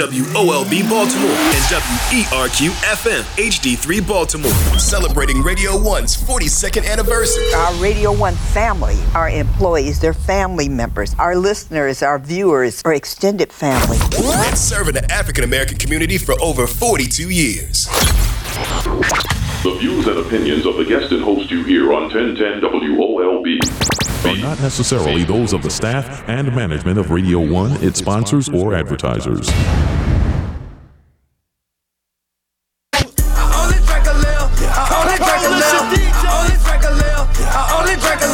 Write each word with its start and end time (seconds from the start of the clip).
WOLB 0.00 0.88
Baltimore 0.88 1.30
and 1.30 1.64
WERQ 1.68 2.70
FM 2.70 3.22
HD3 3.36 4.08
Baltimore. 4.08 4.50
Celebrating 4.78 5.42
Radio 5.42 5.72
1's 5.72 6.16
42nd 6.16 6.90
anniversary. 6.90 7.44
Our 7.52 7.74
Radio 7.74 8.10
1 8.10 8.34
family, 8.34 8.96
our 9.14 9.28
employees, 9.28 10.00
their 10.00 10.14
family 10.14 10.70
members, 10.70 11.14
our 11.18 11.36
listeners, 11.36 12.02
our 12.02 12.18
viewers, 12.18 12.80
our 12.86 12.94
extended 12.94 13.52
family. 13.52 13.98
And 14.16 14.56
serving 14.56 14.94
the 14.94 15.04
African 15.12 15.44
American 15.44 15.76
community 15.76 16.16
for 16.16 16.34
over 16.40 16.66
42 16.66 17.28
years. 17.28 17.86
The 19.62 19.74
views 19.74 20.06
and 20.06 20.16
opinions 20.16 20.64
of 20.64 20.78
the 20.78 20.86
guest 20.86 21.12
and 21.12 21.22
host 21.22 21.50
you 21.50 21.62
hear 21.62 21.92
on 21.92 22.04
1010 22.04 22.62
WOLB 22.62 23.60
are 24.24 24.40
not 24.40 24.58
necessarily 24.58 25.22
those 25.22 25.52
of 25.52 25.62
the 25.62 25.68
staff 25.68 26.26
and 26.26 26.56
management 26.56 26.98
of 26.98 27.10
Radio 27.10 27.40
1, 27.40 27.84
its 27.84 27.98
sponsors, 27.98 28.48
or 28.48 28.74
advertisers. 28.74 29.46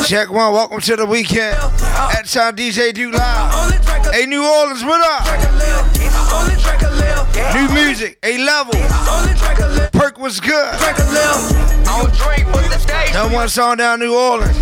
Check 0.07 0.31
one, 0.31 0.53
welcome 0.53 0.81
to 0.81 0.95
the 0.95 1.07
weekend. 1.07 1.57
At 1.57 2.27
time 2.27 2.55
DJ 2.55 2.95
Duke 2.95 3.15
Live. 3.15 4.15
Hey, 4.15 4.27
New 4.27 4.47
Orleans, 4.47 4.85
what 4.85 5.01
up? 5.01 5.27
New 7.37 7.69
music, 7.75 8.19
A 8.23 8.39
level. 8.39 8.75
Perk 9.93 10.19
was 10.19 10.41
good. 10.41 10.73
Number 13.13 13.35
one 13.35 13.49
song 13.49 13.77
down 13.77 14.01
New 14.01 14.15
Orleans. 14.15 14.59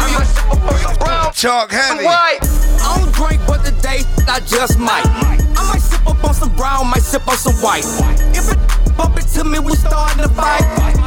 Talk 1.41 1.71
heavy. 1.71 2.05
I 2.07 2.39
don't 2.99 3.13
drink, 3.15 3.41
but 3.47 3.65
today 3.65 4.03
I 4.29 4.41
just 4.41 4.79
might. 4.79 5.07
I 5.07 5.73
might 5.73 5.83
sip 5.83 6.07
up 6.07 6.25
on 6.25 6.35
some 6.35 6.55
brown, 6.57 6.89
might 6.89 7.03
sip 7.03 7.27
on 7.29 7.37
some 7.37 7.55
white. 7.63 7.85
If 8.37 8.51
it 8.51 8.97
bump 8.97 9.19
it 9.19 9.29
to 9.35 9.45
me, 9.45 9.61
we 9.61 9.75
starting 9.77 10.23
to 10.23 10.29
fight. 10.31 10.63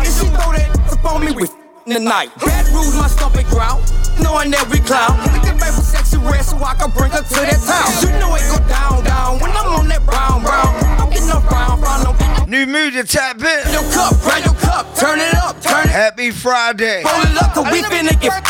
If 0.06 0.14
she 0.18 0.28
throw 0.28 0.54
that 0.54 0.94
up 0.94 1.06
on 1.06 1.26
me, 1.26 1.32
we 1.34 1.48
the 1.88 2.00
night. 2.00 2.30
Bad 2.40 2.68
rules, 2.70 2.96
my 2.96 3.08
stomach 3.08 3.48
growl. 3.48 3.82
Knowing 4.20 4.54
every 4.54 4.80
clown. 4.80 5.18
We 5.32 5.40
can 5.40 5.56
make 5.56 5.72
sexy 5.72 6.18
red 6.18 6.44
so 6.44 6.58
I 6.58 6.76
can 6.76 6.92
bring 6.92 7.12
her 7.12 7.22
to 7.22 7.40
that 7.48 7.62
town. 7.64 7.88
You 8.04 8.12
know 8.20 8.36
it 8.36 8.44
go 8.52 8.60
down, 8.68 9.04
down 9.04 9.40
when 9.40 9.52
I'm 9.52 9.80
on 9.80 9.88
that 9.88 10.04
brown, 10.06 10.44
brown. 10.44 10.74
I'm 11.00 11.10
getting 11.10 11.30
no 11.30 11.40
brown, 11.48 11.80
brown, 11.80 12.04
no. 12.04 12.12
New 12.46 12.66
music, 12.66 13.08
tap 13.08 13.40
in. 13.40 13.72
Your 13.72 13.86
cup, 13.92 14.20
grab 14.22 14.44
your 14.44 14.56
cup, 14.56 14.96
turn 14.96 15.20
it 15.20 15.36
up, 15.36 15.62
turn 15.62 15.86
it. 15.86 15.92
Up. 15.92 15.96
Happy 15.96 16.32
Friday. 16.32 17.04
Roll 17.04 17.24
it 17.24 17.38
up, 17.44 17.54
cause 17.54 17.68
we 17.72 17.82
finna 17.84 18.16
get 18.20 18.34
up. 18.34 18.44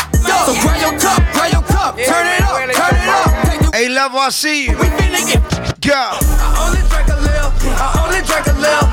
So 0.46 0.54
grab 0.62 0.80
your 0.80 0.98
cup, 0.98 1.22
grab 1.32 1.52
your 1.52 1.62
cup, 1.62 1.94
turn 1.96 2.26
it 2.26 2.42
up, 2.42 2.58
turn 2.74 2.96
it 2.96 3.08
up. 3.08 3.74
Hey, 3.74 3.88
love, 3.88 4.14
I 4.14 4.30
see 4.30 4.66
you. 4.66 4.78
We 4.78 4.86
finna 4.98 5.22
get 5.26 5.42
Go. 5.78 5.94
I 5.94 6.68
only 6.68 6.82
drink 6.90 7.08
a 7.08 7.16
little, 7.22 7.52
I 7.78 8.02
only 8.02 8.20
drink 8.26 8.46
a 8.50 8.56
little, 8.58 8.88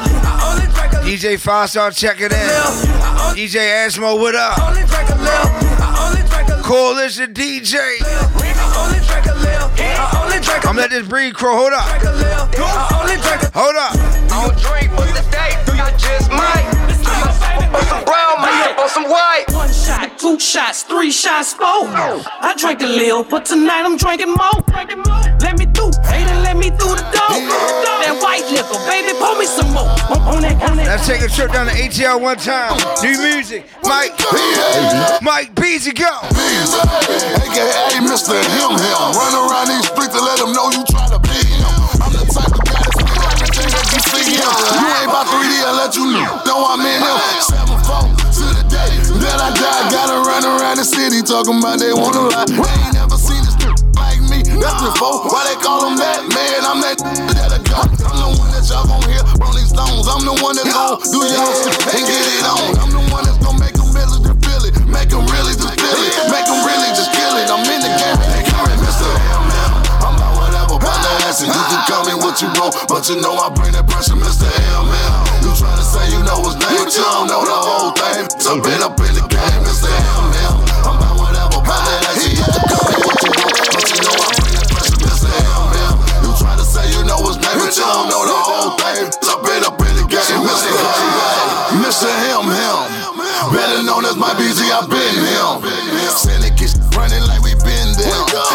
DJ 1.05 1.39
Five 1.39 1.69
Star, 1.69 1.91
check 1.91 2.19
it 2.19 2.31
in. 2.31 2.39
DJ 3.37 3.85
Asmo, 3.85 4.19
what 4.19 4.33
up? 4.33 4.57
Coalition 6.63 7.31
DJ. 7.31 7.77
I'm 10.67 10.75
let 10.75 10.89
this 10.89 11.07
breed 11.07 11.35
crow. 11.35 11.55
Hold 11.55 11.73
up. 11.73 11.85
Hold 13.53 13.75
up. 13.75 13.95
I 14.31 14.47
don't 14.47 14.57
drink, 14.57 14.91
but 14.97 15.05
today 15.15 15.53
I 15.53 15.74
I 21.95 22.53
drank 22.59 22.81
a 22.81 22.87
little, 22.87 23.23
but 23.23 23.45
tonight 23.45 23.87
I'm 23.87 23.95
drinking 23.95 24.35
more. 24.35 24.59
Let 25.39 25.55
me 25.55 25.65
through, 25.71 25.95
hey, 26.03 26.27
then 26.27 26.43
let 26.43 26.57
me 26.57 26.67
through 26.75 26.99
the 26.99 27.07
door. 27.07 27.31
That 28.03 28.19
white 28.19 28.43
liquor, 28.51 28.75
baby, 28.83 29.15
pour 29.15 29.39
me 29.39 29.47
some 29.47 29.71
more. 29.71 29.87
On, 30.11 30.19
on 30.27 30.41
that, 30.43 30.59
on 30.67 30.75
that. 30.75 30.91
Let's 30.91 31.07
take 31.07 31.23
a 31.23 31.31
trip 31.31 31.55
down 31.55 31.71
to 31.71 31.75
ATL 31.75 32.19
one 32.19 32.35
time. 32.35 32.75
New 32.99 33.15
music. 33.23 33.63
Mike. 33.87 34.11
Mike 35.23 35.55
Beezy, 35.55 35.95
go. 35.95 36.11
Beezy, 36.35 36.83
aka 37.47 38.03
Mr. 38.03 38.35
Him 38.43 38.75
Him. 38.75 38.99
Run 39.15 39.33
around 39.39 39.71
these 39.71 39.87
streets 39.87 40.11
and 40.11 40.25
let 40.27 40.35
them 40.43 40.51
know 40.51 40.67
you 40.75 40.83
try 40.91 41.07
to 41.15 41.19
be 41.23 41.39
him. 41.47 41.63
I'm 42.03 42.11
the 42.11 42.27
type 42.27 42.51
of 42.51 42.59
guy 42.59 42.75
that's 42.75 42.99
feel 43.07 43.23
everything 43.23 43.71
that 43.71 43.87
you 43.95 43.99
see 44.03 44.35
him. 44.35 44.51
You 44.51 44.87
ain't 44.99 45.07
about 45.07 45.31
3D, 45.31 45.53
I 45.63 45.71
let 45.79 45.95
you 45.95 46.11
know. 46.11 46.43
Know 46.43 46.59
I'm 46.67 46.83
in 46.83 46.99
him. 46.99 47.17
Seven 47.39 47.79
four 47.87 48.03
to 48.03 48.11
the 48.11 48.19
day 48.19 48.24
that 49.25 49.41
I 49.41 49.49
die. 49.57 49.89
Gotta 49.89 50.17
run 50.21 50.45
around 50.45 50.77
the 50.77 50.85
city 50.85 51.25
talking 51.25 51.57
about 51.57 51.81
they 51.81 51.93
wanna 51.93 52.29
lie. 52.29 52.45
They 52.45 52.61
ain't 52.61 52.93
never 52.93 53.17
seen 53.17 53.41
this 53.41 53.57
like 53.97 54.21
me. 54.29 54.45
That's 54.61 54.81
before. 54.85 55.25
Why 55.33 55.41
they 55.49 55.57
call 55.57 55.89
him 55.89 55.97
that? 55.97 56.21
Man, 56.29 56.61
I'm 56.61 56.79
that 56.85 57.01
that'll 57.33 57.61
go. 57.65 57.81
I'm 57.81 58.17
the 58.21 58.29
one 58.37 58.49
that 58.53 58.63
y'all 58.69 58.85
gon' 58.85 59.01
hear. 59.09 59.25
Rolling 59.41 59.65
Stones. 59.65 60.05
I'm 60.05 60.23
the 60.23 60.35
one 60.45 60.55
that 60.61 60.69
gon' 60.69 61.01
do 61.09 61.19
y'all 61.25 61.53
shit 61.57 61.73
and 61.97 62.03
get 62.05 62.25
it 62.37 62.45
on. 62.45 62.77
I'm 62.77 62.91
the 62.93 63.03
one 63.09 63.25
that's 63.25 63.41
gon' 63.41 63.57
make 63.57 63.73
them 63.73 63.89
really 63.91 64.21
just 64.21 64.37
feel 64.45 64.61
it. 64.69 64.73
Make 64.85 65.09
them 65.09 65.25
really 65.25 65.53
just 65.57 65.73
feel 65.73 65.99
it. 66.05 66.13
Make 66.29 66.45
them 66.45 66.61
really 66.61 66.89
just 66.93 67.11
kill 67.11 67.35
it. 67.41 67.49
I'm 67.49 67.65
about 71.35 71.43
the 71.43 71.43
ass. 71.43 71.43
And 71.43 71.51
you 71.51 71.63
can 71.67 71.81
call 71.89 72.03
me 72.07 72.15
what 72.15 72.35
you 72.41 72.47
want. 72.55 72.75
But 72.87 73.09
you 73.09 73.19
know 73.19 73.35
I 73.35 73.49
bring 73.51 73.71
that 73.73 73.87
pressure, 73.87 74.15
Mr. 74.15 74.47
M.M. 74.47 75.43
You 75.43 75.51
tryna 75.55 75.83
say 75.83 76.07
you 76.11 76.23
know 76.23 76.39
his 76.43 76.55
name, 76.55 76.79
but 76.79 76.95
you 76.95 77.03
don't 77.03 77.27
know 77.27 77.43
the 77.43 77.57
whole 77.59 77.91
thing. 77.91 78.23
So 78.39 78.61
been 78.61 78.81
up 78.83 78.95
in 78.99 79.11
the 79.15 79.25
game, 79.27 79.61
Mr. 79.65 79.91
I'm 80.85 80.95
about 80.95 81.15
whatever, 81.19 81.59
about 81.59 81.81
the 81.83 81.93
ass. 82.07 82.23
And 82.23 82.37
you 82.37 82.45
can 82.45 82.63
call 82.71 82.87
me 82.87 82.99
what 83.03 83.19
you 83.19 83.31
want. 83.35 83.67
But 83.75 83.83
you 83.91 83.99
know 83.99 84.15
I 84.15 84.31
bring 84.39 84.53
that 84.55 84.67
pressure, 84.71 84.99
Mr. 85.01 85.27
M.M. 85.27 85.95
You 86.23 86.31
tryna 86.39 86.65
say 86.65 86.85
you 86.93 87.01
know 87.03 87.19
his 87.27 87.37
name, 87.41 87.57
but 87.59 87.73
you 87.75 87.83
don't 87.83 88.07
know 88.07 88.23
the 88.23 88.39
whole 88.39 88.71
thing. 88.79 89.05
So 89.19 89.33
been 89.43 89.63
up 89.65 89.79
in 89.81 89.93
the 89.97 90.05
game, 90.07 90.41
Mr. 90.45 90.71
Mr. 91.83 92.07
Him, 92.07 92.47
him. 92.47 92.79
Better 93.51 93.83
known 93.83 94.05
as 94.05 94.15
my 94.15 94.31
BG, 94.39 94.63
I've 94.71 94.89
been 94.89 95.15
him. 95.19 95.65
Is 96.55 96.79
running 96.95 97.21
like 97.27 97.43
we 97.43 97.53
been 97.67 97.84
there. 97.97 98.11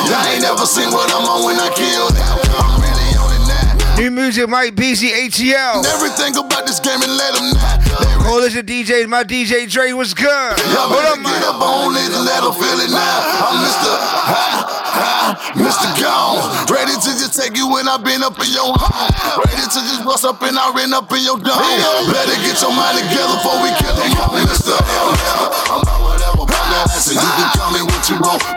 Y'all 0.09 0.27
ain't 0.31 0.43
never 0.43 0.67
seen 0.67 0.91
what 0.93 1.11
I'm 1.13 1.25
on 1.25 1.45
when 1.45 1.57
I 1.59 1.69
kill 1.73 2.09
them. 2.13 2.25
I'm 2.57 2.81
really 2.81 3.17
on 3.17 3.31
it 3.35 3.45
now. 3.49 3.97
New 3.99 4.11
music, 4.11 4.49
Mike 4.49 4.77
Beezy, 4.77 5.13
ATL. 5.13 5.85
Everything 5.85 6.37
about 6.37 6.67
this 6.67 6.81
game 6.81 7.01
and 7.03 7.17
let 7.17 7.35
them 7.35 7.53
know. 7.53 8.25
Coalition 8.25 8.65
DJs, 8.65 9.09
my 9.09 9.25
DJ 9.25 9.69
Dre 9.69 9.93
was 9.93 10.15
good. 10.15 10.29
Y'all 10.73 10.89
Hold 10.89 11.05
up, 11.05 11.19
get 11.21 11.43
up 11.45 11.61
on 11.61 11.97
it 11.97 12.09
and 12.09 12.25
let 12.25 12.41
them 12.45 12.55
feel 12.55 12.79
it 12.81 12.93
now. 12.93 13.45
I'm 13.45 13.57
Mr. 13.65 13.91
Ha, 13.91 14.45
ha, 14.89 15.53
Mr. 15.59 15.89
Gone. 15.99 16.39
Ready 16.71 16.95
to 16.95 17.11
just 17.19 17.35
take 17.35 17.57
you 17.57 17.67
when 17.69 17.89
I've 17.89 18.05
been 18.05 18.23
up 18.23 18.39
in 18.39 18.49
your 18.55 18.71
home. 18.73 19.43
Ready 19.45 19.67
to 19.67 19.81
just 19.83 20.05
bust 20.05 20.25
up 20.25 20.41
and 20.47 20.57
I 20.57 20.71
ran 20.73 20.95
up 20.95 21.11
in 21.11 21.21
your 21.27 21.37
dome. 21.37 21.61
Better 22.09 22.37
get 22.41 22.61
your 22.63 22.73
mind 22.73 23.03
together 23.03 23.35
before 23.41 23.59
we 23.61 23.69
kill 23.83 23.93
them. 23.99 24.13
I'm 24.17 24.47
Mr. 24.47 24.77
I'm 24.79 25.83
about 25.83 26.01
whatever, 26.07 26.45
about 26.47 26.65
that 26.71 26.89
ass. 26.95 27.11
And 27.11 27.19
you 27.19 27.31
can 27.37 27.49
call 27.57 27.71
me 27.75 27.83
what 27.83 28.03
you 28.09 28.17
want. 28.23 28.50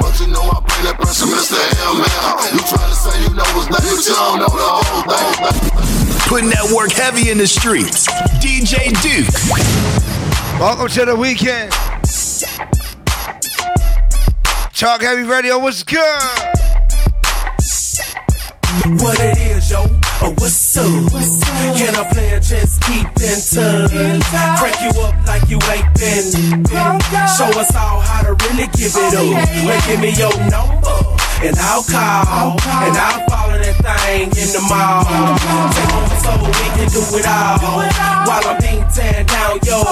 What's 4.14 4.38
name, 4.38 4.40
but 4.40 4.40
you 4.40 4.40
don't 4.40 4.40
know 4.40 4.46
the 4.46 4.62
whole 4.62 5.04
thing. 5.10 6.30
Putting 6.30 6.50
that 6.50 6.72
work 6.76 6.92
heavy 6.92 7.30
in 7.30 7.38
the 7.38 7.48
streets. 7.48 8.08
DJ 8.40 8.94
Duke. 9.02 9.30
Welcome 10.60 10.88
to 10.90 11.06
the 11.06 11.16
weekend. 11.16 11.72
Talk 14.74 15.02
Heavy 15.02 15.24
Radio, 15.24 15.60
what's 15.60 15.84
good? 15.84 16.00
What 19.00 19.20
it 19.20 19.38
is, 19.38 19.72
yo? 19.72 19.86
Oh, 20.22 20.34
what's 20.38 20.78
up? 20.78 20.86
Can 21.78 21.96
I 21.96 22.10
play 22.12 22.32
a 22.34 22.40
just 22.40 22.82
keep 22.84 23.06
in 23.22 23.40
touch? 23.40 23.92
Crank 24.60 24.82
you 24.82 25.02
up 25.02 25.28
like 25.28 25.48
you 25.50 25.60
ain't 25.72 25.94
been. 25.94 26.66
Show 27.38 27.60
us 27.60 27.76
all 27.76 28.02
how 28.02 28.24
to 28.24 28.34
really 28.46 28.68
give 28.74 28.92
it 28.96 29.14
up. 29.14 29.66
Well, 29.66 29.82
give 29.88 30.00
me 30.00 30.12
your 30.18 30.36
number. 30.50 31.13
And 31.44 31.58
I'll 31.60 31.84
call, 31.84 32.56
and 32.56 32.96
I'll 32.96 33.28
follow 33.28 33.60
that 33.60 33.76
thing 34.08 34.32
in 34.32 34.50
the 34.56 34.64
mall. 34.64 35.04
Take 35.76 35.92
over 35.92 36.16
so 36.24 36.32
we 36.40 36.68
can 36.72 36.88
do 36.88 37.04
it 37.20 37.28
all. 37.28 37.84
While 38.24 38.48
I'm 38.48 38.62
being 38.64 38.88
tan 38.88 39.26
down, 39.26 39.60
yo. 39.68 39.84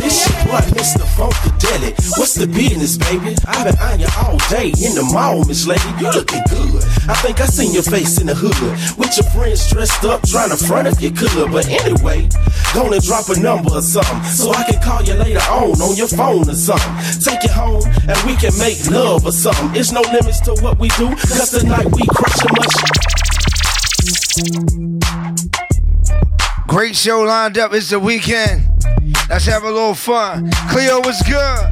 This 0.00 0.24
shit, 0.24 0.32
boy, 0.48 0.64
Mr. 0.72 1.04
Funkadelic. 1.12 2.00
What's 2.16 2.34
the 2.34 2.46
business, 2.46 2.96
baby? 2.96 3.36
I've 3.46 3.64
been 3.68 3.78
on 3.84 4.00
you 4.00 4.08
all 4.16 4.38
day 4.48 4.72
in 4.80 4.94
the 4.94 5.06
mall, 5.12 5.44
Miss 5.44 5.66
Lady. 5.66 5.84
You 6.00 6.10
looking 6.10 6.42
good. 6.48 6.82
I 7.06 7.14
think 7.20 7.38
I 7.40 7.46
seen 7.46 7.74
your 7.74 7.82
face 7.82 8.18
in 8.18 8.28
the 8.28 8.34
hood 8.34 8.56
with 8.96 9.14
your 9.16 9.28
friends 9.30 9.70
dressed 9.70 10.04
up, 10.04 10.22
trying 10.26 10.48
to 10.48 10.56
front 10.56 10.88
if 10.88 11.02
you 11.02 11.10
could. 11.10 11.52
But 11.52 11.68
anyway, 11.68 12.28
gonna 12.72 12.98
drop 12.98 13.28
a 13.28 13.38
number 13.38 13.76
or 13.76 13.82
something 13.82 14.24
so 14.24 14.50
I 14.50 14.64
can 14.64 14.80
call 14.80 15.02
you 15.02 15.12
later 15.14 15.44
on 15.52 15.76
on 15.82 15.96
your 15.96 16.08
phone 16.08 16.48
or 16.48 16.54
something. 16.54 16.94
Take 17.20 17.42
you 17.42 17.50
home 17.52 17.84
and 18.08 18.16
we 18.24 18.36
can 18.36 18.56
make 18.56 18.88
love 18.88 19.26
or 19.26 19.32
something. 19.32 19.68
It's 19.76 19.92
no 19.92 20.00
limits 20.00 20.40
to 20.48 20.54
what 20.64 20.78
we 20.78 20.88
do, 20.96 21.08
cause 21.14 21.50
tonight 21.50 21.84
we 21.92 22.06
crushing 22.08 22.56
much. 22.56 22.72
Great 26.66 26.96
show 26.96 27.20
lined 27.20 27.58
up. 27.58 27.74
It's 27.74 27.90
the 27.90 28.00
weekend. 28.00 28.62
Let's 29.28 29.44
have 29.44 29.62
a 29.62 29.70
little 29.70 29.94
fun. 29.94 30.50
Cleo 30.70 31.00
was 31.00 31.20
good. 31.28 31.70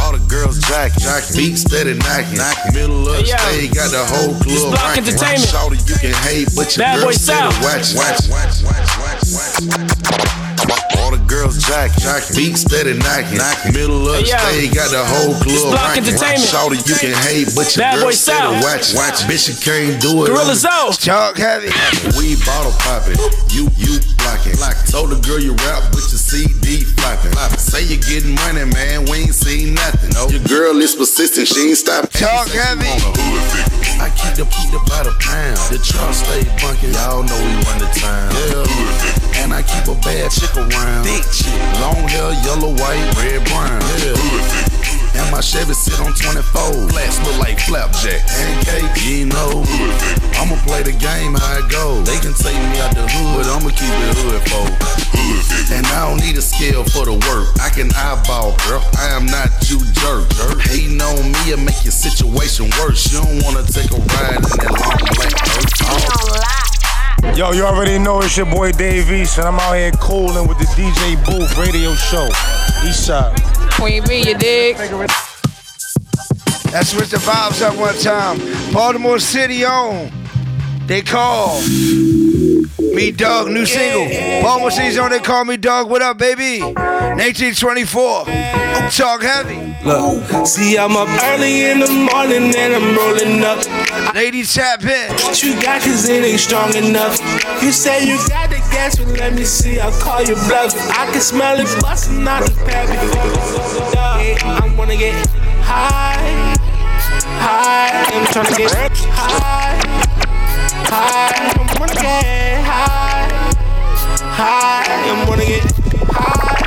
All 0.00 0.12
the 0.12 0.20
girls 0.28 0.58
jack, 0.68 0.92
jack. 0.98 1.24
Beat 1.34 1.56
steady 1.56 1.94
knocking. 1.94 2.36
knocking. 2.38 2.74
Middle 2.74 3.08
of 3.08 3.16
the 3.16 3.22
Hey, 3.24 3.30
yo. 3.32 3.36
stage, 3.36 3.74
got 3.74 3.90
the 3.90 4.04
whole 4.04 4.34
club 4.40 4.70
Block 4.70 4.82
rocking. 4.82 5.04
Entertainment. 5.08 5.48
Shorty, 5.48 5.78
you 5.88 5.96
can 5.96 6.14
hate, 6.28 6.48
but 6.54 6.76
your 6.76 6.84
Bad 6.84 6.96
girl 6.96 7.04
Boy 7.06 7.12
steady 7.12 7.40
South. 7.40 7.56
watch, 7.64 7.94
watch, 7.96 8.28
watch, 8.28 8.56
watch, 8.62 8.88
watch. 9.00 9.56
All 10.68 10.76
the 10.76 10.91
girls 11.42 11.58
jacking, 11.58 11.98
jacking. 11.98 12.36
Beat 12.36 12.56
steady 12.56 12.94
knocking. 12.94 13.38
knocking. 13.38 13.72
Middle 13.74 14.06
of 14.06 14.14
the 14.14 14.22
Hey, 14.22 14.30
yo. 14.30 14.38
stage, 14.38 14.74
got 14.74 14.90
the 14.94 15.02
whole 15.04 15.34
club 15.42 15.74
Block 15.74 15.82
rocking. 15.82 16.06
Entertainment. 16.06 16.46
Shorty, 16.46 16.78
you 16.86 16.94
can 17.02 17.14
hate, 17.26 17.48
but 17.58 17.66
your 17.74 17.82
Bad 17.82 17.94
girl 17.98 18.04
Boy 18.06 18.14
steady 18.14 18.38
South. 18.38 18.62
watch, 18.62 18.86
watch. 18.94 19.18
Bitch, 19.26 19.44
you 19.50 19.56
can't 19.58 19.98
do 20.00 20.22
it. 20.22 20.26
Gorilla 20.30 20.54
I'm- 20.54 20.94
Zoe. 20.94 20.94
Talk 21.02 21.36
heavy. 21.38 21.70
we 22.16 22.36
bottle 22.46 22.72
popping, 22.78 23.18
you 23.50 23.66
you 23.76 23.98
blocking. 24.22 24.54
Told 24.90 25.10
the 25.10 25.16
girl 25.26 25.40
you 25.40 25.54
rap, 25.66 25.82
but 25.90 26.04
your 26.12 26.20
CD 26.20 26.84
flopping. 26.84 27.32
Say 27.58 27.82
you 27.82 27.96
getting 27.96 28.34
money, 28.34 28.64
man, 28.64 29.04
we 29.10 29.26
ain't 29.26 29.34
seen 29.34 29.74
nothing. 29.74 30.12
Your 30.30 30.40
girl 30.46 30.78
is 30.80 30.94
persistent, 30.94 31.48
she 31.48 31.68
ain't 31.72 31.78
stopping. 31.78 32.10
Talk 32.12 32.48
heavy. 32.48 32.86
I 33.98 34.10
keep 34.14 34.34
the 34.34 34.44
keep 34.46 34.70
the 34.70 34.78
by 34.88 35.02
the 35.02 35.14
pound. 35.18 35.56
The 35.72 35.78
truck 35.78 36.12
stay 36.14 36.42
bunking, 36.60 36.92
y'all 36.94 37.22
know 37.22 37.38
we 37.40 37.52
run 37.66 37.78
the 37.78 37.90
town. 37.98 38.30
Yeah. 38.34 39.42
And 39.42 39.52
I 39.54 39.62
keep 39.62 39.88
a 39.88 39.94
bad 40.02 40.30
chick 40.30 40.54
around. 40.56 41.04
Thick 41.04 41.24
chick, 41.32 41.56
long 41.80 42.04
hair, 42.08 42.32
yellow, 42.44 42.76
white, 42.76 43.08
red, 43.16 43.40
brown. 43.48 43.80
Yeah. 44.04 44.72
And 45.16 45.30
my 45.32 45.40
Chevy 45.40 45.72
sit 45.72 45.98
on 46.00 46.12
24. 46.12 46.88
Flats 46.92 47.18
look 47.24 47.38
like 47.40 47.58
flapjack. 47.60 48.20
Pancake, 48.28 48.92
you 49.04 49.26
know. 49.26 49.64
I'ma 50.36 50.56
play 50.64 50.82
the 50.82 50.92
game 50.92 51.34
how 51.34 51.58
it 51.58 51.68
goes. 51.70 52.04
They 52.04 52.20
can 52.20 52.32
take 52.36 52.56
me 52.56 52.80
out 52.80 52.94
the 52.94 53.04
hood, 53.08 53.44
but 53.44 53.46
I'ma 53.48 53.70
keep 53.72 53.92
it 53.92 54.16
hood 54.20 54.42
for. 54.48 54.68
And 55.72 55.86
I 55.86 56.08
don't 56.08 56.20
need 56.20 56.36
a 56.36 56.42
scale 56.42 56.84
for 56.84 57.04
the 57.04 57.16
work. 57.28 57.48
I 57.60 57.68
can 57.68 57.88
eyeball, 57.96 58.56
girl. 58.68 58.84
I 58.98 59.16
am 59.16 59.26
not 59.26 59.48
you 59.68 59.80
jerk. 59.92 60.28
jerk. 60.36 60.60
Hating 60.60 61.00
on 61.00 61.32
me 61.32 61.52
and 61.52 61.64
make 61.64 61.84
your 61.84 61.92
situation 61.92 62.68
worse. 62.80 63.12
You 63.12 63.20
don't 63.20 63.42
wanna 63.44 63.64
take 63.64 63.90
a 63.92 64.00
ride 64.00 64.36
in 64.36 64.56
that 64.60 64.72
long 64.72 65.00
black 65.16 65.32
earth. 65.56 66.71
Yo, 67.34 67.52
you 67.52 67.64
already 67.64 67.98
know 67.98 68.20
it's 68.20 68.36
your 68.36 68.44
boy 68.44 68.72
Dave 68.72 69.10
East, 69.10 69.38
and 69.38 69.46
I'm 69.46 69.58
out 69.58 69.74
here 69.74 69.90
cooling 69.92 70.46
with 70.46 70.58
the 70.58 70.66
DJ 70.76 71.16
Booth 71.24 71.56
radio 71.56 71.94
show. 71.94 72.28
Eastside. 72.84 73.40
Queen 73.72 74.02
B, 74.06 74.18
you 74.28 74.36
dig? 74.36 74.76
Let's 76.72 76.90
switch 76.90 77.08
the 77.08 77.16
vibes 77.18 77.62
up 77.62 77.76
one 77.78 77.96
time. 77.96 78.38
Baltimore 78.72 79.18
City 79.18 79.64
on. 79.64 80.10
They 80.86 81.00
call 81.00 81.60
me 82.94 83.10
Dog, 83.10 83.48
new 83.48 83.64
single. 83.66 84.06
Baltimore 84.42 84.70
City's 84.70 84.98
on. 84.98 85.10
They 85.10 85.18
call 85.18 85.44
me 85.44 85.56
Dog. 85.56 85.88
What 85.88 86.02
up, 86.02 86.18
baby? 86.18 86.60
1924. 86.60 88.24
Talk 88.90 89.22
heavy. 89.22 89.74
Look, 89.84 90.46
see, 90.46 90.78
I'm 90.78 90.96
up 90.96 91.08
early 91.24 91.64
in 91.70 91.80
the 91.80 91.88
morning 91.88 92.54
and 92.54 92.74
I'm 92.74 92.96
rolling 92.96 93.42
up. 93.42 93.64
Lady, 94.14 94.44
tap 94.44 94.84
in. 94.84 95.12
What 95.24 95.42
you 95.42 95.60
got, 95.60 95.82
cause 95.82 96.08
it 96.08 96.24
ain't 96.24 96.40
strong 96.40 96.74
enough. 96.74 97.18
You 97.62 97.72
say 97.72 98.06
you 98.06 98.16
got 98.28 98.50
the 98.50 98.56
gas, 98.70 98.98
but 98.98 99.08
let 99.18 99.34
me 99.34 99.44
see, 99.44 99.80
I'll 99.80 99.92
call 100.00 100.22
you 100.22 100.34
bluff. 100.34 100.74
I 100.90 101.10
can 101.10 101.20
smell 101.20 101.58
it 101.58 101.66
busting 101.82 102.26
out 102.26 102.44
the 102.44 102.52
pad 102.64 102.88
before. 102.88 103.92
Yeah, 104.22 104.62
I 104.62 104.74
wanna 104.76 104.96
get 104.96 105.14
high, 105.62 106.56
high. 107.40 108.04
I'm 108.12 108.26
trying 108.32 108.46
to 108.46 108.56
get 108.56 108.70
high, 109.08 109.78
high. 110.86 111.71
Wanna 111.82 111.94
get 111.94 112.62
high, 112.62 113.26
high. 114.38 114.84
I 114.86 115.26
wanna 115.28 115.44
get 115.44 115.62
high, 116.14 116.62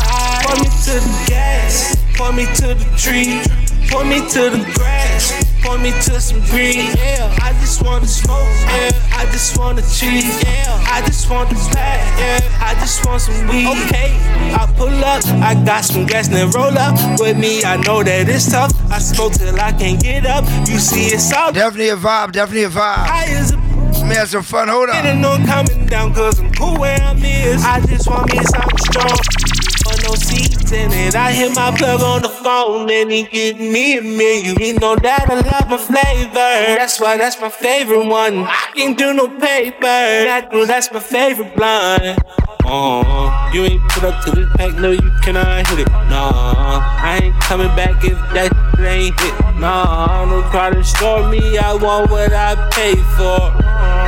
high. 0.00 0.42
Pour 0.46 0.56
me 0.56 0.64
to 0.64 0.94
the 0.96 1.24
gas, 1.28 1.96
pour 2.16 2.32
me 2.32 2.46
to 2.46 2.72
the 2.72 2.86
tree, 2.96 3.44
pour 3.90 4.02
me 4.06 4.20
to 4.30 4.48
the 4.48 4.64
grass. 4.72 5.44
Pour 5.62 5.76
me 5.76 5.90
to 5.90 6.20
some 6.20 6.40
green, 6.48 6.96
yeah. 6.96 7.36
I 7.42 7.52
just 7.60 7.84
wanna 7.84 8.06
smoke, 8.06 8.48
yeah. 8.64 8.90
I 9.12 9.26
just 9.30 9.58
wanna 9.58 9.82
cheese, 9.82 10.42
yeah. 10.42 10.88
I 10.90 11.02
just 11.04 11.30
want 11.30 11.50
the 11.50 11.56
pack, 11.74 12.00
yeah. 12.18 12.64
I 12.64 12.72
just 12.80 13.04
want 13.04 13.20
some 13.20 13.46
weed, 13.46 13.66
okay. 13.66 14.16
I 14.56 14.72
pull 14.74 14.88
up, 15.04 15.22
I 15.26 15.54
got 15.66 15.84
some 15.84 16.06
gas 16.06 16.28
and 16.30 16.52
roll 16.54 16.78
up 16.78 17.20
with 17.20 17.36
me. 17.36 17.62
I 17.62 17.76
know 17.76 18.02
that 18.02 18.26
it's 18.26 18.50
tough. 18.50 18.72
I 18.90 18.98
smoke 19.00 19.34
till 19.34 19.60
I 19.60 19.72
can't 19.72 20.02
get 20.02 20.24
up. 20.24 20.44
You 20.66 20.78
see, 20.78 21.08
it's 21.08 21.30
all 21.30 21.52
Definitely 21.52 21.90
a 21.90 21.96
vibe. 21.96 22.32
Definitely 22.32 22.64
a 22.64 22.70
vibe. 22.70 23.61
A 24.02 24.06
Man, 24.06 24.16
have 24.16 24.28
some 24.28 24.42
fun. 24.42 24.68
Hold 24.68 24.88
Didn't 24.88 25.16
up. 25.16 25.20
know 25.22 25.32
I'm 25.32 25.66
coming 25.66 25.86
down 25.86 26.14
cause 26.14 26.40
I'm 26.40 26.52
cool 26.52 26.78
where 26.78 26.98
I'm 27.00 27.22
is. 27.24 27.62
I 27.64 27.80
just 27.86 28.08
want 28.08 28.32
me 28.32 28.38
something 28.44 28.78
strong. 28.78 29.71
No 30.12 30.18
seats 30.18 30.70
in 30.72 30.92
it. 30.92 31.14
I 31.14 31.32
hit 31.32 31.54
my 31.54 31.74
plug 31.74 32.02
on 32.02 32.20
the 32.20 32.28
phone 32.28 32.90
and 32.90 33.10
he 33.10 33.22
get 33.22 33.58
me 33.58 33.96
a 33.96 34.02
million. 34.02 34.60
He 34.60 34.74
know 34.74 34.94
that 34.94 35.30
I 35.30 35.40
love 35.40 35.70
my 35.70 35.78
flavor. 35.78 36.76
That's 36.76 37.00
why 37.00 37.16
that's 37.16 37.40
my 37.40 37.48
favorite 37.48 38.04
one. 38.04 38.40
I 38.40 38.72
can't 38.76 38.98
do 38.98 39.14
no 39.14 39.28
paper. 39.28 39.80
That, 39.80 40.50
that's 40.66 40.92
my 40.92 41.00
favorite 41.00 41.56
blunt. 41.56 42.18
Uh, 42.62 43.50
you 43.54 43.64
ain't 43.64 43.80
put 43.88 44.04
up 44.04 44.22
to 44.26 44.32
this 44.32 44.48
pack, 44.56 44.74
no, 44.74 44.90
you 44.90 45.10
cannot 45.22 45.66
hit 45.68 45.78
it. 45.78 45.88
Nah, 45.88 46.84
I 47.00 47.20
ain't 47.22 47.34
coming 47.40 47.68
back 47.68 48.04
if 48.04 48.18
that 48.34 48.52
ain't 48.80 49.18
hit. 49.18 49.60
Nah, 49.60 50.26
don't 50.26 50.50
try 50.50 50.74
to 50.74 50.84
store 50.84 51.26
me, 51.30 51.56
I 51.56 51.72
want 51.72 52.10
what 52.10 52.34
I 52.34 52.68
pay 52.72 52.96
for. 53.16 53.40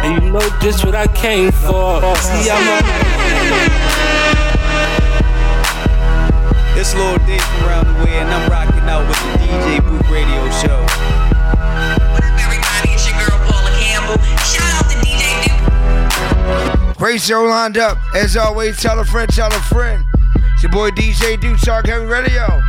And 0.04 0.22
you 0.22 0.32
know 0.32 0.58
just 0.60 0.84
what 0.84 0.94
I 0.94 1.06
came 1.06 1.50
for. 1.50 2.02
See, 2.16 2.50
I'm 2.50 3.88
a. 3.90 3.93
It's 6.84 6.94
Lil 6.94 7.16
Dave 7.24 7.40
from 7.40 7.64
around 7.64 7.86
the 7.86 8.04
way, 8.04 8.12
and 8.18 8.28
I'm 8.28 8.50
rocking 8.50 8.80
out 8.80 9.08
with 9.08 9.16
the 9.16 9.38
DJ 9.40 9.80
Booth 9.80 10.06
Radio 10.10 10.50
Show. 10.60 10.84
Everybody, 12.36 12.92
it's 12.92 13.08
your 13.08 13.16
girl 13.24 13.40
Paula 13.48 13.70
Campbell. 13.80 14.20
Shout 14.44 14.68
out 14.76 14.90
to 14.90 14.96
DJ 15.00 15.48
Duke. 15.48 16.98
Great 16.98 17.22
show 17.22 17.42
lined 17.44 17.78
up. 17.78 17.96
As 18.14 18.36
always, 18.36 18.82
tell 18.82 19.00
a 19.00 19.04
friend, 19.06 19.32
tell 19.32 19.50
a 19.50 19.60
friend. 19.60 20.04
It's 20.52 20.62
your 20.62 20.72
boy 20.72 20.90
DJ 20.90 21.40
Duke, 21.40 21.58
Talk 21.60 21.86
Heavy 21.86 22.04
Radio. 22.04 22.60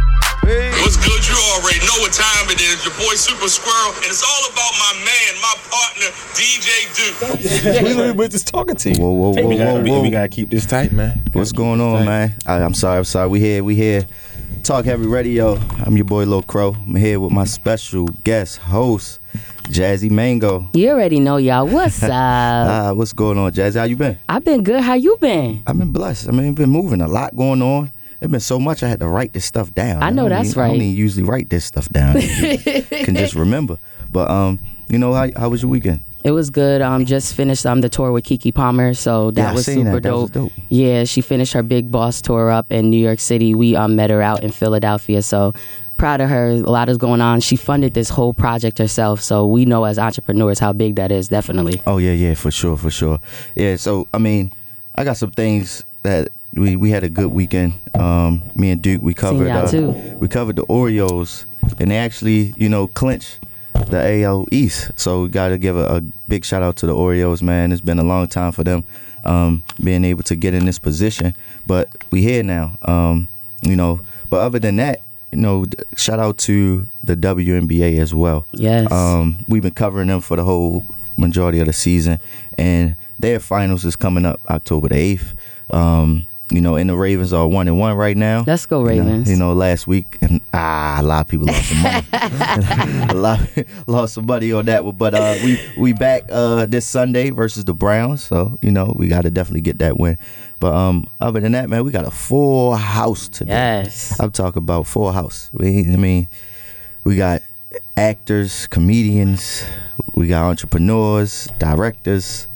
Hey. 0.46 0.70
What's 0.82 0.98
good? 0.98 1.22
You 1.28 1.36
already 1.58 1.80
know 1.80 1.98
what 2.06 2.14
time 2.14 2.46
it 2.54 2.62
is. 2.62 2.86
Your 2.86 2.94
boy 2.96 3.16
Super 3.16 3.48
Squirrel, 3.50 3.94
and 3.98 4.06
it's 4.06 4.22
all 4.22 4.44
about 4.54 4.74
my 4.78 4.94
man, 5.02 5.32
my 5.42 5.56
partner, 5.74 6.10
DJ 6.38 6.86
Duke. 6.94 7.84
we, 7.98 8.12
we're 8.12 8.28
just 8.28 8.48
talking 8.48 8.76
to 8.76 8.92
you. 8.92 9.02
Whoa, 9.02 9.12
whoa, 9.12 9.42
whoa, 9.42 9.48
we, 9.48 9.58
gotta, 9.58 9.72
whoa, 9.74 9.82
we- 9.82 9.90
whoa. 9.90 10.02
we 10.04 10.10
gotta 10.12 10.28
keep 10.28 10.50
this 10.52 10.66
tight, 10.68 10.92
man. 10.92 11.22
What's 11.34 11.52
going 11.52 11.82
on, 11.82 12.06
man? 12.06 12.36
I, 12.46 12.62
I'm 12.62 12.76
sorry, 12.76 13.00
I'm 13.00 13.04
sorry. 13.06 13.28
We 13.30 13.40
here, 13.40 13.64
we 13.64 13.76
here. 13.76 14.06
Talk 14.62 14.86
Heavy 14.86 15.08
Radio. 15.08 15.56
I'm 15.86 15.96
your 15.96 16.06
boy 16.06 16.26
Lil 16.26 16.42
Crow. 16.44 16.76
I'm 16.76 16.96
here 16.96 17.20
with 17.20 17.32
my 17.32 17.46
special 17.46 18.06
guest 18.24 18.58
host, 18.58 19.20
Jazzy 19.64 20.10
Mango. 20.12 20.70
You 20.74 20.90
already 20.90 21.20
know, 21.20 21.38
y'all. 21.38 21.68
What's 21.68 22.02
up? 22.04 22.12
Ah, 22.12 22.92
what's 22.94 23.14
going 23.14 23.38
on, 23.40 23.52
Jazzy? 23.52 23.76
How 23.78 23.84
you 23.86 23.96
been? 23.96 24.18
I've 24.30 24.44
been 24.46 24.64
good. 24.64 24.82
How 24.82 24.94
you 24.94 25.18
been? 25.20 25.64
I've 25.66 25.78
been 25.78 25.92
blessed. 25.92 26.28
I 26.28 26.32
mean, 26.32 26.54
been 26.54 26.70
moving. 26.70 27.02
A 27.02 27.08
lot 27.08 27.36
going 27.36 27.62
on. 27.64 27.92
It's 28.26 28.32
been 28.32 28.40
so 28.40 28.60
much 28.60 28.82
I 28.82 28.88
had 28.88 29.00
to 29.02 29.08
write 29.08 29.34
this 29.34 29.46
stuff 29.46 29.72
down. 29.74 30.02
I 30.02 30.10
know 30.10 30.24
don't 30.24 30.32
that's 30.32 30.50
even- 30.52 30.64
I 30.64 30.68
don't 30.70 30.76
even 30.78 30.96
usually 30.96 31.24
write 31.24 31.50
this 31.52 31.64
stuff 31.66 31.88
down. 31.90 32.16
can 32.20 33.16
just 33.16 33.36
remember. 33.46 33.78
But 34.12 34.30
um, 34.32 34.60
you 34.90 34.98
know 34.98 35.14
how 35.14 35.30
how 35.38 35.50
was 35.50 35.62
your 35.62 35.70
weekend? 35.72 36.02
It 36.24 36.32
was 36.32 36.50
good. 36.50 36.82
Um, 36.82 37.06
just 37.06 37.36
finished 37.36 37.66
um 37.68 37.82
the 37.82 37.90
tour 37.90 38.12
with 38.12 38.24
Keke 38.26 38.52
Palmer, 38.54 38.96
so 38.96 39.30
that 39.32 39.42
Yeah, 39.42 39.54
was 39.54 39.66
super 39.66 39.92
that. 39.92 40.04
That 40.04 40.16
was 40.16 40.30
dope. 40.32 40.52
Yeah, 40.70 41.04
she 41.04 41.22
finished 41.22 41.54
her 41.54 41.62
big 41.62 41.92
boss 41.92 42.20
tour 42.22 42.50
up 42.50 42.72
in 42.72 42.90
New 42.90 42.98
York 43.00 43.20
City. 43.20 43.54
We 43.54 43.76
um 43.76 43.96
met 43.96 44.10
her 44.10 44.22
out 44.24 44.44
in 44.44 44.50
Philadelphia, 44.52 45.22
so 45.22 45.54
proud 45.98 46.22
of 46.22 46.30
her. 46.30 46.48
A 46.50 46.56
lot 46.58 46.90
is 46.90 46.98
going 46.98 47.22
on. 47.22 47.42
She 47.42 47.56
funded 47.56 47.94
this 47.94 48.10
whole 48.10 48.34
project 48.34 48.80
herself, 48.80 49.22
so 49.22 49.46
we 49.46 49.66
know 49.66 49.84
as 49.84 50.00
entrepreneurs 50.00 50.58
how 50.58 50.74
big 50.74 50.96
that 50.96 51.12
is. 51.12 51.28
Definitely. 51.28 51.80
Oh 51.86 52.00
yeah, 52.00 52.14
yeah, 52.14 52.34
for 52.34 52.50
sure, 52.50 52.76
for 52.76 52.90
sure. 52.90 53.20
Yeah, 53.56 53.76
so 53.76 54.08
I 54.14 54.18
mean, 54.18 54.52
I 54.96 55.04
got 55.04 55.18
some 55.18 55.32
things 55.32 55.84
that 56.02 56.30
we 56.56 56.76
we 56.76 56.90
had 56.90 57.04
a 57.04 57.10
good 57.10 57.32
weekend. 57.32 57.74
Um, 57.94 58.42
me 58.56 58.72
and 58.72 58.82
Duke, 58.82 59.02
we 59.02 59.14
covered 59.14 59.48
uh, 59.50 59.62
we 60.20 60.28
covered 60.28 60.56
the 60.56 60.64
Orioles, 60.64 61.46
and 61.80 61.92
they 61.92 61.98
actually, 61.98 62.54
you 62.58 62.70
know, 62.70 62.88
clinched 62.88 63.40
the 63.90 64.24
AL 64.24 64.48
East. 64.52 64.92
So 64.96 65.24
we 65.24 65.30
got 65.30 65.50
to 65.50 65.58
give 65.58 65.78
a, 65.78 65.98
a 65.98 66.02
big 66.28 66.46
shout 66.46 66.64
out 66.64 66.78
to 66.78 66.86
the 66.86 66.96
Orioles, 66.96 67.44
man. 67.44 67.72
It's 67.72 67.82
been 67.82 68.00
a 68.00 68.04
long 68.04 68.28
time 68.28 68.52
for 68.52 68.64
them 68.64 68.86
um, 69.26 69.64
being 69.84 70.06
able 70.06 70.24
to 70.24 70.36
get 70.36 70.54
in 70.54 70.66
this 70.66 70.80
position, 70.80 71.36
but 71.68 71.90
we 72.12 72.22
here 72.22 72.44
now. 72.44 72.78
Um, 72.84 73.28
you 73.62 73.76
know, 73.76 74.02
but 74.30 74.38
other 74.42 74.60
than 74.60 74.78
that, 74.78 75.02
you 75.32 75.40
know, 75.40 75.66
shout 75.98 76.20
out 76.20 76.38
to 76.40 76.88
the 77.04 77.16
WNBA 77.16 78.00
as 78.00 78.14
well. 78.14 78.48
Yes. 78.52 78.92
Um, 78.92 79.38
we've 79.48 79.64
been 79.64 79.74
covering 79.74 80.08
them 80.08 80.22
for 80.22 80.38
the 80.38 80.44
whole 80.44 80.86
majority 81.18 81.60
of 81.60 81.68
the 81.68 81.74
season, 81.74 82.20
and 82.58 82.96
their 83.20 83.40
finals 83.40 83.84
is 83.84 83.96
coming 83.96 84.26
up 84.26 84.42
October 84.50 84.90
the 84.90 84.96
eighth. 84.96 85.34
You 86.52 86.62
know, 86.62 86.76
and 86.76 86.90
the 86.90 86.96
Ravens 86.96 87.34
are 87.34 87.48
one 87.48 87.68
and 87.68 87.80
one 87.80 87.96
right 87.98 88.16
now. 88.16 88.44
Let's 88.46 88.66
go 88.68 88.88
You 88.88 89.02
know- 89.02 89.10
Ravens. 89.10 89.30
You 89.30 89.36
know, 89.38 89.54
last 89.54 89.88
week 89.88 90.18
and 90.22 90.42
ah, 90.54 90.98
a 91.00 91.04
lot 91.04 91.22
of 91.22 91.28
people 91.28 91.48
lost 91.48 91.66
some 91.70 91.82
money. 91.82 92.06
a 93.10 93.14
lot 93.16 93.40
lost 93.88 94.14
some 94.14 94.26
money 94.28 94.52
on 94.52 94.66
that 94.66 94.86
one, 94.86 94.96
but 94.96 95.16
uh, 95.16 95.36
we 95.44 95.60
we 95.78 95.94
back 95.94 96.24
uh, 96.32 96.66
this 96.68 96.86
Sunday 96.86 97.32
versus 97.32 97.66
the 97.66 97.74
Browns, 97.74 98.24
so 98.24 98.60
you 98.62 98.72
know 98.72 98.94
we 98.96 99.08
got 99.08 99.24
to 99.24 99.32
definitely 99.32 99.62
get 99.62 99.80
that 99.80 99.98
win. 99.98 100.18
But 100.60 100.74
um, 100.74 101.08
other 101.20 101.40
than 101.40 101.52
that, 101.54 101.70
man, 101.70 101.84
we 101.84 101.92
got 101.92 102.06
a 102.06 102.12
full 102.12 102.76
house 102.76 103.28
today. 103.28 103.52
Yes, 103.84 104.20
I'm 104.20 104.32
talking 104.32 104.60
about 104.62 104.86
full 104.88 105.12
house. 105.12 105.50
We, 105.52 105.80
I 105.80 105.96
mean, 105.98 106.28
we 107.04 107.16
got 107.18 107.42
actors, 107.98 108.68
comedians, 108.68 109.66
we 110.14 110.28
got 110.28 110.46
entrepreneurs, 110.46 111.48
directors. 111.58 112.48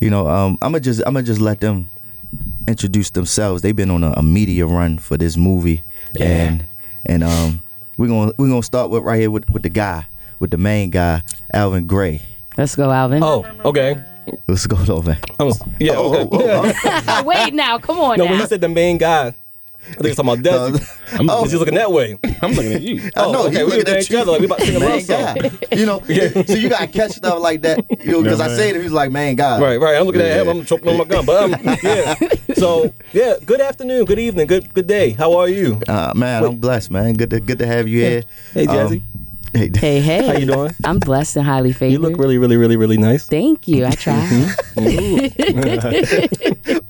You 0.00 0.10
know, 0.10 0.26
um, 0.28 0.58
I'm 0.60 0.72
gonna 0.72 0.80
just 0.80 1.00
I'm 1.06 1.14
gonna 1.14 1.22
just 1.22 1.40
let 1.40 1.60
them 1.60 1.88
introduce 2.66 3.10
themselves. 3.10 3.62
They've 3.62 3.76
been 3.76 3.90
on 3.90 4.04
a, 4.04 4.12
a 4.12 4.22
media 4.22 4.66
run 4.66 4.98
for 4.98 5.16
this 5.16 5.36
movie, 5.36 5.82
and 6.18 6.66
and 7.06 7.22
um, 7.22 7.62
we're 7.96 8.08
gonna 8.08 8.32
we're 8.38 8.48
gonna 8.48 8.62
start 8.62 8.90
with 8.90 9.02
right 9.02 9.20
here 9.20 9.30
with, 9.30 9.48
with 9.50 9.62
the 9.62 9.68
guy, 9.68 10.06
with 10.38 10.50
the 10.50 10.58
main 10.58 10.90
guy, 10.90 11.22
Alvin 11.52 11.86
Gray. 11.86 12.20
Let's 12.56 12.76
go, 12.76 12.90
Alvin. 12.90 13.22
Oh, 13.22 13.44
okay. 13.64 14.02
Let's 14.48 14.66
go, 14.66 14.76
Alvin. 14.76 15.18
I 15.38 15.44
was, 15.44 15.62
yeah, 15.78 15.96
okay. 15.98 17.22
Wait 17.24 17.52
now, 17.52 17.78
come 17.78 17.98
on 17.98 18.16
no, 18.16 18.24
now. 18.24 18.30
when 18.30 18.40
he 18.40 18.46
said 18.46 18.60
the 18.60 18.68
main 18.68 18.96
guy, 18.96 19.34
I 19.86 19.92
think 19.94 20.06
it's 20.06 20.16
talking 20.16 20.40
about 20.40 20.72
Desi. 20.74 21.18
I'm, 21.20 21.30
Oh. 21.30 21.44
He's 21.44 21.54
looking 21.54 21.74
that 21.74 21.92
way. 21.92 22.16
I'm 22.42 22.52
looking 22.52 22.72
at 22.72 22.82
you. 22.82 23.10
I 23.16 23.24
Oh, 23.24 23.32
know, 23.32 23.46
okay. 23.46 23.64
We 23.64 23.64
looking 23.64 23.78
looking 23.78 23.80
at 23.92 23.96
at 23.98 24.02
each 24.02 24.10
you. 24.10 24.18
other 24.18 24.32
like 24.32 24.40
we 24.40 24.46
about 24.46 24.58
to 24.60 24.66
sing 24.66 24.76
a 24.76 24.78
love 24.80 25.02
song. 25.02 25.34
guy. 25.34 25.76
You 25.76 25.86
know, 25.86 26.00
so 26.46 26.54
you 26.54 26.68
gotta 26.68 26.86
catch 26.86 27.12
stuff 27.12 27.40
like 27.40 27.62
that. 27.62 27.84
You 28.04 28.12
know, 28.12 28.22
because 28.22 28.38
Yeah, 28.38 28.44
I 28.44 28.48
man. 28.48 28.56
say 28.56 28.70
it, 28.70 28.82
he's 28.82 28.92
like, 28.92 29.10
man, 29.12 29.34
God. 29.36 29.60
Right, 29.62 29.76
right. 29.78 29.96
I'm 29.96 30.04
looking 30.06 30.22
at 30.22 30.40
him. 30.46 30.48
I'm 30.48 30.64
choking 30.64 30.88
on 30.88 30.98
my 30.98 31.04
gun. 31.04 31.24
But 31.26 31.42
um, 31.44 31.76
yeah. 31.82 32.14
So 32.54 32.92
yeah. 33.12 33.34
Good 33.44 33.60
afternoon. 33.60 34.04
Good 34.06 34.18
evening. 34.18 34.46
Good 34.46 34.72
good 34.74 34.86
day. 34.86 35.10
How 35.10 35.36
are 35.36 35.48
you? 35.48 35.80
Uh, 35.88 36.12
man, 36.16 36.44
I'm 36.44 36.56
blessed, 36.56 36.90
man. 36.90 37.14
Good 37.14 37.30
to 37.30 37.40
good 37.40 37.58
to 37.58 37.66
have 37.66 37.86
you 37.88 38.00
here. 38.00 38.22
Hey, 38.52 38.66
Jazzy. 38.66 39.00
Um, 39.02 39.02
hey, 39.54 39.70
Hey, 39.74 40.00
hey. 40.00 40.26
How 40.26 40.32
you 40.32 40.46
doing? 40.46 40.72
I'm 40.84 40.98
blessed 40.98 41.36
and 41.36 41.46
highly 41.46 41.72
favored. 41.72 41.92
You 41.92 41.98
look 42.00 42.16
really, 42.18 42.38
really, 42.38 42.56
really, 42.56 42.76
really 42.76 42.96
nice. 42.96 43.24
Thank 43.26 43.68
you. 43.68 43.84
I 43.86 43.90
try. 43.92 44.50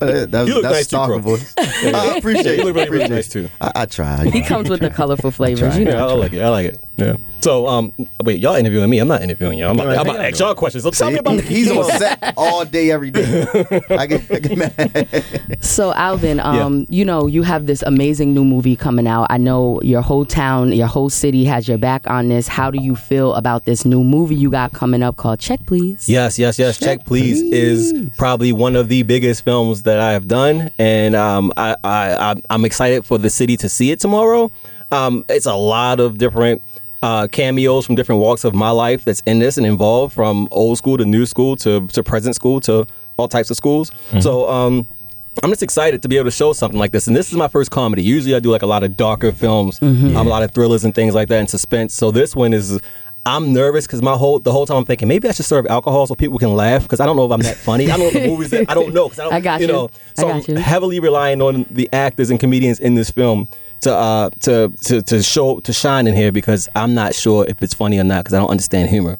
Uh, 0.01 0.25
that's, 0.25 0.47
You 0.47 0.55
look 0.55 0.63
that's 0.63 0.73
nice 0.75 0.83
too, 0.87 0.95
stalker 0.95 1.13
bro. 1.19 1.35
voice. 1.37 1.53
I 1.57 2.17
appreciate 2.17 2.57
You 2.57 2.63
look 2.65 2.75
really, 2.75 2.89
really 2.89 3.07
nice 3.09 3.29
too. 3.29 3.49
I, 3.61 3.71
I 3.75 3.85
try. 3.85 4.25
he 4.29 4.41
comes 4.41 4.69
with 4.69 4.79
the 4.81 4.89
colorful 4.89 5.31
flavors, 5.31 5.77
you 5.77 5.85
Yeah, 5.85 5.91
know. 5.93 6.09
I 6.09 6.13
like 6.13 6.33
it. 6.33 6.41
I 6.41 6.49
like 6.49 6.65
it. 6.67 6.83
Yeah. 6.97 7.17
So, 7.41 7.67
um, 7.67 7.91
wait, 8.23 8.39
y'all 8.39 8.55
interviewing 8.55 8.89
me? 8.89 8.99
I'm 8.99 9.07
not 9.07 9.21
interviewing 9.21 9.59
y'all. 9.59 9.69
I'm 9.71 9.79
about, 9.79 9.97
I'm 9.97 10.01
about 10.07 10.13
to 10.13 10.27
ask 10.29 10.39
y'all 10.39 10.55
questions. 10.55 10.83
So 10.83 10.91
tell 10.91 11.11
me 11.11 11.19
about 11.19 11.35
the 11.35 11.41
He's 11.43 11.69
on 11.69 11.83
set 11.99 12.33
all 12.37 12.63
day, 12.65 12.89
every 12.89 13.11
day. 13.11 13.45
I 13.89 14.07
get, 14.07 14.31
I 14.31 14.39
get 14.39 14.57
mad. 14.57 15.25
So 15.61 15.93
Alvin, 15.93 16.39
um, 16.39 16.85
you 16.89 17.03
know, 17.03 17.27
you 17.27 17.43
have 17.43 17.65
this 17.65 17.81
amazing 17.83 18.33
new 18.33 18.45
movie 18.45 18.75
coming 18.75 19.07
out. 19.07 19.27
I 19.29 19.37
know 19.37 19.81
your 19.81 20.01
whole 20.01 20.25
town, 20.25 20.71
your 20.71 20.87
whole 20.87 21.09
city 21.09 21.43
has 21.45 21.67
your 21.67 21.77
back 21.77 22.09
on 22.09 22.29
this. 22.29 22.47
How 22.47 22.71
do 22.71 22.81
you 22.81 22.95
feel 22.95 23.33
about 23.35 23.65
this 23.65 23.83
new 23.85 24.03
movie 24.03 24.35
you 24.35 24.49
got 24.49 24.71
coming 24.73 25.03
up 25.03 25.17
called 25.17 25.39
Check 25.39 25.65
Please? 25.65 26.07
Yes, 26.07 26.39
yes, 26.39 26.57
yes. 26.57 26.79
Check, 26.79 27.05
please, 27.05 27.41
is 27.41 28.09
probably 28.17 28.53
one 28.53 28.75
of 28.75 28.87
the 28.87 29.03
biggest 29.03 29.43
films 29.43 29.83
that 29.83 29.99
I 29.99 30.13
have 30.13 30.27
done, 30.27 30.69
and 30.79 31.15
um, 31.15 31.51
I, 31.57 31.75
I, 31.83 32.09
I'm- 32.13 32.41
I'm 32.49 32.63
excited 32.65 33.05
for 33.05 33.17
the 33.17 33.29
city 33.29 33.57
to 33.57 33.69
see 33.69 33.91
it 33.91 33.99
tomorrow. 33.99 34.51
Um, 34.91 35.25
it's 35.29 35.45
a 35.47 35.55
lot 35.55 35.99
of 35.99 36.17
different 36.17 36.63
uh, 37.05 37.27
cameos 37.31 37.85
from 37.85 37.95
different 37.95 38.19
walks 38.21 38.43
of 38.43 38.53
my 38.53 38.71
life 38.71 39.01
that's 39.05 39.21
in 39.31 39.37
this 39.39 39.57
and 39.59 39.65
involved, 39.65 40.13
from 40.13 40.47
old 40.51 40.77
school 40.77 40.97
to 40.97 41.05
new 41.05 41.25
school 41.25 41.55
to 41.57 41.71
to 41.95 42.01
present 42.03 42.35
school 42.35 42.59
to 42.61 42.85
all 43.17 43.27
types 43.27 43.49
of 43.51 43.57
schools. 43.57 43.91
So. 44.19 44.49
Um, 44.49 44.87
I'm 45.43 45.49
just 45.49 45.63
excited 45.63 46.01
to 46.03 46.07
be 46.07 46.15
able 46.15 46.31
to 46.31 46.37
show 46.41 46.53
something 46.53 46.79
like 46.79 46.93
this. 46.93 47.07
And 47.07 47.15
this 47.15 47.27
is 47.29 47.35
my 47.37 47.49
first 47.49 47.69
comedy. 47.69 48.01
Usually 48.01 48.33
I 48.35 48.39
do 48.39 48.51
like 48.51 48.61
a 48.61 48.65
lot 48.75 48.83
of 48.83 48.95
darker 48.95 49.33
films, 49.33 49.81
um, 49.81 50.15
a 50.15 50.23
lot 50.23 50.43
of 50.43 50.51
thrillers 50.51 50.85
and 50.85 50.95
things 50.95 51.13
like 51.13 51.27
that 51.27 51.39
and 51.39 51.49
suspense. 51.49 51.93
So 51.93 52.09
this 52.09 52.33
one 52.37 52.53
is 52.53 52.79
I'm 53.25 53.51
nervous 53.51 53.85
because 53.85 54.01
my 54.01 54.15
whole 54.15 54.39
the 54.39 54.53
whole 54.53 54.65
time 54.65 54.77
I'm 54.77 54.85
thinking 54.85 55.09
maybe 55.09 55.27
I 55.27 55.33
should 55.33 55.43
serve 55.45 55.67
alcohol 55.67 56.07
so 56.07 56.15
people 56.15 56.39
can 56.39 56.53
laugh 56.55 56.83
because 56.83 57.01
I 57.01 57.05
don't 57.05 57.17
know 57.17 57.25
if 57.25 57.31
I'm 57.33 57.41
that 57.41 57.57
funny. 57.57 57.91
I 57.91 57.97
don't 57.97 58.13
know 58.13 58.19
if 58.19 58.23
the 58.23 58.27
movies 58.33 58.49
that 58.51 58.69
I 58.71 58.73
don't 58.73 58.93
know 58.93 59.09
because 59.09 59.19
I 59.19 59.23
don't 59.25 59.33
I 59.33 59.39
got 59.41 59.59
you 59.59 59.67
you. 59.67 59.73
know. 59.73 59.89
I 60.17 60.21
So 60.21 60.27
got. 60.29 60.49
I'm 60.49 60.55
heavily 60.55 61.01
relying 61.01 61.41
on 61.41 61.65
the 61.69 61.89
actors 61.91 62.29
and 62.29 62.39
comedians 62.39 62.79
in 62.79 62.95
this 62.95 63.11
film 63.11 63.49
to 63.81 63.93
uh 63.93 64.29
to 64.41 64.73
to 64.83 65.01
to 65.01 65.21
show 65.21 65.59
to 65.59 65.73
shine 65.73 66.07
in 66.07 66.15
here 66.15 66.31
because 66.31 66.67
I'm 66.75 66.93
not 66.93 67.13
sure 67.13 67.45
if 67.47 67.61
it's 67.61 67.73
funny 67.73 67.99
or 67.99 68.03
not 68.03 68.23
because 68.23 68.33
I 68.33 68.39
don't 68.39 68.49
understand 68.49 68.89
humor. 68.89 69.17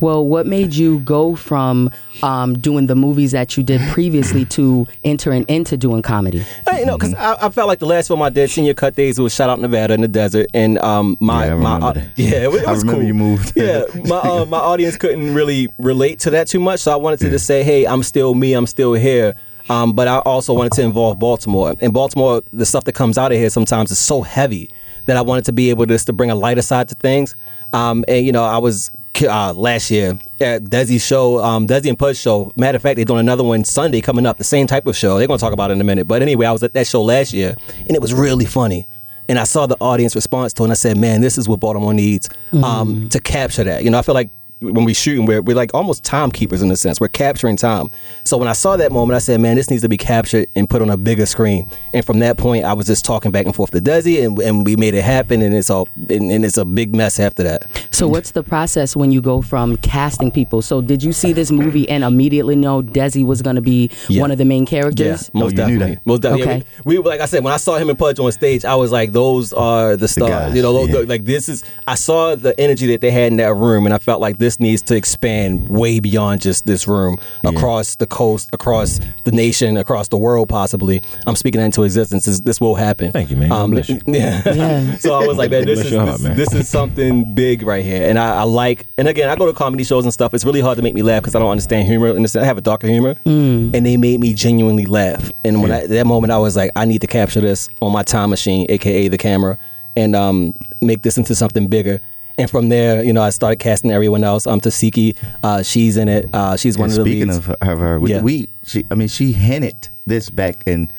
Well, 0.00 0.24
what 0.24 0.46
made 0.46 0.74
you 0.74 1.00
go 1.00 1.34
from 1.34 1.90
um, 2.22 2.56
doing 2.56 2.86
the 2.86 2.94
movies 2.94 3.32
that 3.32 3.56
you 3.56 3.64
did 3.64 3.80
previously 3.88 4.44
to 4.46 4.86
entering 5.02 5.44
into 5.48 5.76
doing 5.76 6.02
comedy? 6.02 6.44
I, 6.66 6.80
you 6.80 6.86
know, 6.86 6.96
because 6.96 7.14
I, 7.14 7.46
I 7.46 7.48
felt 7.48 7.66
like 7.66 7.80
the 7.80 7.86
last 7.86 8.06
film 8.06 8.22
I 8.22 8.30
did, 8.30 8.48
Senior 8.48 8.74
Cut 8.74 8.94
Days, 8.94 9.18
was 9.18 9.34
shot 9.34 9.50
out 9.50 9.58
in 9.58 9.62
Nevada 9.62 9.94
in 9.94 10.00
the 10.00 10.08
desert, 10.08 10.46
and 10.54 10.78
um, 10.78 11.16
my 11.20 11.46
Yeah, 11.46 11.52
I 11.52 11.56
my 11.56 11.74
remember 11.74 12.00
uh, 12.00 12.04
yeah, 12.14 12.44
it, 12.44 12.52
was 12.52 12.62
I 12.62 12.72
remember 12.72 12.92
cool. 12.92 13.02
you 13.02 13.14
moved. 13.14 13.52
yeah, 13.56 13.82
my 14.04 14.18
uh, 14.18 14.44
my 14.44 14.58
audience 14.58 14.96
couldn't 14.96 15.34
really 15.34 15.68
relate 15.78 16.20
to 16.20 16.30
that 16.30 16.46
too 16.46 16.60
much, 16.60 16.80
so 16.80 16.92
I 16.92 16.96
wanted 16.96 17.18
to 17.20 17.30
just 17.30 17.46
say, 17.46 17.64
hey, 17.64 17.84
I'm 17.84 18.04
still 18.04 18.34
me, 18.34 18.52
I'm 18.52 18.66
still 18.66 18.94
here. 18.94 19.34
Um, 19.68 19.92
but 19.92 20.08
I 20.08 20.18
also 20.18 20.54
wanted 20.54 20.72
to 20.72 20.82
involve 20.82 21.18
Baltimore. 21.18 21.74
In 21.80 21.92
Baltimore, 21.92 22.42
the 22.52 22.66
stuff 22.66 22.84
that 22.84 22.94
comes 22.94 23.18
out 23.18 23.32
of 23.32 23.38
here 23.38 23.50
sometimes 23.50 23.90
is 23.90 23.98
so 23.98 24.22
heavy 24.22 24.70
that 25.04 25.16
I 25.16 25.22
wanted 25.22 25.44
to 25.46 25.52
be 25.52 25.70
able 25.70 25.86
just 25.86 26.06
to 26.06 26.12
bring 26.12 26.30
a 26.30 26.34
lighter 26.34 26.62
side 26.62 26.88
to 26.88 26.94
things. 26.94 27.34
Um, 27.72 28.04
and 28.08 28.24
you 28.24 28.32
know, 28.32 28.44
I 28.44 28.58
was 28.58 28.90
uh, 29.22 29.52
last 29.52 29.90
year 29.90 30.18
at 30.40 30.64
Desi's 30.64 31.04
show, 31.04 31.42
um, 31.42 31.66
Desi 31.66 31.88
and 31.88 31.98
Pudge 31.98 32.18
show. 32.18 32.52
Matter 32.56 32.76
of 32.76 32.82
fact, 32.82 32.96
they're 32.96 33.04
doing 33.04 33.20
another 33.20 33.44
one 33.44 33.64
Sunday 33.64 34.00
coming 34.00 34.26
up, 34.26 34.38
the 34.38 34.44
same 34.44 34.66
type 34.66 34.86
of 34.86 34.96
show. 34.96 35.18
They're 35.18 35.26
going 35.26 35.38
to 35.38 35.42
talk 35.42 35.52
about 35.52 35.70
it 35.70 35.74
in 35.74 35.80
a 35.80 35.84
minute. 35.84 36.06
But 36.06 36.22
anyway, 36.22 36.46
I 36.46 36.52
was 36.52 36.62
at 36.62 36.72
that 36.74 36.86
show 36.86 37.02
last 37.02 37.32
year, 37.32 37.54
and 37.78 37.90
it 37.90 38.00
was 38.00 38.14
really 38.14 38.44
funny. 38.44 38.86
And 39.28 39.38
I 39.38 39.44
saw 39.44 39.66
the 39.66 39.76
audience 39.80 40.14
response 40.14 40.54
to 40.54 40.62
it, 40.62 40.66
and 40.66 40.72
I 40.72 40.74
said, 40.74 40.96
"Man, 40.96 41.20
this 41.20 41.36
is 41.36 41.48
what 41.48 41.60
Baltimore 41.60 41.92
needs 41.92 42.30
um, 42.62 43.08
to 43.10 43.20
capture 43.20 43.64
that." 43.64 43.84
You 43.84 43.90
know, 43.90 43.98
I 43.98 44.02
feel 44.02 44.14
like 44.14 44.30
when 44.60 44.84
we 44.84 44.94
shoot 44.94 45.18
and 45.18 45.28
we're, 45.28 45.40
we're 45.42 45.56
like 45.56 45.72
almost 45.74 46.04
timekeepers 46.04 46.62
in 46.62 46.70
a 46.70 46.76
sense. 46.76 47.00
We're 47.00 47.08
capturing 47.08 47.56
time. 47.56 47.88
So 48.24 48.36
when 48.36 48.48
I 48.48 48.52
saw 48.52 48.76
that 48.76 48.92
moment, 48.92 49.14
I 49.16 49.20
said, 49.20 49.40
man, 49.40 49.56
this 49.56 49.70
needs 49.70 49.82
to 49.82 49.88
be 49.88 49.96
captured 49.96 50.48
and 50.56 50.68
put 50.68 50.82
on 50.82 50.90
a 50.90 50.96
bigger 50.96 51.26
screen. 51.26 51.68
And 51.94 52.04
from 52.04 52.18
that 52.20 52.38
point, 52.38 52.64
I 52.64 52.72
was 52.72 52.86
just 52.86 53.04
talking 53.04 53.30
back 53.30 53.46
and 53.46 53.54
forth 53.54 53.70
to 53.70 53.78
Desi, 53.80 54.24
and, 54.24 54.38
and 54.40 54.66
we 54.66 54.76
made 54.76 54.94
it 54.94 55.02
happen. 55.02 55.42
And 55.42 55.54
it's 55.54 55.70
all 55.70 55.88
and, 56.08 56.30
and 56.30 56.44
it's 56.44 56.56
a 56.56 56.64
big 56.64 56.94
mess 56.94 57.20
after 57.20 57.42
that. 57.44 57.64
So, 57.90 58.06
what's 58.08 58.32
the 58.32 58.42
process 58.42 58.94
when 58.94 59.10
you 59.12 59.20
go 59.20 59.42
from 59.42 59.76
casting 59.78 60.30
people? 60.30 60.62
So, 60.62 60.80
did 60.80 61.02
you 61.02 61.12
see 61.12 61.32
this 61.32 61.50
movie 61.50 61.88
and 61.88 62.04
immediately 62.04 62.54
know 62.56 62.82
Desi 62.82 63.24
was 63.26 63.42
going 63.42 63.56
to 63.56 63.62
be 63.62 63.90
Yeah. 64.08 64.20
one 64.20 64.30
of 64.30 64.38
the 64.38 64.44
main 64.44 64.66
characters? 64.66 65.30
Yeah, 65.34 65.40
most 65.40 65.56
definitely. 65.56 65.98
Most 66.04 66.22
definitely. 66.22 66.42
Okay. 66.54 66.58
Yeah, 66.58 66.82
we, 66.84 66.98
we 66.98 67.04
like 67.08 67.20
I 67.20 67.26
said 67.26 67.42
when 67.44 67.52
I 67.52 67.56
saw 67.56 67.76
him 67.76 67.90
and 67.90 67.98
Pudge 67.98 68.18
on 68.18 68.30
stage, 68.32 68.64
I 68.64 68.74
was 68.74 68.92
like, 68.92 69.12
those 69.12 69.52
are 69.52 69.96
the 69.96 70.08
stars. 70.08 70.30
guys, 70.30 70.54
you 70.56 70.62
know, 70.62 70.72
those- 70.72 70.88
yeah. 70.90 71.08
like 71.08 71.24
this 71.24 71.48
is. 71.48 71.64
I 71.86 71.94
saw 71.94 72.34
the 72.36 72.58
energy 72.60 72.86
that 72.88 73.00
they 73.00 73.10
had 73.10 73.32
in 73.32 73.36
that 73.38 73.54
room, 73.54 73.84
and 73.86 73.94
I 73.94 73.98
felt 73.98 74.20
like 74.20 74.38
this 74.38 74.47
needs 74.56 74.82
to 74.82 74.96
expand 74.96 75.68
way 75.68 76.00
beyond 76.00 76.40
just 76.40 76.66
this 76.66 76.88
room, 76.88 77.18
across 77.44 77.96
the 77.96 78.06
coast, 78.06 78.50
across 78.52 79.00
the 79.24 79.32
nation, 79.32 79.76
across 79.76 80.08
the 80.08 80.16
world, 80.16 80.48
possibly. 80.48 81.02
I'm 81.26 81.36
speaking 81.36 81.60
that 81.60 81.66
into 81.66 81.82
existence. 81.82 82.24
This, 82.24 82.40
this 82.40 82.60
will 82.60 82.74
happen. 82.74 83.12
Thank 83.12 83.30
you, 83.30 83.36
man. 83.36 83.52
Um, 83.52 83.70
bless 83.70 83.88
you. 83.88 84.00
yeah. 84.06 84.42
Yeah. 84.46 84.96
so 84.98 85.14
I 85.14 85.26
was 85.26 85.36
like, 85.36 85.50
man, 85.50 85.66
this 85.66 85.80
is 85.80 85.90
this, 85.90 85.94
heart, 85.94 86.20
man. 86.20 86.36
this 86.36 86.52
is 86.54 86.68
something 86.68 87.34
big 87.34 87.62
right 87.62 87.84
here, 87.84 88.08
and 88.08 88.18
I, 88.18 88.36
I 88.36 88.42
like. 88.42 88.86
And 88.96 89.08
again, 89.08 89.28
I 89.28 89.36
go 89.36 89.46
to 89.46 89.52
comedy 89.52 89.84
shows 89.84 90.04
and 90.04 90.12
stuff. 90.12 90.34
It's 90.34 90.44
really 90.44 90.60
hard 90.60 90.76
to 90.76 90.82
make 90.82 90.94
me 90.94 91.02
laugh 91.02 91.22
because 91.22 91.34
I 91.34 91.38
don't 91.38 91.50
understand 91.50 91.86
humor. 91.86 92.08
And 92.08 92.26
I 92.36 92.44
have 92.44 92.58
a 92.58 92.62
darker 92.62 92.86
humor, 92.86 93.16
and 93.24 93.74
they 93.74 93.96
made 93.96 94.20
me 94.20 94.34
genuinely 94.34 94.86
laugh. 94.86 95.30
And 95.44 95.62
when 95.62 95.70
I, 95.72 95.86
that 95.86 96.06
moment, 96.06 96.32
I 96.32 96.38
was 96.38 96.56
like, 96.56 96.70
I 96.76 96.84
need 96.84 97.00
to 97.02 97.06
capture 97.06 97.40
this 97.40 97.68
on 97.80 97.92
my 97.92 98.02
time 98.02 98.30
machine, 98.30 98.66
aka 98.68 99.08
the 99.08 99.18
camera, 99.18 99.58
and 99.96 100.14
um, 100.14 100.54
make 100.80 101.02
this 101.02 101.18
into 101.18 101.34
something 101.34 101.68
bigger. 101.68 102.00
And 102.38 102.48
from 102.50 102.68
there, 102.68 103.02
you 103.02 103.12
know, 103.12 103.22
I 103.22 103.30
started 103.30 103.56
casting 103.56 103.90
everyone 103.90 104.22
else. 104.24 104.46
Um, 104.46 104.60
Tasiki, 104.60 105.16
uh, 105.42 105.62
she's 105.62 105.96
in 105.96 106.08
it. 106.08 106.30
Uh, 106.32 106.56
she's 106.56 106.78
one 106.78 106.88
And 106.90 106.98
of 106.98 107.04
the 107.04 107.10
speaking 107.10 107.26
leads. 107.28 107.38
of 107.38 107.46
her, 107.46 107.56
of 107.72 107.78
her 107.80 108.00
we, 108.00 108.10
Yeah. 108.10 108.22
we 108.22 108.48
she 108.64 108.84
I 108.90 108.94
mean 108.94 109.08
she 109.08 109.32
hinted 109.32 109.88
this 110.06 110.30
back 110.30 110.62
in 110.66 110.90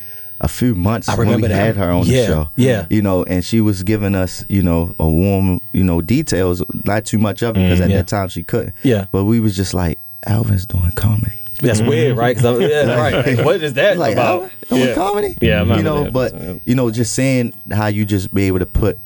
a 0.41 0.48
few 0.48 0.75
months 0.75 1.08
I 1.10 1.15
when 1.15 1.27
we 1.27 1.34
remember 1.36 1.48
that. 1.50 1.65
had 1.65 1.75
her 1.77 1.89
on 1.91 2.05
Yeah, 2.05 2.22
the 2.22 2.25
show. 2.27 2.50
yeah. 2.55 2.86
You 2.89 3.01
know, 3.01 3.24
and 3.24 3.43
she 3.43 3.60
was 3.62 3.84
giving 3.84 4.15
us, 4.15 4.46
you 4.50 4.62
know, 4.62 4.93
a 5.00 5.08
warm, 5.10 5.60
you 5.74 5.84
know, 5.84 6.01
details, 6.01 6.62
not 6.86 7.05
too 7.05 7.17
much 7.19 7.41
of 7.41 7.58
it 7.58 7.62
because 7.62 7.79
Mm, 7.79 7.84
at 7.86 7.89
yeah. 7.89 7.98
that 7.98 8.08
time 8.08 8.27
she 8.29 8.43
couldn't. 8.43 8.74
Yeah. 8.84 9.05
But 9.12 9.24
we 9.25 9.39
was 9.39 9.55
just 9.55 9.74
like, 9.74 10.00
Alvin's 10.27 10.65
doing 10.65 10.91
comedy. 10.91 11.34
That's 11.62 11.81
weird, 11.81 12.15
right? 12.17 12.36
'Cause 12.38 12.46
I'm- 12.46 12.62
yeah, 12.62 12.96
right. 13.25 13.43
What 13.46 13.62
is 13.62 13.74
that 13.74 13.98
like, 13.98 14.13
about? 14.13 14.50
Doing 14.69 14.88
Yeah. 14.89 14.93
comedy? 14.96 15.36
Yeah, 15.41 15.62
I'm 15.62 15.67
not 15.69 15.77
you 15.77 15.84
know, 15.84 16.10
but 16.12 16.34
you 16.65 16.75
know, 16.75 16.89
just 16.89 17.13
saying 17.13 17.53
how 17.72 17.88
you 17.88 18.05
just 18.05 18.34
be 18.34 18.43
able 18.43 18.60
to 18.60 18.65
put, 18.65 18.98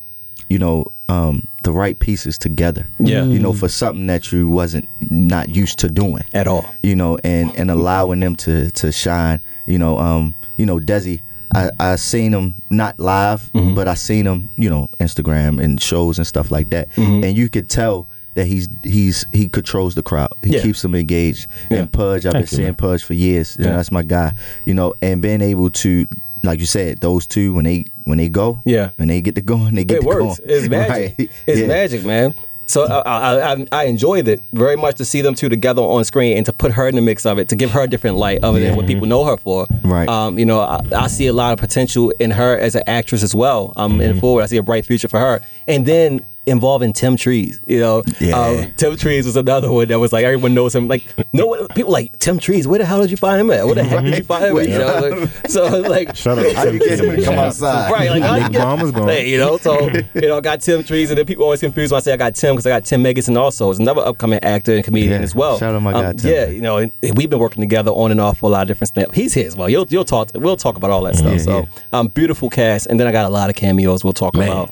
you 0.54 0.60
know, 0.60 0.86
um, 1.10 1.36
the 1.64 1.72
right 1.72 1.98
pieces 2.00 2.38
together. 2.38 2.84
Yeah. 3.00 3.24
You 3.26 3.40
know, 3.40 3.54
for 3.54 3.68
something 3.70 4.08
that 4.08 4.32
you 4.32 4.48
wasn't 4.48 4.88
not 5.12 5.50
used 5.50 5.80
to 5.80 5.88
doing 5.90 6.24
at 6.34 6.48
all. 6.48 6.66
You 6.84 6.96
know, 6.96 7.18
and 7.24 7.48
and 7.60 7.72
allowing 7.72 8.20
them 8.20 8.36
to 8.46 8.70
to 8.72 8.92
shine. 8.92 9.40
You 9.66 9.78
know, 9.80 9.98
um, 9.98 10.36
you 10.58 10.66
know, 10.66 10.80
Desi. 10.80 11.22
I 11.56 11.70
I 11.80 11.96
seen 11.98 12.34
him 12.34 12.56
not 12.70 13.00
live, 13.00 13.52
Mm-hmm. 13.54 13.76
but 13.76 13.88
I 13.88 13.94
seen 13.96 14.26
him, 14.26 14.50
you 14.58 14.70
know, 14.70 14.90
Instagram 15.00 15.62
and 15.64 15.80
shows 15.82 16.18
and 16.20 16.26
stuff 16.28 16.50
like 16.52 16.70
that, 16.72 16.90
Mhm. 16.96 17.24
and 17.26 17.38
you 17.38 17.48
could 17.50 17.70
tell 17.70 18.08
that 18.36 18.48
he's 18.48 18.68
he's 18.84 19.26
he 19.32 19.48
controls 19.50 19.94
the 19.94 20.02
crowd. 20.02 20.34
He 20.44 20.54
Yeah. 20.56 20.64
keeps 20.64 20.82
them 20.82 20.96
engaged. 20.96 21.46
Yeah. 21.70 21.80
And 21.82 21.92
Pudge, 21.92 22.26
I've 22.26 22.34
Thank 22.34 22.50
been 22.50 22.58
seeing. 22.58 22.74
Pudge 22.76 23.04
for 23.04 23.14
years. 23.14 23.56
You 23.60 23.66
know, 23.66 23.72
Yeah. 23.72 23.78
that's 23.78 23.92
my 23.92 24.02
guy. 24.04 24.34
You 24.66 24.74
know, 24.74 24.94
and 25.02 25.22
being 25.22 25.42
able 25.42 25.70
to 25.84 26.08
like 26.44 26.60
you 26.60 26.66
said, 26.66 27.00
those 27.02 27.26
two 27.26 27.54
when 27.54 27.66
they 27.66 27.86
when 28.04 28.18
they 28.18 28.30
go, 28.30 28.62
Yeah. 28.66 28.90
when 28.98 29.08
they 29.08 29.22
get 29.22 29.36
to 29.36 29.42
going, 29.42 29.76
they 29.76 29.84
get 29.86 29.98
it 29.98 30.02
to 30.02 30.08
works. 30.08 30.40
going. 30.40 30.50
It's 30.50 30.70
magic. 30.70 31.16
Right. 31.20 31.32
It's 31.48 31.60
Yeah. 31.62 31.68
magic, 31.68 32.06
man. 32.06 32.36
So 32.66 32.86
I, 32.86 33.54
I, 33.54 33.68
I, 33.74 33.84
enjoyed 33.84 34.26
it 34.30 34.40
very 34.54 34.78
much 34.78 34.96
to 34.96 35.06
see 35.06 35.20
them 35.20 35.36
two 35.36 35.50
together 35.50 35.82
on 35.82 36.04
screen 36.06 36.38
and 36.38 36.46
to 36.46 36.54
put 36.54 36.72
her 36.72 36.88
in 36.88 36.96
the 36.96 37.02
mix 37.02 37.26
of 37.26 37.38
it 37.38 37.50
to 37.50 37.58
give 37.58 37.72
her 37.72 37.82
a 37.82 37.88
different 37.88 38.16
light 38.16 38.42
other 38.42 38.62
than 38.62 38.78
what 38.78 38.88
people 38.88 39.06
know 39.06 39.26
her 39.26 39.36
for. 39.36 39.68
Right. 39.84 40.08
Um, 40.08 40.40
you 40.40 40.46
know, 40.46 40.62
I, 40.62 40.80
I 40.96 41.08
see 41.08 41.28
a 41.28 41.34
lot 41.34 41.52
of 41.52 41.60
potential 41.60 42.14
in 42.20 42.32
her 42.32 42.58
as 42.58 42.76
an 42.76 42.84
actress 42.88 43.22
as 43.22 43.36
well. 43.36 43.74
Um, 43.76 44.00
in 44.00 44.18
forward, 44.18 44.44
I 44.44 44.46
see 44.46 44.56
a 44.58 44.64
bright 44.64 44.86
future 44.86 45.10
for 45.10 45.20
her. 45.20 45.42
And 45.68 45.86
then 45.86 46.26
involving 46.46 46.92
Tim 46.92 47.16
Trees, 47.16 47.62
you 47.66 47.80
know, 47.80 48.04
Yeah. 48.20 48.38
um, 48.38 48.74
Tim 48.76 48.98
Trees 48.98 49.26
was 49.26 49.38
another 49.38 49.72
one 49.72 49.88
that 49.88 50.00
was 50.00 50.12
like 50.12 50.26
everyone 50.26 50.54
knows 50.54 50.76
him. 50.76 50.88
Like 50.90 51.04
no 51.34 51.48
one, 51.48 51.68
people 51.70 51.92
like 51.92 52.18
Tim 52.20 52.38
Trees. 52.40 52.68
Where 52.68 52.80
the 52.80 52.86
hell 52.86 53.02
did 53.02 53.12
you 53.12 53.18
find 53.18 53.40
him 53.40 53.50
at? 53.52 53.66
Where 53.66 53.76
the 53.76 53.84
heck 53.84 54.04
did 54.04 54.18
you 54.18 54.24
find 54.24 54.46
him? 54.46 54.58
At? 54.58 54.68
You 54.68 54.78
know, 54.78 55.00
like, 55.22 55.48
so 55.50 55.66
like 55.90 56.16
shut 56.16 56.38
up, 56.40 56.46
to 56.46 56.54
How 56.54 56.66
you 56.66 56.80
Tim 56.80 56.98
Trees. 57.14 57.26
come 57.26 57.36
outside? 57.40 57.92
Right, 57.92 58.10
like 58.10 58.24
how 58.24 58.36
you 58.36 58.44
Big 58.44 58.52
get- 58.54 58.62
Mama's 58.62 58.92
gone. 58.92 59.08
Hey, 59.08 59.30
you 59.30 59.38
know, 59.38 59.58
so 59.58 59.90
you 59.90 60.04
know, 60.22 60.38
I 60.38 60.42
got 60.42 60.60
Tim 60.62 60.84
Trees, 60.84 61.10
and 61.12 61.18
then 61.18 61.26
people 61.26 61.44
always 61.46 61.62
confused 61.62 61.92
when 61.92 61.98
I 61.98 62.02
say 62.02 62.14
I 62.14 62.18
got 62.18 62.36
Tim 62.36 62.56
because 62.56 62.66
I 62.66 62.70
got 62.72 62.84
Tim 62.84 63.04
Megason 63.04 63.38
also. 63.38 63.70
Is 63.72 63.80
another 63.80 64.02
upcoming 64.02 64.40
actor 64.44 64.76
and 64.76 64.84
comedian 64.84 65.14
Yeah, 65.14 65.24
as 65.24 65.34
well. 65.36 65.58
shout 65.60 65.74
out 65.76 65.82
my 65.82 65.94
guy, 65.94 66.12
Tim. 66.14 66.32
Yeah, 66.32 66.48
you 66.48 66.62
know, 66.62 66.78
and 66.78 66.92
we've 67.16 67.30
been 67.30 67.40
working 67.40 67.62
together 67.62 67.92
on 67.92 68.12
and 68.12 68.20
off 68.20 68.40
for 68.40 68.48
a 68.48 68.50
lot 68.50 68.64
of 68.64 68.68
different 68.68 68.90
stuff. 68.90 69.14
He's 69.14 69.34
here 69.34 69.48
as 69.48 69.56
well. 69.56 69.70
You'll 69.70 69.88
you'll 69.90 70.04
talk. 70.06 70.32
We'll 70.36 70.58
talk 70.58 70.76
about 70.76 70.92
all 70.92 71.04
that 71.04 71.16
stuff. 71.16 71.32
Yeah, 71.32 71.38
so, 71.38 71.68
um, 71.94 72.08
beautiful 72.10 72.50
cast, 72.50 72.88
and 72.88 73.00
then 73.00 73.08
I 73.08 73.12
got 73.12 73.26
a 73.26 73.30
lot 73.30 73.50
of 73.50 73.56
cameos. 73.56 74.04
We'll 74.04 74.14
talk 74.14 74.36
Man. 74.36 74.50
about. 74.50 74.72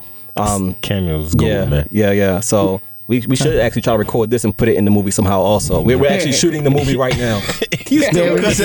Um, 0.49 0.73
Cameos, 0.81 1.35
gold, 1.35 1.49
yeah, 1.51 1.65
man. 1.65 1.87
yeah, 1.91 2.11
yeah. 2.11 2.39
So. 2.39 2.81
We, 3.11 3.19
we 3.27 3.35
should 3.35 3.59
actually 3.59 3.81
try 3.81 3.91
to 3.93 3.99
record 3.99 4.29
this 4.29 4.45
and 4.45 4.55
put 4.55 4.69
it 4.69 4.77
in 4.77 4.85
the 4.85 4.91
movie 4.91 5.11
somehow. 5.11 5.41
Also, 5.41 5.81
we're, 5.81 5.97
we're 5.97 6.09
actually 6.09 6.31
shooting 6.31 6.63
the 6.63 6.69
movie 6.69 6.95
right 6.95 7.17
now. 7.17 7.41
He's 7.85 8.07
still 8.07 8.37
Prevent 8.37 8.61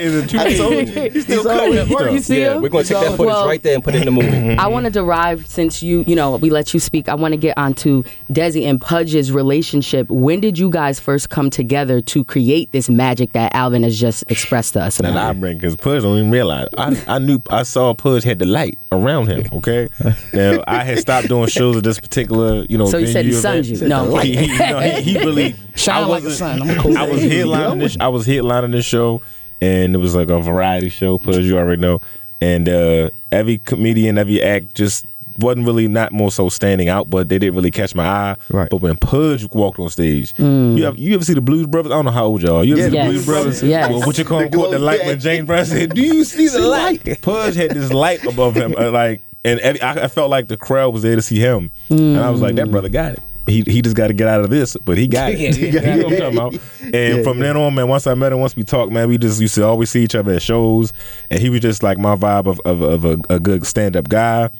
is 0.00 0.24
a 0.24 0.26
two 0.26 0.38
I 0.40 0.56
told 0.56 0.72
soldier. 0.72 1.04
you. 1.04 1.10
You 1.14 1.20
still 1.20 1.44
cutting 1.44 1.88
working. 1.88 2.14
You 2.14 2.20
see 2.20 2.40
yeah, 2.40 2.56
him? 2.56 2.62
we're 2.62 2.68
going 2.68 2.82
to 2.82 2.92
take 2.92 3.00
that 3.00 3.16
footage 3.16 3.26
Well, 3.26 3.46
right 3.46 3.62
there 3.62 3.76
and 3.76 3.84
put 3.84 3.94
it 3.94 3.98
in 3.98 4.06
the 4.06 4.10
movie. 4.10 4.56
I 4.58 4.66
want 4.66 4.86
to 4.86 4.90
derive 4.90 5.46
since 5.46 5.84
you, 5.84 6.02
you 6.08 6.16
know, 6.16 6.34
we 6.38 6.50
let 6.50 6.74
you 6.74 6.80
speak. 6.80 7.08
I 7.08 7.14
want 7.14 7.30
to 7.30 7.38
get 7.38 7.56
onto 7.56 8.02
Desi 8.28 8.66
and 8.68 8.80
Pudge's 8.80 9.30
relationship. 9.30 10.08
When 10.08 10.40
did 10.40 10.58
you 10.58 10.68
guys 10.68 10.98
first 10.98 11.30
come 11.30 11.48
together 11.48 12.00
to 12.00 12.24
create 12.24 12.72
this 12.72 12.90
magic 12.90 13.34
that 13.34 13.54
Alvin 13.54 13.84
has 13.84 14.00
just 14.00 14.28
expressed 14.28 14.72
to 14.72 14.80
us? 14.80 14.98
And 14.98 15.16
I 15.16 15.32
bring 15.32 15.58
because 15.58 15.76
Pudge 15.76 16.02
don't 16.02 16.18
even 16.18 16.32
realize. 16.32 16.66
I, 16.76 17.00
I 17.06 17.18
knew 17.20 17.40
I 17.50 17.62
saw 17.62 17.94
Pudge 17.94 18.24
had 18.24 18.40
the 18.40 18.46
light 18.46 18.80
around 18.90 19.28
him. 19.28 19.46
Okay, 19.52 19.88
now 20.34 20.64
I 20.66 20.82
had 20.82 20.98
stopped 20.98 21.28
doing 21.28 21.46
shows 21.46 21.76
at 21.76 21.84
this 21.84 21.99
particular 22.02 22.64
you 22.68 22.78
know. 22.78 22.86
So 22.86 22.98
you 22.98 23.06
said 23.06 23.24
he 23.24 23.30
venue 23.32 23.40
sunned 23.40 23.66
you. 23.66 23.88
No. 23.88 24.16
he, 24.18 24.36
he, 24.36 24.46
no, 24.58 24.80
he, 24.80 25.02
he 25.02 25.18
really 25.24 25.54
Shine 25.74 26.04
I 26.04 26.06
like 26.06 26.22
a 26.22 26.26
wasn't- 26.26 26.60
sun. 26.60 26.68
I'm 26.70 26.78
cool. 26.80 26.96
I 26.98 27.08
was 27.08 27.20
headlining 27.20 27.78
this. 27.80 27.96
I 28.00 28.08
was 28.08 28.26
headlining 28.26 28.72
this 28.72 28.84
show, 28.84 29.22
and 29.60 29.94
it 29.94 29.98
was 29.98 30.14
like 30.14 30.28
a 30.30 30.40
variety 30.40 30.88
show. 30.88 31.18
Pudge, 31.18 31.44
you 31.44 31.58
already 31.58 31.80
know, 31.80 32.00
and 32.40 32.68
uh, 32.68 33.10
every 33.32 33.58
comedian, 33.58 34.18
every 34.18 34.42
act 34.42 34.74
just 34.74 35.06
wasn't 35.38 35.64
really 35.64 35.88
not 35.88 36.12
more 36.12 36.30
so 36.30 36.50
standing 36.50 36.90
out, 36.90 37.08
but 37.08 37.30
they 37.30 37.38
didn't 37.38 37.54
really 37.54 37.70
catch 37.70 37.94
my 37.94 38.04
eye. 38.06 38.36
Right. 38.50 38.68
But 38.68 38.82
when 38.82 38.96
Pudge 38.96 39.48
walked 39.52 39.78
on 39.78 39.88
stage, 39.88 40.34
you 40.38 40.84
have 40.84 40.98
you 40.98 41.14
ever 41.14 41.24
see 41.24 41.32
the 41.32 41.40
Blues 41.40 41.66
Brothers? 41.66 41.92
I 41.92 41.94
don't 41.94 42.04
know 42.04 42.10
how 42.10 42.26
old 42.26 42.42
y'all. 42.42 42.56
are. 42.56 42.64
You 42.64 42.74
ever 42.76 42.90
see 42.90 42.98
the 42.98 43.04
Blues 43.04 43.24
Brothers? 43.26 43.62
Yes. 43.62 43.90
Well, 43.90 44.00
what 44.06 44.18
you 44.18 44.24
call 44.24 44.40
The 44.40 44.50
caught 44.50 44.70
the 44.70 44.76
glow- 44.76 44.86
light 44.86 45.00
yeah. 45.00 45.06
when 45.06 45.20
James 45.20 45.46
Brown 45.46 45.64
said, 45.64 45.94
"Do 45.94 46.02
you 46.02 46.24
see 46.24 46.48
the 46.48 46.58
light?" 46.58 47.22
Pudge 47.22 47.54
had 47.54 47.70
this 47.70 47.90
light 47.90 48.22
above 48.26 48.54
him, 48.54 48.74
uh, 48.76 48.90
like, 48.90 49.22
and 49.44 49.78
I, 49.82 50.04
I 50.04 50.08
felt 50.08 50.30
like 50.30 50.48
the 50.48 50.56
crowd 50.56 50.92
was 50.92 51.02
there 51.02 51.16
to 51.16 51.22
see 51.22 51.38
him, 51.38 51.70
and 51.88 52.18
I 52.18 52.30
was 52.30 52.40
like, 52.40 52.56
"That 52.56 52.68
mm. 52.68 52.72
brother 52.72 52.88
got 52.88 53.14
it." 53.14 53.22
He, 53.46 53.62
he 53.62 53.82
just 53.82 53.96
got 53.96 54.08
to 54.08 54.14
get 54.14 54.28
out 54.28 54.42
of 54.42 54.50
this, 54.50 54.76
but 54.76 54.96
he 54.96 55.08
got 55.08 55.32
it. 55.32 55.38
Yeah, 55.38 55.50
he 55.50 55.66
you 55.70 55.80
know 55.80 56.08
I'm 56.08 56.16
talking 56.16 56.38
about? 56.38 56.54
And 56.94 57.24
from 57.24 57.38
then 57.38 57.56
on, 57.56 57.74
man, 57.74 57.88
once 57.88 58.06
I 58.06 58.14
met 58.14 58.32
him, 58.32 58.40
once 58.40 58.54
we 58.54 58.62
talked, 58.64 58.92
man, 58.92 59.08
we 59.08 59.18
just 59.18 59.40
used 59.40 59.54
to 59.56 59.64
always 59.64 59.90
see 59.90 60.04
each 60.04 60.14
other 60.14 60.32
at 60.32 60.42
shows, 60.42 60.92
and 61.30 61.40
he 61.40 61.50
was 61.50 61.60
just 61.60 61.82
like 61.82 61.98
my 61.98 62.14
vibe 62.14 62.46
of 62.46 62.60
of, 62.64 62.82
of 62.82 63.04
a, 63.04 63.18
a 63.28 63.40
good 63.40 63.66
stand 63.66 63.96
up 63.96 64.08
guy. 64.08 64.50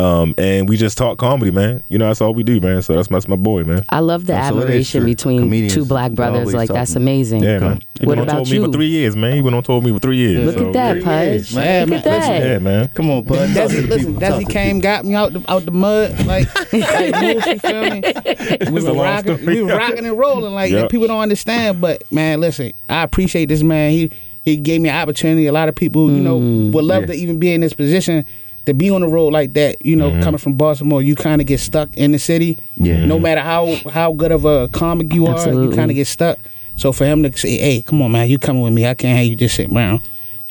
Um, 0.00 0.32
and 0.38 0.68
we 0.68 0.76
just 0.76 0.96
talk 0.96 1.18
comedy, 1.18 1.50
man. 1.50 1.82
You 1.88 1.98
know, 1.98 2.06
that's 2.06 2.20
all 2.20 2.32
we 2.32 2.44
do, 2.44 2.60
man. 2.60 2.82
So 2.82 2.94
that's, 2.94 3.08
that's 3.08 3.26
my 3.26 3.34
boy, 3.34 3.64
man. 3.64 3.84
I 3.88 3.98
love 3.98 4.26
the 4.26 4.32
so 4.32 4.38
it 4.38 4.40
is 4.40 4.46
admiration 4.62 5.04
between 5.04 5.40
Comedians 5.40 5.74
two 5.74 5.84
black 5.84 6.12
brothers. 6.12 6.40
always 6.42 6.54
Like 6.54 6.68
that's 6.68 6.94
amazing. 6.94 7.42
Yeah, 7.42 7.58
man. 7.58 7.80
He 7.98 8.06
What 8.06 8.14
been 8.14 8.20
on 8.20 8.26
tour 8.26 8.36
about 8.42 8.50
me 8.50 8.58
for 8.64 8.70
three 8.72 8.86
years, 8.86 9.16
man. 9.16 9.34
He 9.34 9.42
been 9.42 9.54
on 9.54 9.62
tour 9.64 9.76
with 9.78 9.86
me 9.86 9.92
for 9.92 9.98
three 9.98 10.16
years. 10.18 10.46
Look 10.46 10.56
so- 10.58 10.66
at 10.68 10.72
that, 10.74 11.02
Pudge. 11.02 11.52
Yeah, 11.52 11.80
Look 11.80 11.88
man. 11.88 11.92
at 11.98 12.04
that. 12.04 12.42
Yeah, 12.44 12.58
man. 12.60 12.88
Come 12.88 13.10
on, 13.10 13.24
Pudge. 13.24 13.54
Talk 13.54 13.70
to 13.70 13.76
Desi, 13.76 13.82
the 13.82 13.86
listen, 13.88 14.06
people. 14.14 14.20
Talk 14.20 14.40
Desi 14.40 14.46
to 14.46 14.52
came, 14.52 14.78
got 14.80 15.04
me 15.04 15.14
out 15.14 15.32
the 15.32 15.44
out 15.50 15.64
the 15.64 15.70
mud, 15.72 16.26
like, 16.26 16.54
like 16.72 17.46
you 17.46 17.58
feel 17.58 17.82
me? 17.90 18.00
We 18.00 18.12
It's 18.14 18.70
was 18.70 18.84
a 18.84 18.92
long 18.92 19.04
rocking, 19.04 19.44
we 19.46 19.62
was 19.62 19.72
rocking 19.74 20.06
and 20.06 20.16
rolling, 20.16 20.54
like 20.54 20.70
Yep. 20.70 20.90
people 20.90 21.08
don't 21.08 21.20
understand. 21.20 21.80
But 21.80 22.04
man, 22.12 22.40
listen, 22.40 22.70
I 22.88 23.02
appreciate 23.02 23.46
this 23.46 23.64
man. 23.64 23.90
He 23.90 24.12
he 24.42 24.56
gave 24.58 24.80
me 24.80 24.88
an 24.90 24.96
opportunity. 24.96 25.46
A 25.46 25.52
lot 25.52 25.68
of 25.68 25.74
people, 25.74 26.08
you 26.08 26.20
know, 26.20 26.36
would 26.36 26.84
love 26.84 27.00
Yeah. 27.02 27.06
to 27.08 27.14
even 27.14 27.40
be 27.40 27.52
in 27.52 27.62
this 27.62 27.72
position. 27.72 28.24
To 28.68 28.74
be 28.74 28.90
on 28.90 29.00
the 29.00 29.08
road 29.08 29.32
like 29.32 29.54
that, 29.54 29.82
you 29.82 29.96
know, 29.96 30.10
coming 30.22 30.36
from 30.36 30.52
Baltimore, 30.52 31.00
you 31.00 31.14
kind 31.14 31.40
of 31.40 31.46
get 31.46 31.58
stuck 31.58 31.96
in 31.96 32.12
the 32.12 32.18
city. 32.18 32.58
Yeah. 32.76 33.02
No 33.06 33.18
matter 33.18 33.40
how 33.40 33.76
how 33.90 34.12
good 34.12 34.30
of 34.30 34.44
a 34.44 34.68
comic 34.68 35.14
you 35.14 35.26
are, 35.26 35.48
you 35.50 35.70
kind 35.72 35.90
of 35.90 35.94
get 35.94 36.06
stuck. 36.06 36.38
So 36.76 36.92
for 36.92 37.06
him 37.06 37.22
to 37.22 37.34
say, 37.34 37.56
"Hey, 37.56 37.80
come 37.80 38.02
on, 38.02 38.12
man, 38.12 38.28
you 38.28 38.38
coming 38.38 38.60
with 38.60 38.74
me? 38.74 38.86
I 38.86 38.92
can't 38.92 39.16
have 39.16 39.26
you 39.26 39.36
just 39.36 39.54
sitting 39.56 39.74
around." 39.74 40.06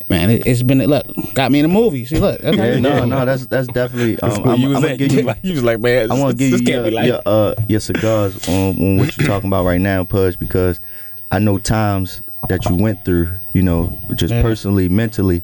Man, 0.09 0.31
it, 0.31 0.47
it's 0.47 0.63
been 0.63 0.79
look 0.79 1.05
got 1.35 1.51
me 1.51 1.59
in 1.59 1.69
the 1.69 1.73
movie. 1.73 2.05
See, 2.05 2.17
look, 2.17 2.41
that's 2.41 2.57
Yeah, 2.57 2.73
you 2.75 2.81
no, 2.81 3.05
no, 3.05 3.23
that's 3.23 3.45
that's 3.45 3.67
definitely. 3.67 4.17
Um, 4.23 4.29
That's 4.29 4.39
where 4.39 4.53
I'm, 4.55 4.59
you 4.61 4.67
was 4.69 4.77
I'm 4.77 4.81
gonna 4.83 4.97
give 4.97 5.11
You 5.11 5.19
you. 5.19 5.23
like- 5.27 5.39
you 5.43 5.53
was 5.53 5.63
like, 5.63 5.79
man, 5.79 6.11
I 6.11 6.19
want 6.19 6.31
to 6.31 6.37
give 6.49 6.59
you 6.59 6.65
can't 6.65 6.85
your, 6.85 6.91
life. 6.91 7.05
your, 7.07 7.21
uh, 7.27 7.53
your 7.67 7.79
cigars 7.79 8.49
on, 8.49 8.77
on 8.81 8.97
what 8.97 9.15
you're 9.15 9.27
talking 9.27 9.47
about 9.49 9.63
right 9.65 9.79
now, 9.81 10.03
Pudge, 10.05 10.39
because 10.39 10.79
I 11.29 11.37
know 11.37 11.59
times 11.59 12.23
that 12.49 12.65
you 12.65 12.75
went 12.75 13.05
through, 13.05 13.29
you 13.53 13.61
know, 13.61 13.95
just 14.15 14.33
Yeah. 14.33 14.41
personally, 14.41 14.89
mentally, 14.89 15.43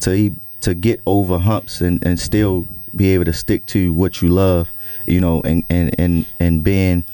to 0.00 0.34
to 0.64 0.74
get 0.74 1.02
over 1.06 1.38
humps 1.38 1.80
and, 1.82 2.04
and 2.06 2.18
still 2.18 2.66
be 2.96 3.08
able 3.10 3.24
to 3.26 3.32
stick 3.32 3.66
to 3.66 3.92
what 3.92 4.22
you 4.22 4.28
love, 4.30 4.72
you 5.06 5.20
know, 5.20 5.42
and 5.42 5.64
and 5.68 5.94
and 5.98 6.24
and 6.40 6.64
being, 6.64 7.04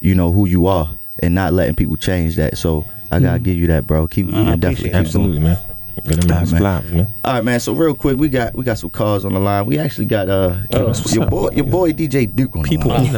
you 0.00 0.14
know, 0.14 0.32
who 0.32 0.46
you 0.46 0.66
are, 0.66 0.98
and 1.22 1.34
not 1.34 1.52
letting 1.52 1.76
people 1.76 1.96
change 1.96 2.34
that. 2.36 2.58
So 2.58 2.84
I 3.10 3.20
gotta 3.20 3.38
give 3.38 3.56
you 3.56 3.68
that, 3.68 3.86
bro. 3.86 4.08
Keep 4.08 4.34
I 4.34 4.52
and 4.52 4.60
definitely 4.60 4.66
appreciate 4.66 4.82
keep 4.82 4.92
that. 4.92 4.98
Absolutely, 4.98 5.38
man. 5.40 5.56
All 5.96 6.02
right, 6.04 6.28
man. 6.28 6.46
flops, 6.46 6.90
man. 6.90 7.14
All 7.24 7.32
right, 7.34 7.44
man. 7.44 7.60
So 7.60 7.72
real 7.72 7.94
quick, 7.94 8.18
we 8.18 8.28
got 8.28 8.54
we 8.54 8.64
got 8.64 8.78
some 8.78 8.90
calls 8.90 9.24
on 9.24 9.34
the 9.34 9.40
line. 9.40 9.66
We 9.66 9.78
actually 9.78 10.06
got 10.06 10.28
uh 10.28 10.56
Oh, 10.72 10.86
that's 10.86 11.14
your 11.14 11.26
boy 11.26 11.50
your 11.50 11.64
boy 11.64 11.92
DJ 11.92 12.34
Duke 12.34 12.56
on 12.56 12.64
People 12.64 12.90
the 12.90 12.98
line. 12.98 13.12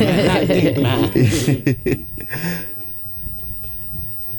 the 0.46 2.06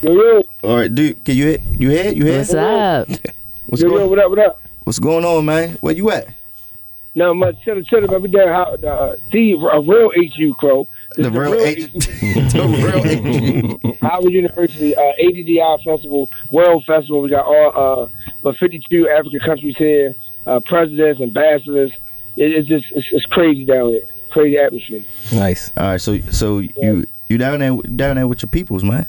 Yo, 0.02 0.14
yo, 0.14 0.44
All 0.64 0.78
right, 0.78 0.94
Duke. 0.94 1.26
Can 1.26 1.36
you 1.36 1.46
hit? 1.48 1.62
You 1.78 1.90
hit? 1.90 2.16
You 2.16 2.26
hit? 2.26 2.38
What's 2.38 2.54
up? 2.54 3.10
What's 3.66 3.82
yo, 3.82 3.90
yo, 3.90 3.98
going? 3.98 4.10
what 4.10 4.20
up, 4.20 4.30
what 4.30 4.40
up? 4.40 4.62
What's 4.90 4.98
going 4.98 5.24
on, 5.24 5.46
man? 5.46 5.74
Where 5.82 5.94
you 5.94 6.10
at? 6.10 6.34
Not 7.14 7.36
my 7.36 7.52
Chill, 7.64 7.80
chill, 7.84 8.08
man. 8.08 8.24
We 8.24 8.30
there. 8.32 8.52
How, 8.52 8.74
uh, 8.74 9.18
the 9.32 9.54
a 9.54 9.82
real 9.82 10.12
HU 10.36 10.56
crow. 10.56 10.88
This 11.16 11.28
The 11.28 11.32
is 11.32 11.38
real 11.38 11.54
H- 11.54 11.94
the 12.54 12.64
real 12.82 13.06
H 13.76 13.84
U 13.84 13.94
Howard 14.02 14.34
University 14.34 14.96
uh, 14.96 15.02
ADDI 15.24 15.84
Festival, 15.84 16.28
World 16.50 16.86
Festival. 16.86 17.22
We 17.22 17.30
got 17.30 17.46
all 17.46 18.06
uh, 18.06 18.10
but 18.42 18.58
52 18.58 19.08
African 19.10 19.40
countries 19.42 19.76
here, 19.78 20.16
uh, 20.48 20.60
presidents, 20.62 21.22
ambassadors. 21.22 21.92
It, 22.36 22.52
it's 22.52 22.68
just 22.68 22.86
it's, 22.90 23.06
it's 23.12 23.26
crazy 23.28 23.66
down 23.66 23.90
here. 23.90 24.06
Crazy 24.32 24.58
atmosphere. 24.58 25.04
Nice. 25.32 25.72
All 25.78 25.86
right, 25.86 26.02
so 26.02 26.18
so 26.32 26.58
you 26.58 27.06
you 27.28 27.38
down 27.38 27.60
there 27.60 27.76
down 27.96 28.16
there 28.16 28.28
with 28.28 28.42
your 28.42 28.50
peoples, 28.50 28.84
man. 28.84 29.06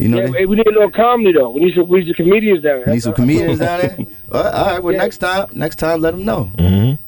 You 0.00 0.08
know, 0.08 0.16
yeah, 0.18 0.26
they- 0.28 0.38
hey, 0.38 0.46
we 0.46 0.56
need 0.56 0.66
no 0.70 0.90
comedy 0.90 1.32
though. 1.32 1.50
We 1.50 1.60
need 1.60 1.74
some, 1.74 1.88
we 1.88 2.00
need 2.00 2.06
some 2.08 2.14
comedians 2.24 2.62
down 2.62 2.78
here. 2.84 2.94
need 2.94 3.02
some 3.02 3.12
comedians 3.14 3.58
down 3.58 3.80
there. 3.80 3.96
All 4.32 4.42
right, 4.44 4.54
all 4.54 4.66
right, 4.66 4.82
well 4.82 4.92
Yeah. 4.94 5.02
next 5.02 5.18
time, 5.18 5.48
next 5.52 5.76
time, 5.76 6.00
let 6.00 6.12
them 6.12 6.24
know. 6.24 6.50
Mm-hmm. 6.56 7.02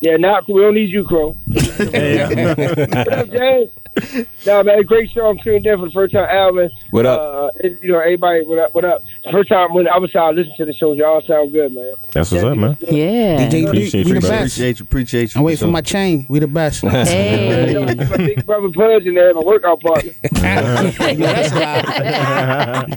Yeah, 0.00 0.16
not 0.16 0.48
we 0.48 0.60
don't 0.60 0.74
need 0.74 0.90
you, 0.90 1.02
Crow. 1.04 1.36
what 1.46 3.08
up, 3.12 3.30
James? 3.30 3.70
No, 4.46 4.62
man, 4.62 4.82
great 4.82 5.10
show. 5.10 5.26
I'm 5.26 5.38
tuned 5.38 5.66
in 5.66 5.78
for 5.78 5.86
the 5.86 5.90
first 5.92 6.12
time, 6.12 6.28
Alvin. 6.30 6.68
What 6.90 7.06
up? 7.06 7.20
Uh, 7.20 7.68
you 7.80 7.92
know, 7.92 7.98
everybody, 8.00 8.44
what 8.44 8.58
up? 8.58 8.74
What 8.74 8.84
up? 8.84 9.02
First 9.32 9.48
time 9.48 9.72
when 9.72 9.88
I 9.88 9.96
was 9.98 10.14
out 10.14 10.34
listening 10.34 10.56
to 10.58 10.66
the 10.66 10.74
show, 10.74 10.92
y'all 10.92 11.22
sound 11.26 11.52
good, 11.52 11.72
man. 11.72 11.92
That's 12.12 12.30
what's 12.30 12.44
up, 12.44 12.56
man. 12.58 12.76
Yeah. 12.82 13.38
DJ 13.38 13.50
Duke, 13.50 13.68
Appreciate 13.68 14.04
we 14.04 14.12
you, 14.12 14.20
the 14.20 14.28
best. 14.28 14.32
Appreciate 14.34 14.78
you, 14.80 14.84
appreciate 14.84 15.34
you. 15.34 15.38
I'm 15.38 15.44
waiting 15.44 15.58
So- 15.58 15.66
for 15.66 15.72
my 15.72 15.80
chain. 15.80 16.26
We 16.28 16.40
the 16.40 16.46
best. 16.46 16.82
Hey. 17.14 17.74
my 17.74 17.94
big 18.18 18.44
brother 18.44 18.68
Pudge 18.70 19.06
in 19.06 19.14
there, 19.14 19.32
my 19.34 19.40
workout 19.40 19.80
partner. 19.80 20.12
That's 20.32 21.54
loud. 21.54 22.90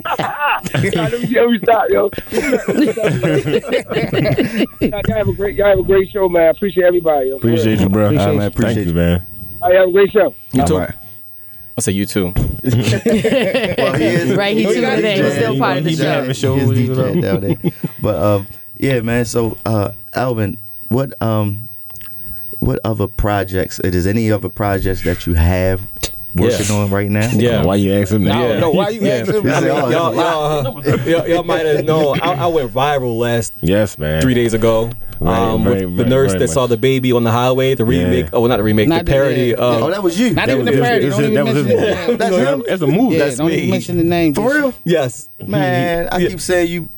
let, 0.73 1.13
me, 1.13 1.27
let 1.27 1.49
me 1.49 1.59
stop, 1.63 1.89
yo. 1.89 2.09
y'all 4.81 5.17
have 5.17 5.27
a 5.29 5.33
great, 5.33 5.55
y'all 5.55 5.69
have 5.69 5.79
a 5.79 5.83
great 5.83 6.09
show, 6.11 6.27
man. 6.27 6.43
I 6.43 6.49
appreciate 6.49 6.83
everybody. 6.85 7.29
Yo. 7.29 7.37
Appreciate 7.37 7.79
you, 7.79 7.87
bro. 7.89 8.07
All 8.07 8.13
right, 8.13 8.35
man, 8.35 8.47
appreciate 8.47 8.83
you, 8.87 8.89
you. 8.89 8.93
man. 8.95 9.25
All 9.61 9.69
right, 9.69 9.79
have 9.79 9.89
a 9.89 9.91
great 9.91 10.11
show. 10.11 10.35
You 10.53 10.65
too. 10.65 10.73
All 10.75 10.79
right. 10.81 10.93
I 11.77 11.81
say 11.81 11.91
you 11.91 12.05
too. 12.05 12.33
Well, 12.35 13.93
he 13.95 14.05
is, 14.05 14.35
Right, 14.35 14.57
he 14.57 14.65
is 14.65 14.75
too 14.75 14.83
a 14.85 14.95
today. 14.95 15.23
He's 15.23 15.33
still 15.33 15.57
part 15.59 15.77
of 15.77 15.83
the 15.83 15.89
He 15.91 15.93
is 15.95 15.99
show. 16.01 16.05
having 16.11 16.33
shows, 16.33 16.61
He 16.77 16.83
is 16.83 16.89
you 16.89 16.95
know. 16.95 17.13
DJ 17.13 17.21
down 17.21 17.41
there. 17.41 17.71
But 18.01 18.15
um, 18.15 18.47
yeah, 18.77 18.99
man. 19.01 19.25
So 19.25 19.57
uh, 19.65 19.91
Alvin, 20.13 20.57
what 20.89 21.19
um, 21.21 21.69
what 22.59 22.79
other 22.83 23.07
projects? 23.07 23.79
It 23.79 23.93
is 23.95 24.07
any 24.07 24.31
other 24.31 24.49
projects 24.49 25.03
that 25.03 25.25
you 25.27 25.35
have 25.35 25.87
working 26.33 26.69
on 26.75 26.89
right 26.89 27.09
now. 27.09 27.29
Yeah. 27.31 27.63
Why 27.63 27.75
you 27.75 27.93
ask 27.93 28.11
him 28.11 28.23
that? 28.25 28.35
No, 28.35 28.59
no, 28.59 28.69
why 28.71 28.89
you 28.89 29.01
Yeah. 29.01 29.13
asking 29.13 29.43
me? 29.43 29.51
I 29.51 29.59
said, 29.59 29.63
mean, 29.63 29.71
"Oh, 29.71 29.89
y'all, 29.89 30.09
it's 30.09 30.17
a 30.17 30.21
lot." 30.21 30.63
y'all, 30.63 30.77
uh, 30.77 31.03
y'all, 31.05 31.27
y'all 31.27 31.43
might 31.43 31.65
have 31.65 31.85
known. 31.85 32.19
I, 32.21 32.33
I 32.33 32.47
went 32.47 32.71
viral 32.71 33.17
last 33.19 33.53
Yes, 33.61 33.97
man. 33.97 34.21
three 34.21 34.33
days 34.33 34.53
ago. 34.55 34.91
Right, 35.19 35.37
um, 35.39 35.63
very, 35.63 35.85
with 35.85 35.97
the 35.97 36.03
very, 36.03 36.09
nurse 36.09 36.31
very 36.33 36.39
that 36.45 36.47
saw 36.49 36.67
the 36.67 36.77
baby 36.77 37.11
on 37.11 37.23
the 37.23 37.31
highway, 37.31 37.73
the 37.75 37.85
Yeah. 37.85 38.03
remake. 38.03 38.25
Oh, 38.33 38.45
not 38.47 38.57
the 38.57 38.63
remake, 38.63 38.87
Not 38.87 38.99
the 38.99 39.03
the- 39.05 39.11
parody. 39.11 39.41
yeah. 39.47 39.53
um, 39.55 39.83
Oh, 39.83 39.89
that 39.89 40.03
was 40.03 40.19
you. 40.19 40.31
Not 40.33 40.47
That 40.47 40.53
even 40.53 40.65
was 40.65 40.65
the 40.65 40.71
his- 40.73 40.81
parody. 40.81 41.05
his- 41.05 41.15
Don't 41.15 41.23
even 41.23 41.33
that 41.33 41.45
his 41.47 41.55
mention 41.65 41.77
movie. 41.77 42.17
That's 42.17 42.35
him? 42.35 42.63
That's 42.67 42.81
a 42.81 42.87
movie. 42.87 43.15
Yeah, 43.17 43.25
That's 43.25 43.37
don't 43.37 43.47
me. 43.47 43.55
even 43.57 43.69
mention 43.71 43.97
the 43.97 44.03
name. 44.03 44.33
For 44.35 44.53
real? 44.53 44.73
yes. 44.83 45.29
Man, 45.45 46.09
I 46.11 46.25
keep 46.25 46.39
saying 46.41 46.69
you 46.71 46.89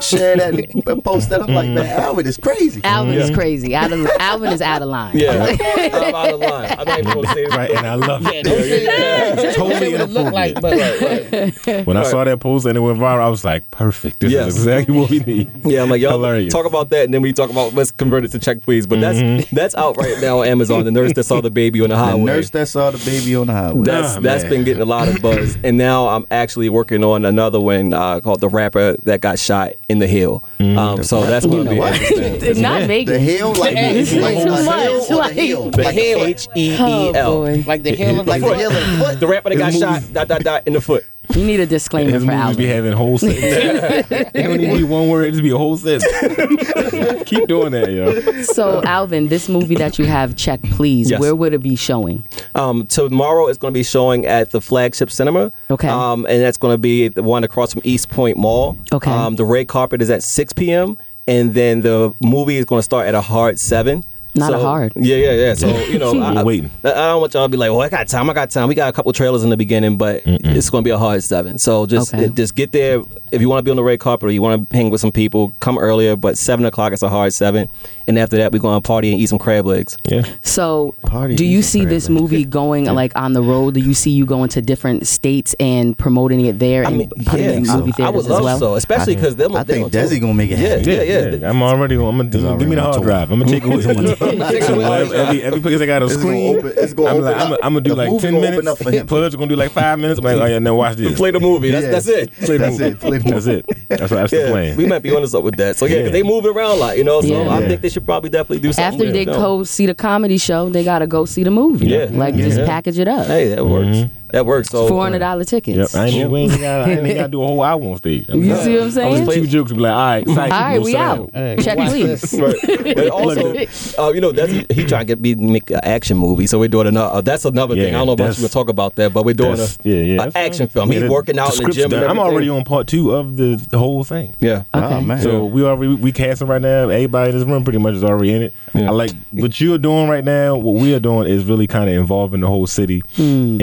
share 0.00 0.36
that 0.36 0.54
and 0.54 1.04
post 1.04 1.30
that. 1.30 1.42
I'm 1.42 1.54
like, 1.54 1.68
man, 1.68 1.86
Alvin 1.86 2.26
is 2.26 2.36
crazy. 2.36 2.80
Alvin 2.84 3.14
is 3.14 3.30
crazy. 3.30 3.74
Out 3.74 3.92
of, 3.92 4.06
Alvin 4.18 4.52
is 4.52 4.60
out 4.62 4.82
of 4.82 4.88
line. 4.88 5.16
Yeah, 5.18 5.44
I'm 5.44 6.14
out 6.14 6.32
of 6.34 6.40
line. 6.40 6.76
I'm 6.78 6.86
not 6.86 6.98
even 7.00 7.12
gonna 7.14 7.28
say 7.34 7.44
it. 7.44 7.54
Right, 7.54 7.70
and 7.70 7.86
I 7.86 7.94
love 7.94 8.22
Yeah, 8.22 8.30
it. 8.32 8.44
don't 8.44 8.62
say 8.62 8.86
that. 8.86 9.54
Totally 9.54 9.74
Say 9.78 9.92
what 9.92 10.00
it 10.02 10.10
look 10.10 10.32
like, 10.32 10.60
but 10.60 11.86
When 11.86 11.96
I 11.96 12.02
saw 12.04 12.24
that 12.24 12.40
post 12.40 12.66
and 12.66 12.76
it 12.76 12.80
went 12.80 12.98
viral, 12.98 13.20
I 13.20 13.28
was 13.28 13.44
like, 13.44 13.70
perfect. 13.70 14.20
This 14.20 14.32
Yes. 14.32 14.48
is 14.48 14.56
exactly 14.58 14.94
what 14.96 15.10
we 15.10 15.18
need. 15.20 15.50
Yeah, 15.64 15.82
I'm 15.82 15.90
like, 15.90 16.00
y'all 16.00 16.12
Hilarious. 16.12 16.52
talk 16.52 16.66
about 16.66 16.90
that, 16.90 17.04
and 17.04 17.14
then 17.14 17.22
we 17.22 17.32
talk 17.32 17.50
about 17.50 17.57
let's 17.66 17.90
convert 17.90 18.24
it 18.24 18.30
to 18.32 18.38
check, 18.38 18.62
please. 18.62 18.86
But 18.86 18.98
Mm-hmm. 19.00 19.36
that's 19.38 19.50
that's 19.50 19.74
out 19.74 19.96
right 19.96 20.16
now 20.20 20.40
on 20.40 20.46
Amazon. 20.48 20.84
The 20.84 20.90
nurse 20.90 21.12
that 21.14 21.24
saw 21.24 21.40
the 21.40 21.50
baby 21.50 21.80
on 21.82 21.88
the 21.90 21.96
highway. 21.96 22.20
The 22.20 22.24
nurse 22.26 22.50
that 22.50 22.68
saw 22.68 22.90
the 22.90 22.98
baby 23.04 23.34
on 23.36 23.46
the 23.48 23.52
highway. 23.52 23.82
That's 23.84 24.16
Ah, 24.16 24.20
that's 24.20 24.42
man. 24.44 24.50
been 24.50 24.64
getting 24.64 24.82
a 24.82 24.86
lot 24.86 25.08
of 25.08 25.20
buzz, 25.20 25.56
and 25.64 25.76
now 25.76 26.08
I'm 26.08 26.26
actually 26.30 26.68
working 26.68 27.02
on 27.04 27.24
another 27.24 27.60
one 27.60 27.92
uh, 27.92 28.20
called 28.20 28.40
the 28.40 28.48
rapper 28.48 28.96
that 29.04 29.20
got 29.20 29.38
shot 29.38 29.72
in 29.88 29.98
the 29.98 30.06
hill. 30.06 30.44
Mm-hmm. 30.58 30.78
Um, 30.78 31.04
so 31.04 31.24
that's 31.26 31.44
going 31.46 31.64
to 31.64 31.70
be 31.70 31.78
What? 31.78 31.94
interesting. 32.00 32.62
Not 32.62 32.82
Vegas. 32.84 33.12
The 33.14 33.18
hill, 33.18 33.54
like, 33.54 33.74
This 33.98 34.12
is 34.12 34.22
like 34.22 34.36
too 34.38 34.44
the 34.44 34.50
much. 34.50 34.64
hill 34.84 35.02
or 35.02 35.06
the 35.08 35.16
Like- 35.16 35.32
hill? 35.34 35.70
The 35.70 35.82
Like 35.82 35.94
hill, 35.94 36.18
foot? 36.20 36.28
H 36.28 36.48
E 36.56 36.76
Oh, 36.80 37.10
E 37.12 37.14
L. 37.14 37.32
boy. 37.42 37.64
like 37.66 37.82
the 37.82 37.94
hill, 37.94 38.24
Like 38.24 38.42
the 38.42 38.54
hill. 38.56 39.16
The 39.16 39.26
rapper 39.26 39.48
that 39.50 39.56
got 39.58 39.72
shot, 39.74 40.02
dot 40.12 40.28
dot 40.28 40.42
dot 40.42 40.62
in 40.66 40.72
the 40.74 40.80
foot. 40.80 41.04
You 41.34 41.44
need 41.44 41.60
a 41.60 41.66
disclaimer 41.66 42.10
His 42.10 42.24
for 42.24 42.32
movies 42.32 42.56
be 42.56 42.66
having 42.66 42.92
whole 42.92 43.18
sentence. 43.18 43.42
it 44.10 44.32
don't 44.32 44.60
even 44.60 44.76
be 44.76 44.82
one 44.82 45.08
word, 45.08 45.28
it 45.28 45.32
just 45.32 45.42
be 45.42 45.50
a 45.50 45.58
whole 45.58 45.76
sentence. 45.76 46.04
Keep 47.24 47.48
doing 47.48 47.72
that, 47.72 47.90
yo. 47.90 48.42
So, 48.42 48.82
Alvin, 48.84 49.28
this 49.28 49.48
movie 49.48 49.74
that 49.76 49.98
you 49.98 50.06
have, 50.06 50.36
check 50.36 50.62
please. 50.62 51.10
Yes. 51.10 51.20
Where 51.20 51.34
would 51.34 51.52
it 51.52 51.62
be 51.62 51.76
showing? 51.76 52.24
Um, 52.54 52.86
tomorrow 52.86 53.46
it's 53.46 53.58
going 53.58 53.72
to 53.72 53.78
be 53.78 53.84
showing 53.84 54.26
at 54.26 54.50
the 54.50 54.60
flagship 54.60 55.10
cinema. 55.10 55.52
Okay. 55.70 55.88
Um, 55.88 56.26
and 56.26 56.42
that's 56.42 56.56
going 56.56 56.74
to 56.74 56.78
be 56.78 57.08
the 57.08 57.22
one 57.22 57.44
across 57.44 57.72
from 57.72 57.82
East 57.84 58.08
Point 58.08 58.36
Mall. 58.36 58.78
Okay. 58.92 59.10
Um, 59.10 59.36
the 59.36 59.44
red 59.44 59.68
carpet 59.68 60.00
is 60.00 60.10
at 60.10 60.22
6 60.22 60.52
p.m. 60.54 60.96
And 61.26 61.52
then 61.52 61.82
the 61.82 62.14
movie 62.22 62.56
is 62.56 62.64
going 62.64 62.78
to 62.78 62.84
start 62.84 63.06
at 63.06 63.14
a 63.14 63.20
hard 63.20 63.58
7. 63.58 64.02
Not 64.38 64.50
a 64.54 64.58
So- 64.58 64.62
hard. 64.62 64.92
Yeah, 64.96 65.16
yeah, 65.16 65.32
yeah. 65.32 65.54
So, 65.54 65.68
you 65.92 65.98
know, 65.98 66.18
I, 66.20 66.34
We're 66.34 66.44
waiting. 66.44 66.70
I, 66.84 66.90
I 66.90 66.94
don't 67.08 67.20
want 67.20 67.34
y'all 67.34 67.44
to 67.44 67.48
be 67.48 67.56
like, 67.56 67.70
"Oh, 67.70 67.80
I 67.80 67.88
got 67.88 68.08
time, 68.08 68.28
I 68.30 68.32
got 68.32 68.50
time. 68.50 68.68
We 68.68 68.74
got 68.74 68.88
a 68.88 68.92
couple 68.92 69.12
trailers 69.12 69.42
in 69.44 69.50
the 69.50 69.56
beginning, 69.56 69.96
but 69.98 70.22
it's 70.26 70.70
going 70.70 70.82
to 70.82 70.88
be 70.88 70.92
a 70.92 70.98
hard 70.98 71.22
7. 71.22 71.58
So 71.58 71.86
just 71.86 72.14
Okay. 72.14 72.28
just 72.28 72.54
get 72.54 72.72
there. 72.72 73.02
If 73.32 73.40
you 73.40 73.48
want 73.48 73.58
to 73.58 73.62
be 73.62 73.70
on 73.70 73.76
the 73.76 73.82
red 73.84 74.00
carpet 74.00 74.28
or 74.28 74.32
you 74.32 74.40
want 74.42 74.68
to 74.70 74.76
hang 74.76 74.90
with 74.90 75.00
some 75.00 75.12
people, 75.12 75.52
come 75.60 75.78
earlier. 75.78 76.16
But 76.16 76.38
7 76.38 76.64
o'clock 76.64 76.92
is 76.92 77.02
a 77.02 77.08
hard 77.08 77.32
7. 77.32 77.68
And 78.06 78.18
after 78.18 78.36
that, 78.38 78.52
we're 78.52 78.58
going 78.60 78.80
to 78.80 78.86
party 78.86 79.12
and 79.12 79.20
eat 79.20 79.26
some 79.26 79.38
crab 79.38 79.66
legs. 79.66 79.96
Yeah. 80.08 80.22
So, 80.42 80.94
Party 81.02 81.36
do 81.36 81.44
you 81.44 81.60
see 81.62 81.84
this 81.84 82.08
incredible. 82.08 82.22
movie 82.30 82.44
going 82.46 82.84
like 82.86 83.12
on 83.16 83.34
the 83.34 83.42
road? 83.42 83.74
Do 83.74 83.80
you 83.80 83.92
see 83.92 84.10
you 84.10 84.24
going 84.24 84.48
to 84.50 84.62
different 84.62 85.06
states 85.06 85.54
and 85.60 85.96
promoting 85.96 86.40
it 86.46 86.58
there 86.58 86.84
I 86.84 86.88
and 86.88 86.98
mean, 86.98 87.10
putting 87.26 87.44
yeah, 87.44 87.50
it 87.50 87.56
in 87.58 87.68
I- 87.70 87.76
movie 87.76 87.92
I, 87.92 87.96
theaters 87.96 88.14
would 88.14 88.24
as 88.24 88.28
love 88.30 88.44
well? 88.44 88.58
so, 88.58 88.74
especially 88.76 89.14
because 89.14 89.36
them. 89.36 89.54
I 89.56 89.62
think 89.64 89.84
on. 89.84 89.90
Desi 89.90 90.18
gonna 90.20 90.32
make 90.34 90.50
it 90.50 90.58
Yeah, 90.58 90.68
happen. 90.76 90.88
yeah, 90.88 91.36
yeah. 91.40 91.50
I'm 91.50 91.62
already. 91.62 91.96
I'm 91.96 92.16
gonna 92.16 92.56
give 92.58 92.68
me 92.68 92.76
the 92.76 92.82
hard 92.82 93.02
drive. 93.02 93.30
I'm 93.30 93.40
gonna 93.40 93.50
take 93.50 93.64
it 93.64 93.68
with 93.68 93.86
me. 94.20 94.27
Take 94.30 94.62
it 94.62 94.64
So 94.64 94.76
with 94.76 94.86
you. 94.86 94.92
every, 94.92 95.16
every, 95.18 95.42
every 95.42 95.60
place 95.60 95.80
I 95.80 95.86
got 95.86 96.02
a 96.02 96.06
It's 96.06 96.16
gonna 96.16 96.26
screen, 96.28 96.56
open- 96.58 96.72
it's 96.76 96.92
gonna 96.92 97.08
I'm, 97.10 97.20
like, 97.22 97.36
I'm. 97.36 97.52
I'm 97.54 97.58
gonna 97.60 97.80
do 97.80 97.90
The 97.90 97.96
like 97.96 98.20
ten 98.20 98.34
minutes. 98.40 98.66
up 98.66 98.78
for 98.78 98.90
him. 98.90 99.06
Pudge 99.06 99.34
gonna 99.34 99.46
do 99.46 99.56
like 99.56 99.70
five 99.70 99.98
minutes. 99.98 100.18
I'm 100.18 100.24
like, 100.24 100.36
oh 100.36 100.44
yeah, 100.46 100.58
now 100.58 100.74
watch 100.74 100.96
this. 100.96 101.16
Play 101.16 101.30
the 101.30 101.40
movie. 101.40 101.70
That's 101.70 101.84
Yeah. 101.84 101.90
that's 101.92 102.08
it. 102.08 102.32
Play 102.32 102.56
the 102.56 102.58
That's 102.58 102.78
movie. 102.78 102.90
it. 102.92 103.00
Play 103.00 103.18
the 103.18 103.30
That's 103.30 103.46
it. 103.46 103.66
That's 103.88 104.10
that's 104.10 104.30
the 104.30 104.36
Yeah, 104.38 104.50
plan. 104.50 104.76
we 104.76 104.86
might 104.86 105.02
be 105.02 105.14
on 105.14 105.26
something 105.26 105.44
with 105.44 105.56
that. 105.56 105.76
So 105.76 105.86
yeah, 105.86 105.96
'cause 105.96 106.04
Yeah. 106.06 106.10
they 106.12 106.22
moving 106.22 106.50
around 106.54 106.72
a 106.72 106.74
lot, 106.74 106.98
you 106.98 107.04
know. 107.04 107.20
So 107.20 107.26
Yeah. 107.28 107.48
I 107.54 107.66
think 107.66 107.80
they 107.80 107.88
should 107.88 108.04
probably 108.04 108.30
definitely 108.30 108.60
do 108.60 108.72
something. 108.72 108.84
After 109.00 109.12
they 109.12 109.22
it, 109.22 109.26
you 109.28 109.32
know. 109.34 109.40
go 109.40 109.64
see 109.64 109.86
the 109.86 109.94
comedy 109.94 110.38
show, 110.38 110.68
they 110.68 110.84
gotta 110.84 111.06
go 111.06 111.24
see 111.24 111.42
the 111.44 111.50
movie. 111.50 111.86
Yeah. 111.88 112.08
like 112.12 112.34
just 112.36 112.58
package 112.66 112.98
it 112.98 113.08
up. 113.08 113.26
Hey, 113.26 113.48
that 113.48 113.64
works. 113.66 113.86
Mm-hmm. 113.88 114.27
That 114.32 114.44
works. 114.46 114.68
So 114.68 114.88
Four 114.88 115.02
hundred 115.02 115.20
dollar 115.20 115.40
Yep. 115.40 115.46
tickets. 115.48 115.94
I 115.94 116.06
ain't, 116.06 116.14
even- 116.16 116.30
we 116.30 116.40
ain't 116.40 116.52
gotta, 116.60 116.84
I 116.84 116.90
ain't 116.90 117.04
even 117.04 117.16
gotta 117.16 117.28
do 117.28 117.42
a 117.42 117.46
whole 117.46 117.62
hour 117.62 117.82
on 117.82 117.96
stage. 117.96 118.26
I 118.28 118.34
You 118.34 118.56
see 118.56 118.74
what 118.74 118.82
I'm 118.84 118.90
saying? 118.90 119.16
I 119.16 119.24
was 119.26 119.34
two 119.34 119.46
jokes 119.46 119.70
and 119.70 119.78
be 119.78 119.82
like, 119.84 119.92
all 119.92 119.98
right, 119.98 120.26
psych, 120.28 120.52
All 120.52 120.60
right, 120.60 120.76
go 120.78 120.84
we 120.84 120.96
out. 120.96 121.30
Hey, 121.34 121.56
Check 121.60 121.78
watch 121.78 121.88
please. 121.90 122.20
this. 122.20 122.34
Right. 122.34 122.94
But 122.98 123.08
also, 123.10 123.54
uh, 123.98 124.12
you 124.12 124.20
know, 124.20 124.32
that's, 124.32 124.52
he 124.52 124.84
trying 124.84 125.06
to 125.06 125.16
get 125.16 125.20
me 125.20 125.34
make 125.34 125.70
an 125.70 125.80
action 125.82 126.16
movie. 126.16 126.46
So 126.46 126.58
we're 126.58 126.68
doing 126.68 126.86
another. 126.88 127.16
Uh, 127.16 127.20
that's 127.20 127.44
another 127.44 127.74
Yeah, 127.74 127.84
thing. 127.84 127.94
I 127.94 127.98
don't 127.98 128.06
know 128.08 128.12
about 128.14 128.24
that's- 128.24 128.40
you 128.40 128.46
to 128.48 128.52
talk 128.52 128.68
about 128.68 128.94
that, 128.96 129.12
but 129.12 129.24
we're 129.24 129.34
doing 129.34 129.58
a, 129.58 129.66
yeah, 129.82 129.94
yeah, 130.02 130.22
an 130.24 130.32
action 130.34 130.66
fine. 130.68 130.88
film. 130.88 130.92
Yeah, 130.92 131.00
He's 131.00 131.10
working 131.10 131.38
out 131.38 131.58
in 131.58 131.64
the 131.64 131.72
gym. 131.72 131.92
I'm 131.92 132.18
already 132.18 132.48
on 132.48 132.64
part 132.64 132.86
two 132.86 133.12
of 133.14 133.36
the, 133.36 133.56
the 133.70 133.78
whole 133.78 134.04
thing. 134.04 134.34
Yeah. 134.40 134.64
Okay. 134.74 134.94
Oh, 134.96 135.00
man. 135.00 135.20
So 135.22 135.44
we 135.44 135.64
already 135.64 135.94
we 135.94 136.12
casting 136.12 136.48
right 136.48 136.60
now. 136.62 136.88
Everybody 136.88 137.30
in 137.30 137.38
this 137.38 137.46
room 137.46 137.64
pretty 137.64 137.78
much 137.78 137.94
is 137.94 138.04
already 138.04 138.32
in 138.34 138.42
it. 138.42 138.54
I 138.74 138.90
like 138.90 139.10
what 139.32 139.60
you're 139.60 139.78
doing 139.78 140.08
right 140.08 140.24
now. 140.24 140.56
What 140.56 140.74
we 140.80 140.94
are 140.94 141.00
doing 141.00 141.28
is 141.28 141.44
really 141.44 141.66
kind 141.66 141.88
of 141.88 141.96
involving 141.96 142.40
the 142.40 142.46
whole 142.46 142.66
city 142.66 143.02
Hmm. 143.16 143.60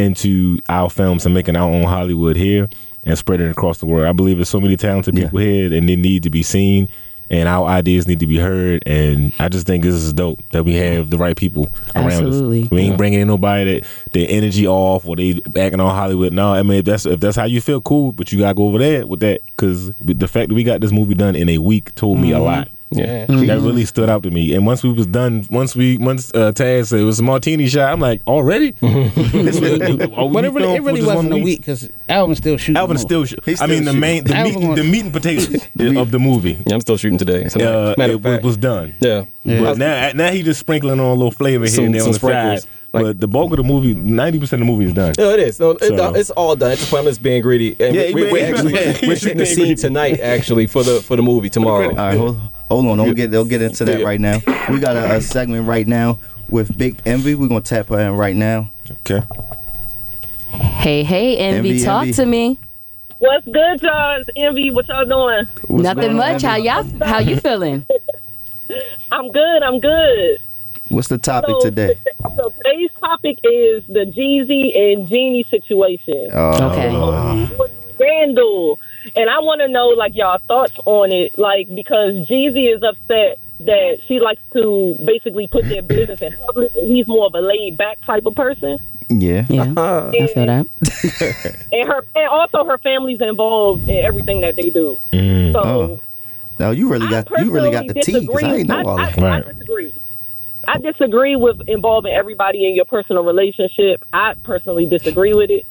Our 0.69 0.89
films 0.89 1.25
and 1.25 1.33
making 1.33 1.55
our 1.55 1.69
own 1.69 1.83
Hollywood 1.83 2.35
here 2.35 2.67
and 3.05 3.17
spreading 3.17 3.47
it 3.47 3.51
across 3.51 3.77
the 3.79 3.85
world. 3.85 4.07
I 4.07 4.13
believe 4.13 4.37
there's 4.37 4.49
so 4.49 4.59
many 4.59 4.77
talented 4.77 5.15
people 5.15 5.39
here 5.39 5.73
and 5.73 5.87
they 5.87 5.95
need 5.95 6.23
to 6.23 6.29
be 6.29 6.43
seen. 6.43 6.89
And 7.27 7.49
our 7.49 7.65
ideas 7.65 8.07
need 8.07 8.19
to 8.19 8.27
be 8.27 8.37
heard, 8.37 8.83
and 8.85 9.33
I 9.39 9.49
just 9.49 9.65
think 9.65 9.83
this 9.83 9.95
is 9.95 10.13
dope 10.13 10.43
that 10.51 10.63
we 10.63 10.75
have 10.75 11.09
the 11.09 11.17
right 11.17 11.35
people 11.35 11.73
around 11.95 12.11
Absolutely. 12.11 12.65
us. 12.65 12.69
We 12.69 12.81
ain't 12.81 12.97
bringing 12.99 13.19
in 13.19 13.27
nobody 13.27 13.79
that 13.79 13.87
their 14.13 14.27
energy 14.29 14.67
off 14.67 15.07
or 15.07 15.15
they 15.15 15.33
backing 15.33 15.79
on 15.79 15.95
Hollywood. 15.95 16.33
No, 16.33 16.53
I 16.53 16.61
mean 16.61 16.77
if 16.77 16.85
that's 16.85 17.07
if 17.07 17.19
that's 17.19 17.35
how 17.35 17.45
you 17.45 17.61
feel, 17.61 17.81
cool. 17.81 18.11
But 18.11 18.31
you 18.31 18.37
gotta 18.37 18.53
go 18.53 18.67
over 18.67 18.77
there 18.77 19.07
with 19.07 19.21
that 19.21 19.41
because 19.43 19.91
the 19.99 20.27
fact 20.27 20.49
that 20.49 20.53
we 20.55 20.63
got 20.63 20.81
this 20.81 20.91
movie 20.91 21.15
done 21.15 21.35
in 21.35 21.49
a 21.49 21.57
week 21.57 21.95
told 21.95 22.19
me 22.19 22.31
a 22.31 22.35
mm-hmm. 22.35 22.43
lot. 22.43 22.69
Yeah. 22.95 23.25
That 23.27 23.60
really 23.62 23.86
stood 23.86 24.10
out 24.10 24.23
to 24.23 24.31
me. 24.31 24.53
And 24.55 24.65
once 24.65 24.84
we 24.84 24.91
was 24.91 25.08
done, 25.08 25.45
once 25.49 25.75
we 25.75 25.97
once 25.97 26.31
uh, 26.34 26.51
Taz 26.51 26.88
said 26.88 26.99
it 26.99 27.03
was 27.03 27.19
a 27.19 27.23
martini 27.23 27.67
shot, 27.67 27.91
I'm 27.91 27.99
like, 27.99 28.21
already? 28.27 28.71
This 28.81 29.60
was- 29.60 29.79
are 29.81 30.25
we 30.27 30.34
But 30.34 30.45
it 30.45 30.51
really, 30.53 30.75
it 30.75 30.84
really 30.84 31.01
wasn't 31.01 31.29
one 31.29 31.31
a 31.31 31.36
week? 31.36 31.43
week 31.45 31.60
because 31.60 31.89
Alvin's 32.10 32.38
still 32.39 32.58
shooting. 32.58 32.77
Alvin 32.77 32.97
still. 32.97 33.25
Sh- 33.25 33.36
He's 33.45 33.62
I 33.62 33.67
mean, 33.67 33.81
still 33.84 33.93
the 33.93 33.99
main, 33.99 34.23
the 34.23 34.36
shooting. 34.36 34.43
meat, 34.45 34.63
Alvin 34.69 34.75
the 34.86 34.91
meat 34.91 35.03
and 35.03 35.13
potatoes 35.13 35.53
of 35.97 36.12
the 36.12 36.19
movie. 36.19 36.58
Yeah, 36.65 36.73
I'm 36.75 36.81
still 36.81 36.97
shooting 36.97 37.17
today. 37.17 37.47
So 37.49 37.60
Uh, 37.60 37.95
it 37.97 38.15
was, 38.15 38.21
fact. 38.23 38.43
was 38.43 38.58
done. 38.58 38.95
Yeah. 38.99 39.25
But 39.43 39.77
now, 39.77 40.12
now 40.13 40.31
he 40.31 40.41
just 40.43 40.60
sprinkling 40.60 40.99
on 40.99 41.05
a 41.05 41.13
little 41.13 41.31
flavor 41.31 41.65
here 41.65 41.73
Some- 41.75 41.86
and 41.86 41.93
there 41.95 42.01
on 42.01 42.13
some 42.13 42.29
the 42.29 42.60
side. 42.60 42.69
Sprinkles. 42.95 43.13
but 43.13 43.19
the 43.21 43.27
bulk 43.27 43.51
of 43.51 43.58
the 43.58 43.63
movie, 43.63 43.93
ninety 43.93 44.39
percent 44.39 44.62
of 44.62 44.67
the 44.67 44.71
movie 44.71 44.86
is 44.86 44.93
done. 44.93 45.13
No, 45.17 45.29
it 45.31 45.39
is. 45.39 45.60
No, 45.60 45.71
it, 45.71 45.99
uh, 45.99 46.13
it's 46.15 46.29
all 46.31 46.55
done. 46.55 46.71
It's 46.71 46.89
just 46.89 46.93
I'm 46.93 47.23
being 47.23 47.41
greedy. 47.41 47.75
And 47.79 47.95
Yeah, 47.95 48.01
we, 48.13 48.25
he 48.25 48.31
we, 48.31 48.34
being- 48.34 48.53
actually 48.53 48.73
yeah. 48.73 48.97
we're 49.08 49.15
shooting 49.15 49.38
the 49.38 49.45
scene 49.45 49.75
tonight 49.75 50.19
actually 50.19 50.67
for 50.67 50.84
the 50.84 51.01
for 51.01 51.15
the 51.15 51.21
movie 51.23 51.49
tomorrow. 51.49 51.89
All 51.89 51.95
right, 51.95 52.17
hold, 52.17 52.38
hold 52.67 52.86
on. 52.88 52.97
Don't 52.97 53.13
get 53.15 53.31
they'll 53.31 53.45
get 53.45 53.62
into 53.62 53.86
that 53.86 54.03
right 54.03 54.19
now. 54.19 54.39
We 54.69 54.79
got 54.79 54.95
a, 54.95 55.15
a 55.15 55.21
segment 55.21 55.67
right 55.67 55.86
now 55.88 56.19
with 56.49 56.77
Big 56.77 56.99
Envy. 57.05 57.36
We're 57.36 57.47
gonna 57.47 57.62
tap 57.62 57.88
her 57.89 57.99
in 57.99 58.13
right 58.13 58.36
now. 58.36 58.71
Okay. 59.05 59.21
Hey, 60.51 61.03
hey, 61.03 61.38
Envy, 61.38 61.69
Envy, 61.71 61.84
talk 61.84 62.01
Envy. 62.03 62.13
to 62.13 62.25
me. 62.25 62.60
What's 63.17 63.45
good, 63.45 63.81
y'all? 63.81 64.19
It's 64.19 64.29
Envy. 64.36 64.71
What 64.71 64.88
y'all 64.88 65.05
doing? 65.05 65.81
Nothing 65.81 66.15
much. 66.15 66.43
How 66.43 66.55
y'all? 66.55 66.84
How 67.03 67.19
you 67.19 67.38
feeling? 67.38 67.86
I'm 69.12 69.31
good. 69.31 69.63
I'm 69.63 69.79
good. 69.79 70.39
What's 70.89 71.08
the 71.08 71.17
topic 71.17 71.55
So- 71.60 71.62
today? 71.62 71.95
So 72.75 72.81
today's 72.81 72.99
topic 72.99 73.38
is 73.43 73.83
the 73.88 74.05
Jeezy 74.05 74.77
and 74.77 75.07
Jeannie 75.07 75.45
situation. 75.49 76.29
Oh. 76.33 76.71
Okay. 76.71 77.55
With 77.57 77.71
Scandal, 77.95 78.79
and 79.15 79.29
I 79.29 79.39
want 79.39 79.61
to 79.61 79.67
know 79.67 79.88
like 79.88 80.13
y'all 80.15 80.39
thoughts 80.47 80.77
on 80.85 81.13
it, 81.13 81.38
like 81.38 81.67
because 81.73 82.27
Jeezy 82.27 82.75
is 82.75 82.83
upset 82.83 83.39
that 83.61 83.99
she 84.07 84.19
likes 84.19 84.41
to 84.53 84.97
basically 85.05 85.47
put 85.47 85.63
their 85.65 85.81
business 85.81 86.21
in 86.21 86.35
public, 86.45 86.75
and 86.75 86.93
he's 86.93 87.07
more 87.07 87.27
of 87.27 87.33
a 87.35 87.39
laid 87.39 87.77
back 87.77 87.99
type 88.05 88.25
of 88.25 88.35
person. 88.35 88.77
Yeah. 89.07 89.45
Yeah. 89.49 89.63
I 89.77 90.11
feel 90.11 90.45
that. 90.45 91.67
and 91.71 91.88
her 91.88 92.05
and 92.15 92.27
also 92.27 92.65
her 92.65 92.77
family's 92.79 93.21
involved 93.21 93.88
in 93.88 94.03
everything 94.03 94.41
that 94.41 94.55
they 94.57 94.69
do. 94.69 94.99
Mm. 95.13 95.53
So 95.53 95.59
Oh. 95.63 96.01
Now 96.57 96.71
you 96.71 96.89
really 96.89 97.07
got 97.07 97.29
you 97.39 97.51
really 97.51 97.71
got 97.71 97.88
the 97.88 97.95
tea 97.95 98.21
because 98.21 98.43
I 98.43 98.55
ain't 98.55 98.67
know 98.67 98.83
all 98.83 98.99
I, 98.99 99.11
that. 99.11 99.23
I, 99.23 99.38
I 99.38 99.41
disagree. 99.41 99.93
I 100.67 100.78
disagree 100.80 101.36
with 101.36 101.58
involving 101.67 102.12
everybody 102.13 102.67
in 102.67 102.75
your 102.75 102.86
personal 102.86 103.23
relationship. 103.23 104.04
I 104.13 104.34
personally 104.43 104.86
disagree 104.86 105.34
with 105.34 105.49
it. 105.49 105.65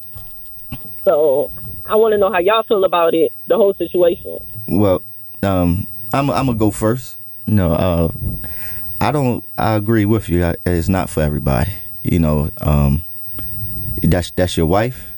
So 1.03 1.51
I 1.85 1.95
want 1.95 2.13
to 2.13 2.17
know 2.17 2.31
how 2.31 2.39
y'all 2.39 2.63
feel 2.63 2.83
about 2.83 3.13
it, 3.13 3.31
the 3.47 3.55
whole 3.57 3.73
situation. 3.75 4.37
Well, 4.67 5.03
um, 5.43 5.87
I'm 6.13 6.29
I'm 6.29 6.45
gonna 6.47 6.57
go 6.57 6.71
first. 6.71 7.19
No, 7.47 7.71
uh, 7.73 8.11
I 9.01 9.11
don't. 9.11 9.43
I 9.57 9.73
agree 9.75 10.05
with 10.05 10.29
you. 10.29 10.43
I- 10.45 10.55
It's 10.65 10.89
not 10.89 11.09
for 11.09 11.21
everybody. 11.21 11.71
You 12.03 12.19
know, 12.19 12.49
um, 12.61 13.03
that's 14.01 14.31
that's 14.31 14.57
your 14.57 14.65
wife, 14.65 15.15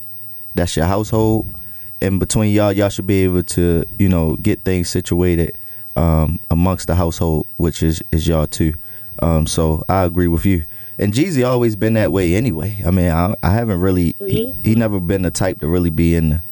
that's 0.55 0.75
your 0.75 0.85
household, 0.85 1.53
and 2.01 2.19
between 2.19 2.53
y'all, 2.53 2.71
y'all 2.73 2.89
should 2.89 3.07
be 3.07 3.23
able 3.23 3.43
to, 3.43 3.83
you 3.99 4.09
know, 4.09 4.35
get 4.37 4.63
things 4.63 4.89
situated 4.89 5.57
um, 5.95 6.39
amongst 6.51 6.87
the 6.87 6.95
household, 6.95 7.47
which 7.57 7.83
is 7.83 8.01
is 8.11 8.27
y'all 8.27 8.47
too. 8.47 8.73
Um, 9.21 9.47
so 9.47 9.83
I 9.89 10.03
agree 10.03 10.27
with 10.27 10.45
you. 10.45 10.63
and 10.97 11.13
Jeezy 11.13 11.47
always 11.47 11.75
been 11.75 11.93
that 11.93 12.11
way 12.11 12.35
anyway. 12.35 12.77
I 12.85 12.91
mean, 12.91 13.11
I, 13.11 13.35
I 13.43 13.51
haven't 13.51 13.79
really 13.81 14.15
he, 14.19 14.55
he 14.63 14.75
never 14.75 14.99
been 14.99 15.21
the 15.23 15.31
type 15.31 15.59
to 15.61 15.67
really 15.67 15.89
be 15.89 16.15
in 16.15 16.29
the, 16.29 16.43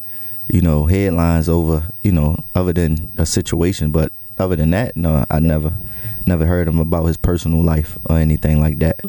you 0.52 0.62
know, 0.62 0.86
headlines 0.86 1.50
over, 1.50 1.84
you 2.04 2.12
know, 2.12 2.38
other 2.54 2.74
than 2.74 3.12
a 3.18 3.26
situation, 3.26 3.92
but 3.92 4.12
other 4.38 4.56
than 4.56 4.72
that, 4.72 4.96
no, 4.96 5.26
I 5.30 5.40
never 5.40 5.76
never 6.26 6.46
heard 6.46 6.68
him 6.68 6.80
about 6.80 7.06
his 7.06 7.18
personal 7.18 7.64
life 7.64 7.98
or 8.10 8.18
anything 8.18 8.60
like 8.60 8.80
that. 8.80 9.00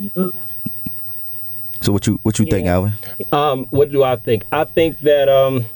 So 1.80 1.92
what 1.92 2.06
you 2.06 2.18
what 2.22 2.38
you 2.38 2.46
think, 2.46 2.66
Alvin? 2.66 2.94
Um, 3.32 3.66
what 3.70 3.90
do 3.90 4.02
I 4.02 4.16
think? 4.16 4.44
I 4.50 4.64
think 4.64 5.00
that 5.00 5.28
um, 5.28 5.66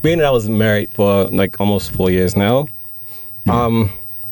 being 0.00 0.18
that 0.18 0.26
I 0.26 0.30
was 0.30 0.48
married 0.48 0.92
for 0.92 1.24
like 1.26 1.60
almost 1.60 1.90
four 1.90 2.10
years 2.10 2.36
now, 2.36 2.66
um, 3.48 3.90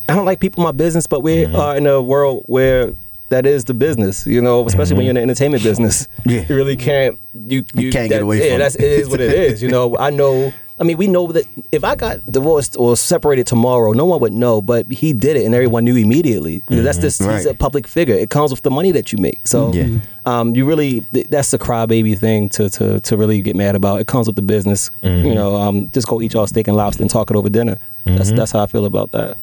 I 0.09 0.15
don't 0.17 0.25
like 0.25 0.41
people 0.41 0.63
in 0.63 0.67
my 0.67 0.73
business, 0.73 1.07
but 1.07 1.23
we 1.23 1.45
Mm-hmm. 1.45 1.57
are 1.57 1.77
in 1.77 1.87
a 1.87 2.01
world 2.03 2.45
where 2.47 2.95
that 3.31 3.45
is 3.47 3.65
the 3.65 3.75
business, 3.75 4.27
you 4.27 4.41
know, 4.41 4.67
especially 4.67 4.97
when 4.97 5.05
you're 5.05 5.11
in 5.11 5.17
the 5.17 5.23
entertainment 5.23 5.63
business. 5.63 6.09
Yeah. 6.25 6.45
You 6.49 6.57
really 6.57 6.77
can't 6.77 7.19
you, 7.47 7.65
you 7.75 7.93
can't 7.93 8.09
get 8.09 8.23
away 8.23 8.39
yeah, 8.39 8.45
from 8.53 8.55
it. 8.55 8.59
that's 8.59 8.75
it 8.77 8.85
is 9.01 9.09
what 9.09 9.21
it 9.21 9.33
is. 9.33 9.63
You 9.63 9.69
know, 9.69 9.97
I 9.99 10.11
know 10.11 10.53
I 10.81 10.85
mean, 10.85 10.97
we 10.97 11.09
know 11.09 11.33
that 11.33 11.45
if 11.73 11.83
I 11.83 11.97
got 11.97 12.25
divorced 12.31 12.77
or 12.79 12.97
separated 12.97 13.49
tomorrow, 13.49 13.93
no 13.93 14.05
one 14.05 14.21
would 14.21 14.33
know, 14.33 14.63
but 14.63 14.91
he 14.93 15.13
did 15.13 15.37
it 15.37 15.45
and 15.45 15.53
everyone 15.53 15.85
knew 15.85 15.97
immediately. 15.97 16.63
That's 16.69 16.99
just, 16.99 17.21
he's 17.21 17.47
a 17.47 17.55
public 17.55 17.89
figure. 17.89 18.15
It 18.15 18.31
comes 18.31 18.53
with 18.53 18.63
the 18.63 18.71
money 18.71 18.93
that 18.93 19.11
you 19.13 19.19
make. 19.19 19.41
So, 19.45 19.73
Yeah. 19.73 19.99
um, 20.25 20.55
you 20.55 20.65
really, 20.65 21.01
that's 21.11 21.51
the 21.51 21.59
crybaby 21.59 22.17
thing 22.17 22.49
to, 22.51 22.71
to, 22.71 23.01
to 23.01 23.17
really 23.17 23.43
get 23.43 23.57
mad 23.57 23.75
about. 23.75 24.01
It 24.01 24.07
comes 24.07 24.29
with 24.29 24.37
the 24.37 24.43
business. 24.43 24.89
You 25.03 25.35
know, 25.35 25.57
um, 25.57 25.91
just 25.91 26.07
go 26.07 26.23
eat 26.23 26.33
y'all 26.35 26.47
steak 26.47 26.69
and 26.69 26.77
lobster 26.77 27.03
and 27.03 27.11
talk 27.11 27.29
it 27.33 27.37
over 27.37 27.51
dinner. 27.51 27.77
That's, 28.05 28.31
that's 28.31 28.53
how 28.53 28.61
I 28.63 28.67
feel 28.67 28.85
about 28.85 29.11
that. 29.11 29.37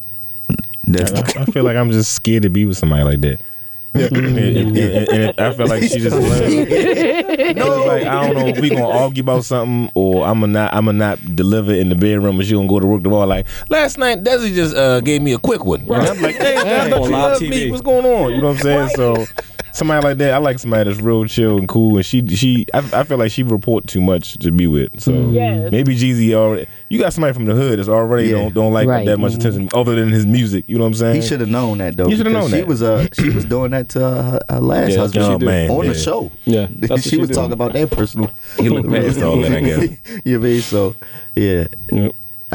I, 0.88 1.42
I 1.42 1.46
feel 1.46 1.64
like 1.64 1.76
I'm 1.78 1.92
just 1.92 2.14
scared 2.14 2.44
to 2.44 2.50
be 2.50 2.66
with 2.66 2.78
somebody 2.78 3.04
like 3.04 3.22
that. 3.22 3.40
and, 3.96 4.18
and- 4.18 4.78
and- 4.78 4.78
and 4.78 5.40
I 5.40 5.54
feel 5.54 5.68
like 5.68 5.82
she 5.84 6.00
just 6.00 6.16
left. 6.18 7.56
no. 7.56 7.86
like 7.86 8.04
I 8.04 8.26
don't 8.28 8.36
know 8.36 8.48
if 8.48 8.60
we 8.60 8.70
gonna 8.70 8.88
argue 8.90 9.24
about 9.24 9.46
something 9.46 9.90
or 9.96 10.26
I'm 10.28 10.42
gonna 10.42 10.52
not 10.52 10.74
I'm 10.74 10.86
gonna 10.86 10.98
not 10.98 11.36
deliver 11.36 11.74
in 11.74 11.88
the 11.90 11.96
bedroom 11.96 12.38
and 12.38 12.46
she 12.46 12.54
gonna 12.54 12.68
go 12.68 12.80
to 12.82 12.86
work 12.86 13.04
tomorrow. 13.04 13.26
Like 13.26 13.48
last 13.70 13.98
night, 13.98 14.22
Desi 14.24 14.54
just 14.54 14.76
uh, 14.76 15.00
gave 15.00 15.22
me 15.22 15.32
a 15.34 15.40
quick 15.40 15.64
one. 15.64 15.82
And 15.82 15.94
I'm 15.94 16.22
like, 16.22 16.36
hey, 16.36 16.58
I 16.58 16.90
thought 16.90 17.00
On 17.04 17.06
you 17.06 17.12
loved 17.12 17.42
TV. 17.42 17.50
me. 17.50 17.72
What's 17.72 17.84
going 17.84 18.06
on? 18.06 18.34
You 18.34 18.42
know 18.42 18.50
what 18.50 18.58
I'm 18.58 18.62
saying? 18.64 18.90
So 18.96 19.26
somebody 19.76 20.04
like 20.06 20.18
that, 20.18 20.34
I 20.34 20.38
like 20.38 20.58
somebody 20.60 20.90
that's 20.90 21.02
real 21.02 21.26
chill 21.26 21.58
and 21.58 21.68
cool. 21.68 21.98
And 21.98 22.06
she 22.06 22.26
she 22.36 22.66
I, 22.74 22.80
I 22.94 23.04
feel 23.04 23.18
like 23.18 23.32
she 23.32 23.44
report 23.44 23.88
too 23.88 24.02
much 24.02 24.38
to 24.40 24.52
be 24.52 24.68
with. 24.68 25.00
So 25.02 25.12
Yes. 25.32 25.72
maybe 25.72 25.96
Jeezy 25.96 26.34
already. 26.34 26.68
You 26.90 27.00
got 27.00 27.14
somebody 27.14 27.34
from 27.34 27.46
the 27.46 27.54
hood 27.54 27.78
that's 27.80 27.90
already 27.90 28.30
Yeah. 28.30 28.38
don't 28.38 28.54
don't 28.54 28.74
like 28.74 28.88
Right. 28.88 29.06
that 29.06 29.20
much 29.20 29.34
attention 29.36 29.70
other 29.74 29.96
than 29.96 30.10
his 30.10 30.26
music. 30.26 30.66
You 30.68 30.78
know 30.78 30.84
what 30.86 30.88
I'm 30.90 30.94
saying? 30.96 31.22
He 31.22 31.28
should 31.28 31.40
have 31.42 31.50
known 31.50 31.78
that 31.80 31.98
though. 31.98 32.06
He 32.08 32.16
shoulda 32.16 32.30
because 32.30 32.44
known 32.44 32.52
She 32.52 32.62
that. 32.62 32.68
was 32.68 32.82
uh 32.84 33.08
she 33.14 33.30
was 33.30 33.46
doing 33.56 33.72
that 33.72 33.90
to 33.90 34.00
her, 34.00 34.40
her 34.50 34.60
last 34.62 34.92
Yeah, 34.92 34.98
husband 34.98 35.26
oh, 35.26 35.40
she 35.40 35.46
man, 35.46 35.70
on 35.70 35.86
yeah. 35.86 35.92
the 35.94 35.98
show. 36.00 36.32
Yeah, 36.46 36.68
she, 36.98 37.10
she 37.10 37.18
was 37.18 37.30
did. 37.30 37.36
talking 37.36 37.54
about 37.54 37.74
their 37.74 37.88
personal. 37.88 38.32
He 38.58 38.70
looked 38.70 38.90
past 38.90 39.22
all 39.22 39.38
that, 39.42 39.52
I 39.52 39.62
guess. 39.62 39.98
you 40.26 40.40
mean 40.40 40.62
so? 40.62 40.96
Yeah. 41.36 41.68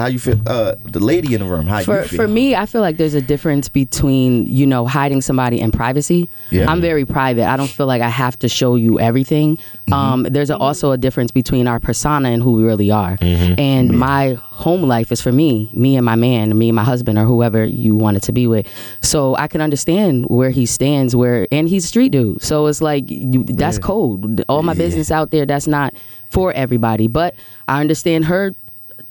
How 0.01 0.07
you 0.07 0.19
feel? 0.19 0.41
Uh, 0.47 0.77
the 0.83 1.01
lady 1.01 1.35
in 1.35 1.41
the 1.41 1.47
room. 1.47 1.67
How 1.67 1.83
for 1.83 2.03
you 2.03 2.09
feel? 2.09 2.17
for 2.17 2.29
me, 2.29 2.55
I 2.55 2.67
feel 2.67 2.81
like 2.81 2.97
there's 2.97 3.15
a 3.15 3.21
difference 3.21 3.69
between 3.69 4.47
you 4.47 4.67
know 4.67 4.87
hiding 4.87 5.21
somebody 5.21 5.61
and 5.61 5.73
privacy. 5.73 6.29
Yeah. 6.51 6.71
I'm 6.71 6.81
very 6.81 7.05
private. 7.05 7.47
I 7.47 7.57
don't 7.57 7.71
feel 7.71 7.87
like 7.87 8.03
I 8.03 8.09
have 8.09 8.39
to 8.41 8.49
show 8.49 8.77
you 8.77 8.99
everything. 8.99 9.57
Mm-hmm. 9.57 9.93
Um, 9.93 10.23
there's 10.25 10.51
a, 10.51 10.57
also 10.57 10.93
a 10.93 10.99
difference 10.99 11.31
between 11.31 11.67
our 11.67 11.79
persona 11.79 12.31
and 12.31 12.43
who 12.43 12.53
we 12.53 12.65
really 12.65 12.91
are. 12.91 13.17
Mm-hmm. 13.19 13.61
And 13.61 13.99
my 13.99 14.35
home 14.35 14.83
life 14.83 15.13
is 15.13 15.21
for 15.21 15.33
me, 15.33 15.71
me 15.73 15.97
and 15.97 16.05
my 16.05 16.17
man, 16.17 16.57
me 16.57 16.69
and 16.69 16.77
my 16.77 16.85
husband, 16.85 17.19
or 17.19 17.25
whoever 17.25 17.65
you 17.65 17.97
wanted 17.97 18.23
to 18.25 18.33
be 18.33 18.47
with. 18.47 18.67
So 19.03 19.37
I 19.37 19.49
can 19.49 19.61
understand 19.61 20.27
where 20.27 20.51
he 20.51 20.67
stands. 20.67 21.15
Where 21.15 21.47
and 21.53 21.69
he's 21.69 21.85
a 21.85 21.89
street 21.89 22.13
dude. 22.13 22.43
So 22.43 22.67
it's 22.67 22.81
like 22.81 23.05
you, 23.09 23.45
that's 23.45 23.79
cold. 23.79 24.43
All 24.49 24.63
my 24.63 24.75
business 24.75 25.11
out 25.11 25.31
there. 25.31 25.47
That's 25.47 25.67
not 25.67 25.95
for 26.29 26.53
everybody. 26.53 27.09
But 27.09 27.35
I 27.69 27.81
understand 27.81 28.27
her 28.27 28.55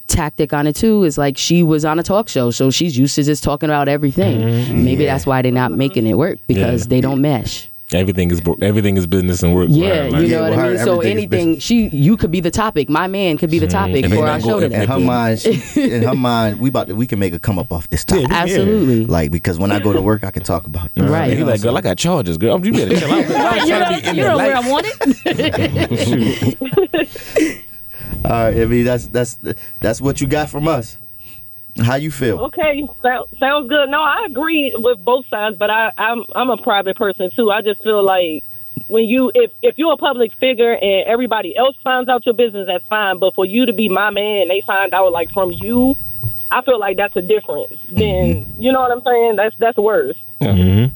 tactic 0.10 0.52
on 0.54 0.68
it 0.68 0.76
too 0.76 1.04
is 1.04 1.18
like 1.18 1.38
she 1.38 1.64
was 1.64 1.86
on 1.86 2.00
a 2.00 2.04
talk 2.04 2.28
show, 2.30 2.52
so 2.52 2.70
she's 2.72 2.98
used 2.98 3.16
to 3.16 3.24
just 3.24 3.44
talking 3.44 3.70
about 3.70 3.88
everything. 3.88 4.42
Mm-hmm. 4.42 4.84
Maybe 4.84 5.06
that's 5.06 5.26
why 5.26 5.42
they're 5.42 5.52
not 5.52 5.72
making 5.72 6.06
it 6.08 6.16
work 6.18 6.40
because 6.48 6.82
Yeah. 6.82 6.90
they 6.90 7.02
don't 7.02 7.22
mesh. 7.22 7.70
Everything 7.92 8.30
is 8.30 8.40
everything 8.62 8.98
is 8.98 9.08
business 9.08 9.42
and 9.42 9.56
work. 9.56 9.68
Yeah, 9.72 10.10
like- 10.12 10.22
you 10.22 10.28
know 10.28 10.42
what 10.44 10.52
with 10.52 10.60
I 10.60 10.62
her, 10.62 10.70
mean. 10.76 10.84
So 10.86 11.02
anything 11.02 11.58
she, 11.58 11.88
you 11.88 12.18
could 12.18 12.30
be 12.30 12.40
the 12.40 12.52
topic. 12.52 12.88
My 12.88 13.08
man 13.08 13.40
could 13.40 13.50
be 13.50 13.58
the 13.58 13.66
mm-hmm. 13.66 13.78
topic 13.78 14.04
And 14.06 14.14
for 14.14 14.18
they 14.18 14.22
our 14.22 14.38
not 14.38 14.42
show 14.44 14.60
go- 14.60 14.66
in 14.66 14.72
today. 14.72 14.86
her 14.86 15.00
mind, 15.00 15.40
she, 15.40 15.92
in 15.92 16.04
her 16.04 16.14
mind, 16.30 16.60
we 16.60 16.70
about 16.70 16.88
to, 16.90 16.96
we 16.96 17.08
can 17.08 17.18
make 17.18 17.34
a 17.34 17.40
come 17.40 17.58
up 17.58 17.72
off 17.74 17.90
this 17.90 18.06
topic. 18.06 18.28
Absolutely. 18.30 19.06
Like 19.08 19.32
because 19.32 19.58
when 19.58 19.72
I 19.72 19.80
go 19.80 19.92
to 19.92 20.04
work, 20.04 20.24
I 20.24 20.30
can 20.30 20.44
talk 20.44 20.68
about 20.68 20.92
it. 20.96 21.02
Right. 21.02 21.36
He 21.36 21.44
like, 21.44 21.64
girl, 21.64 21.76
I 21.76 21.82
got 21.82 21.98
charges, 21.98 22.38
girl. 22.38 22.64
You 22.64 22.74
better 22.74 22.96
chill 22.96 23.12
out. 23.12 23.28
Right, 23.28 23.62
I'm 23.62 23.68
you 23.68 23.74
trying 23.76 23.80
know, 23.80 23.96
to 23.98 24.02
be 24.04 24.08
in 24.10 24.16
you 24.18 24.24
know 24.24 24.38
where. 24.38 24.56
I 24.56 24.70
want 24.70 24.86
it. 26.22 27.60
All 28.26 28.32
right, 28.32 28.58
I 28.58 28.66
mean 28.66 28.86
that's 28.86 29.08
that's 29.08 29.38
that's 29.80 30.02
what 30.02 30.22
you 30.22 30.28
got 30.28 30.50
from 30.50 30.68
us. 30.68 30.98
How 31.84 31.96
you 31.96 32.12
feel? 32.12 32.40
Okay, 32.46 32.84
so, 33.02 33.28
sounds 33.40 33.70
good. 33.70 33.90
No, 33.90 34.02
I 34.02 34.26
agree 34.30 34.74
with 34.78 35.04
both 35.06 35.26
sides, 35.30 35.58
but 35.58 35.70
I, 35.70 35.92
I'm 35.98 36.24
I'm 36.36 36.50
a 36.50 36.58
private 36.58 36.98
person 36.98 37.30
too. 37.36 37.50
I 37.52 37.62
just 37.62 37.82
feel 37.84 38.04
like 38.04 38.44
when 38.88 39.06
you 39.06 39.32
if 39.34 39.52
if 39.62 39.76
you're 39.78 39.94
a 39.94 39.98
public 39.98 40.32
figure 40.40 40.74
and 40.74 41.08
everybody 41.08 41.56
else 41.56 41.76
finds 41.84 42.10
out 42.10 42.26
your 42.26 42.36
business, 42.36 42.68
that's 42.68 42.86
fine. 42.88 43.20
But 43.20 43.34
for 43.36 43.46
you 43.46 43.66
to 43.68 43.74
be 43.74 43.88
my 43.88 44.10
man, 44.10 44.50
they 44.50 44.62
find 44.66 44.94
out 44.94 45.12
like 45.14 45.30
from 45.34 45.52
you. 45.52 45.96
I 46.52 46.64
feel 46.64 46.80
like 46.80 46.98
that's 46.98 47.16
a 47.16 47.22
difference. 47.22 47.80
Then 47.90 48.54
you 48.58 48.72
know 48.74 48.82
what 48.82 48.92
I'm 48.92 49.04
saying? 49.06 49.36
That's 49.38 49.56
that's 49.60 49.78
worse 49.78 50.18
Mm-hmm. 50.42 50.96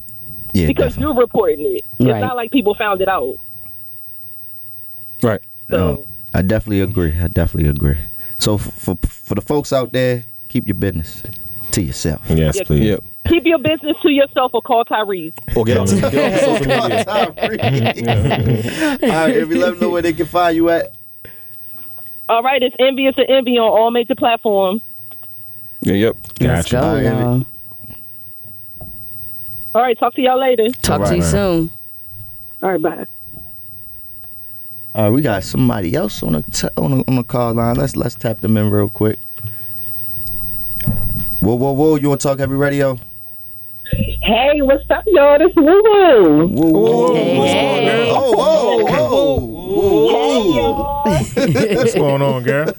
Yeah, 0.52 0.66
because 0.66 0.96
you're 0.98 1.14
reporting 1.14 1.60
it. 1.76 1.82
It's 1.98 2.08
Right. 2.10 2.20
not 2.20 2.36
like 2.36 2.50
people 2.50 2.74
found 2.74 3.00
it 3.00 3.08
out. 3.08 3.36
Right. 5.22 5.40
No, 5.68 6.06
I 6.34 6.42
definitely 6.42 6.80
agree. 6.80 7.14
I 7.18 7.28
definitely 7.28 7.70
agree. 7.70 7.96
So 8.38 8.54
f- 8.56 8.60
for 8.74 8.96
for 9.06 9.34
the 9.36 9.40
folks 9.40 9.72
out 9.72 9.92
there, 9.92 10.24
keep 10.48 10.66
your 10.66 10.74
business 10.74 11.22
to 11.70 11.80
yourself. 11.82 12.22
Yes, 12.28 12.56
Yeah. 12.56 12.64
please. 12.64 12.84
Yep. 12.88 13.04
Keep 13.28 13.46
your 13.46 13.58
business 13.58 13.96
to 14.02 14.10
yourself 14.10 14.50
or 14.52 14.60
call 14.60 14.84
Tyrese. 14.84 15.32
Or 15.56 15.64
get 15.64 15.78
on, 15.78 15.86
get 15.86 16.04
on 16.04 16.38
social 16.40 16.66
media. 16.66 17.04
Tyrese. 17.06 19.02
All 19.02 19.08
right, 19.08 19.36
if 19.36 19.48
you 19.48 19.58
let 19.58 19.70
them 19.70 19.78
know 19.80 19.88
where 19.90 20.02
they 20.02 20.12
can 20.12 20.26
find 20.26 20.54
you 20.56 20.68
at. 20.68 20.94
All 22.28 22.42
right, 22.42 22.62
it's 22.62 22.76
envious 22.78 23.14
and 23.16 23.26
envy 23.30 23.52
on 23.58 23.68
all 23.70 23.90
major 23.90 24.14
platforms. 24.14 24.82
Yeah, 25.80 25.94
yep. 25.94 26.16
Let's 26.40 26.70
Gotcha. 26.70 26.76
go, 26.76 26.82
All 26.82 26.94
right, 26.94 27.04
y'all. 27.04 27.44
All 29.74 29.82
right, 29.82 29.98
talk 29.98 30.14
to 30.14 30.22
y'all 30.22 30.38
later. 30.40 30.68
Talk 30.82 31.02
to 31.08 31.16
you 31.16 31.22
Alright. 31.22 31.30
soon. 31.30 31.70
All 32.62 32.72
right, 32.72 32.82
bye. 32.82 33.06
All 34.94 35.04
right, 35.04 35.10
we 35.10 35.22
got 35.22 35.42
somebody 35.42 35.94
else 35.96 36.22
on 36.22 36.34
the 36.34 36.42
t- 36.42 36.68
on 36.76 36.98
the, 36.98 37.04
on 37.08 37.16
the 37.16 37.24
call 37.24 37.52
line. 37.54 37.74
Let's 37.74 37.96
let's 37.96 38.14
tap 38.14 38.40
them 38.40 38.56
in 38.56 38.70
real 38.70 38.88
quick. 38.88 39.18
Whoa, 41.40 41.54
whoa, 41.56 41.72
whoa! 41.72 41.96
You 41.96 42.10
want 42.10 42.20
to 42.20 42.28
talk 42.28 42.38
heavy 42.38 42.54
radio? 42.54 42.98
Hey, 43.94 44.60
what's 44.62 44.84
up, 44.90 45.04
y'all? 45.06 45.38
This 45.38 45.54
Woo 45.54 45.64
Woo. 45.64 46.46
Whoa, 46.48 46.70
whoa, 46.70 47.14
Hey, 47.14 47.38
what's 47.38 47.54
going 47.54 47.88
on? 47.88 48.16
Oh, 48.16 48.34
whoa, 48.34 49.38
whoa, 49.38 49.38
whoa, 50.10 50.72
whoa! 50.72 51.74
What's 51.76 51.94
going 51.94 52.22
on, 52.22 52.42
girl? 52.42 52.72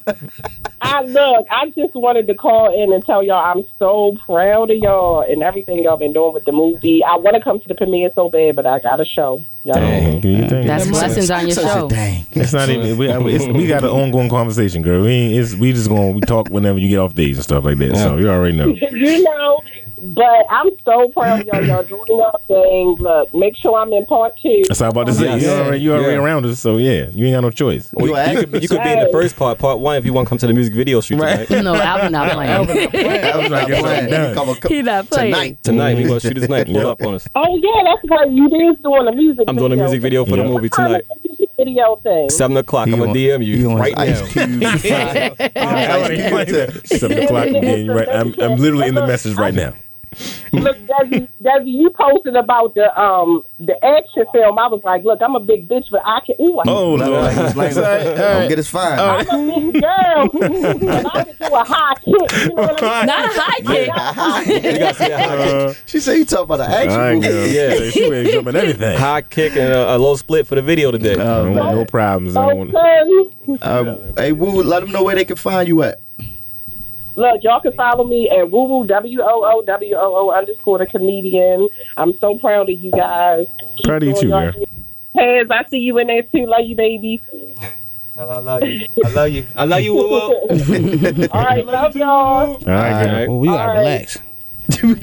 I 0.81 1.01
look, 1.03 1.47
I 1.51 1.69
just 1.69 1.93
wanted 1.95 2.27
to 2.27 2.35
call 2.35 2.73
in 2.83 2.91
and 2.91 3.03
tell 3.05 3.23
y'all 3.23 3.43
I'm 3.43 3.63
so 3.79 4.17
proud 4.25 4.71
of 4.71 4.77
y'all 4.77 5.21
and 5.21 5.41
everything 5.41 5.83
y'all 5.83 5.97
been 5.97 6.13
doing 6.13 6.33
with 6.33 6.45
the 6.45 6.51
movie. 6.51 7.01
I 7.03 7.15
want 7.15 7.35
to 7.35 7.41
come 7.41 7.59
to 7.59 7.67
the 7.67 7.75
premiere 7.75 8.11
so 8.15 8.29
bad, 8.29 8.55
but 8.55 8.65
I 8.65 8.79
got 8.79 8.99
a 8.99 9.05
show. 9.05 9.43
Y'all. 9.63 9.75
Dang, 9.75 10.19
do 10.21 10.29
you 10.29 10.47
think? 10.47 10.67
That's 10.67 10.87
blessings 10.87 11.31
on 11.31 11.47
your 11.47 11.55
Such 11.55 11.65
show. 11.65 11.85
a 11.85 11.89
dang. 11.89 12.25
It's 12.31 12.53
not 12.53 12.69
even. 12.69 12.97
We, 12.97 13.07
it's, 13.33 13.45
we 13.47 13.67
got 13.67 13.83
an 13.83 13.89
ongoing 13.89 14.29
conversation, 14.29 14.81
girl. 14.81 15.01
We 15.03 15.37
it's, 15.37 15.55
we 15.55 15.71
just 15.73 15.89
gonna 15.89 16.11
we 16.11 16.21
talk 16.21 16.49
whenever 16.49 16.77
you 16.77 16.89
get 16.89 16.99
off 16.99 17.13
days 17.15 17.37
and 17.37 17.43
stuff 17.43 17.63
like 17.63 17.77
that. 17.79 17.95
So 17.95 18.17
you 18.17 18.29
already 18.29 18.55
know. 18.55 18.67
you 18.91 19.23
know, 19.23 19.63
but 19.97 20.45
I'm 20.49 20.69
so 20.83 21.09
proud 21.09 21.41
of 21.41 21.45
y'all. 21.47 21.65
Y'all 21.65 21.83
doing 21.83 22.01
y'all 22.07 22.41
thing. 22.47 22.95
Look, 22.99 23.33
make 23.33 23.55
sure 23.57 23.77
I'm 23.77 23.91
in 23.93 24.05
part 24.05 24.33
two. 24.41 24.63
That's 24.67 24.81
all 24.81 24.87
I'm 24.87 24.91
about 24.91 25.07
to 25.07 25.13
say. 25.13 25.25
Yes. 25.25 25.41
You 25.43 25.49
already 25.49 25.79
you 25.81 25.93
already 25.93 26.13
Yeah. 26.13 26.19
around 26.23 26.45
us, 26.45 26.59
so 26.59 26.77
yeah, 26.77 27.09
you 27.11 27.25
ain't 27.25 27.35
got 27.35 27.41
no 27.41 27.51
choice. 27.51 27.93
Or 27.93 28.07
you, 28.07 28.17
you 28.17 28.45
could, 28.45 28.63
you 28.63 28.67
could 28.69 28.83
be 28.83 28.91
in 28.91 28.99
the 28.99 29.09
first 29.11 29.35
part, 29.35 29.57
part 29.59 29.79
one, 29.79 29.95
if 29.97 30.05
you 30.05 30.13
want 30.13 30.27
to 30.27 30.29
come 30.29 30.37
to 30.39 30.47
the 30.47 30.53
music 30.53 30.73
video 30.73 31.01
shoot 31.01 31.19
Right. 31.19 31.47
tonight. 31.47 31.63
No, 31.63 31.75
Alvin 31.75 32.11
not 32.11 32.31
playing. 32.31 32.51
I 32.51 32.59
was 32.59 32.67
trying 33.47 33.67
to 33.67 33.71
get 33.71 33.81
something 33.83 34.09
done. 34.09 34.55
He 34.69 34.81
not 34.81 35.09
playing. 35.09 35.33
Tonight. 35.33 35.63
Tonight, 35.63 35.97
we 35.97 36.03
going 36.03 36.19
to 36.19 36.27
shoot 36.27 36.37
it 36.37 36.41
tonight. 36.41 36.65
Pull 36.65 36.75
Yep. 36.75 36.85
up 36.85 37.01
on 37.03 37.15
us. 37.15 37.27
Oh 37.35 37.57
yeah, 37.57 37.83
that's 37.83 38.09
right. 38.09 38.29
You 38.31 38.45
is 38.47 38.77
doing 38.83 39.07
a 39.07 39.11
music. 39.11 39.45
I'm 39.47 39.55
doing 39.55 39.71
a 39.71 39.75
music 39.75 40.01
video 40.01 40.25
for 40.25 40.35
the 40.35 40.43
movie 40.43 40.69
tonight. 40.69 41.03
Video 41.57 41.95
thing. 42.03 42.29
7 42.29 42.57
o'clock. 42.57 42.87
He 42.87 42.93
I'm 42.93 42.99
going 42.99 43.11
on- 43.11 43.15
to 43.15 43.19
DM 43.19 43.45
you 43.45 43.69
on 43.71 43.77
right 43.77 43.97
Ice 43.97 44.19
now. 44.35 44.45
Cube. 44.45 44.63
I 45.55 45.87
already 45.89 46.29
planned. 46.29 46.81
Seven 46.87 47.23
o'clock 47.23 47.45
again. 47.47 47.87
Right, 47.87 48.09
I'm 48.09 48.33
I'm 48.41 48.57
literally 48.57 48.87
in 48.89 48.95
the 48.95 49.07
message 49.07 49.35
right 49.37 49.53
now. 49.53 49.73
Look, 50.53 50.77
Desi, 50.87 51.27
Desi, 51.43 51.65
you 51.65 51.89
posted 51.89 52.35
about 52.37 52.75
the 52.75 52.87
um 52.99 53.43
the 53.59 53.73
action 53.83 54.23
film. 54.31 54.57
I 54.57 54.67
was 54.67 54.79
like, 54.85 55.03
look, 55.03 55.19
I'm 55.21 55.35
a 55.35 55.39
big 55.41 55.67
bitch, 55.67 55.85
but 55.91 56.01
I 56.05 56.19
can. 56.25 56.35
Ooh, 56.39 56.59
I 56.59 56.63
Oh, 56.67 56.95
No, 56.95 57.09
Lord. 57.11 57.35
like, 57.35 57.37
it's 57.71 57.77
like, 57.77 58.03
don't 58.15 58.47
get 58.47 58.59
us 58.59 58.67
fined. 58.67 59.01
I'm 59.01 59.19
a 59.29 59.71
big 59.71 59.81
girl, 59.81 60.29
and 60.41 61.07
I 61.07 61.23
can 61.25 61.35
do 61.37 61.55
a 61.55 61.63
high 61.65 61.93
kick. 61.95 62.05
You 62.05 62.47
know 62.47 62.53
what 62.55 62.83
I'm 62.83 63.05
Not 63.05 63.25
a 63.25 63.39
high 63.41 63.59
kick. 63.59 64.65
You 64.73 64.79
gotta 64.79 64.93
see 64.95 65.07
that 65.09 65.29
high 65.29 65.67
kick. 65.73 65.77
She 65.85 65.99
said 65.99 66.13
you 66.13 66.25
talk 66.25 66.43
about 66.43 66.57
the 66.57 66.65
action 66.69 66.91
All 66.91 66.97
right, 66.99 67.15
movie. 67.15 67.27
girl. 67.27 67.47
Yeah. 67.47 67.89
She 67.89 68.09
ready 68.09 68.31
jumping 68.31 68.31
jump 68.31 68.47
in 68.47 68.55
everything. 68.55 68.97
High 68.97 69.21
kick 69.23 69.51
and 69.57 69.73
a, 69.73 69.95
a 69.95 69.97
low 69.97 70.15
split 70.15 70.47
for 70.47 70.55
the 70.55 70.61
video 70.61 70.91
today. 70.91 71.13
I 71.13 71.15
don't 71.43 71.53
no 71.55 71.85
problems. 71.85 72.37
I 72.37 72.45
don't 72.47 72.57
want. 72.57 72.71
saying? 72.71 73.59
Um, 73.61 74.13
hey, 74.17 74.31
Woo, 74.31 74.63
let 74.63 74.79
them 74.81 74.91
know 74.91 75.03
where 75.03 75.15
they 75.15 75.25
can 75.25 75.35
find 75.35 75.67
you 75.67 75.83
at. 75.83 76.01
Look, 77.15 77.43
y'all 77.43 77.61
can 77.61 77.73
follow 77.73 78.03
me 78.03 78.29
at 78.29 78.49
woo 78.51 78.65
woo 78.67 78.85
w 78.85 79.21
o 79.21 79.43
o 79.43 79.61
w 79.61 79.95
o 79.95 80.15
o 80.15 80.31
underscore 80.31 80.79
the 80.79 80.85
comedian. 80.85 81.69
I'm 81.97 82.17
so 82.19 82.37
proud 82.39 82.69
of 82.69 82.79
you 82.79 82.91
guys. 82.91 83.47
Keep 83.77 83.85
Proud 83.87 84.03
of 84.03 84.07
you 84.07 84.13
doing 84.13 84.23
too, 84.23 84.29
girl. 84.29 84.65
Hands, 85.15 85.49
I 85.49 85.69
see 85.69 85.77
you 85.77 85.97
in 85.99 86.07
there 86.07 86.23
too. 86.23 86.45
Love 86.45 86.65
you, 86.65 86.75
baby. 86.75 87.21
I 88.17 88.23
love 88.23 88.63
you. 88.63 88.85
I 89.03 89.09
love 89.09 89.29
you. 89.29 89.47
I 89.55 89.65
love 89.65 89.81
you, 89.81 89.93
Woo 89.93 90.09
Woo. 90.09 90.17
All 91.31 91.43
right, 91.43 91.65
love 91.65 91.95
y'all. 91.95 92.07
All 92.07 92.59
right, 92.65 93.05
girl. 93.05 93.27
Well, 93.27 93.39
we 93.39 93.47
gotta 93.49 93.61
All 93.61 93.67
right. 93.67 93.77
relax. 93.79 94.19
Who 94.81 94.95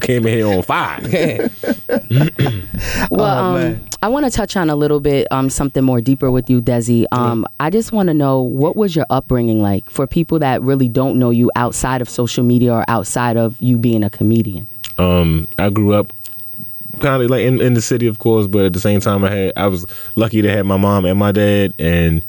came 0.00 0.26
in 0.26 0.32
here 0.38 0.46
on 0.48 0.62
fire? 0.62 1.50
Well, 3.10 3.56
Oh, 3.56 3.66
um. 3.66 3.86
I 4.02 4.08
want 4.08 4.24
to 4.26 4.30
touch 4.30 4.56
on 4.56 4.70
a 4.70 4.76
little 4.76 5.00
bit 5.00 5.26
um, 5.30 5.48
something 5.50 5.82
more 5.82 6.00
deeper 6.00 6.30
with 6.30 6.48
you, 6.50 6.60
Desi. 6.60 7.06
Um, 7.12 7.46
I 7.58 7.70
just 7.70 7.92
want 7.92 8.08
to 8.08 8.14
know 8.14 8.40
what 8.40 8.76
was 8.76 8.94
your 8.94 9.06
upbringing 9.10 9.60
like 9.60 9.88
for 9.90 10.06
people 10.06 10.38
that 10.40 10.62
really 10.62 10.88
don't 10.88 11.18
know 11.18 11.30
you 11.30 11.50
outside 11.56 12.00
of 12.02 12.08
social 12.08 12.44
media 12.44 12.72
or 12.72 12.84
outside 12.88 13.36
of 13.36 13.60
you 13.60 13.78
being 13.78 14.04
a 14.04 14.10
comedian. 14.10 14.68
Um, 14.98 15.48
I 15.58 15.70
grew 15.70 15.94
up 15.94 16.12
kind 17.00 17.22
of 17.22 17.30
like 17.30 17.42
in, 17.42 17.60
in 17.60 17.74
the 17.74 17.80
city, 17.82 18.06
of 18.06 18.18
course, 18.18 18.46
but 18.46 18.64
at 18.64 18.72
the 18.72 18.80
same 18.80 19.00
time, 19.00 19.24
I 19.24 19.30
had 19.30 19.52
I 19.56 19.66
was 19.66 19.84
lucky 20.14 20.42
to 20.42 20.50
have 20.50 20.66
my 20.66 20.76
mom 20.76 21.04
and 21.04 21.18
my 21.18 21.32
dad, 21.32 21.74
and 21.78 22.24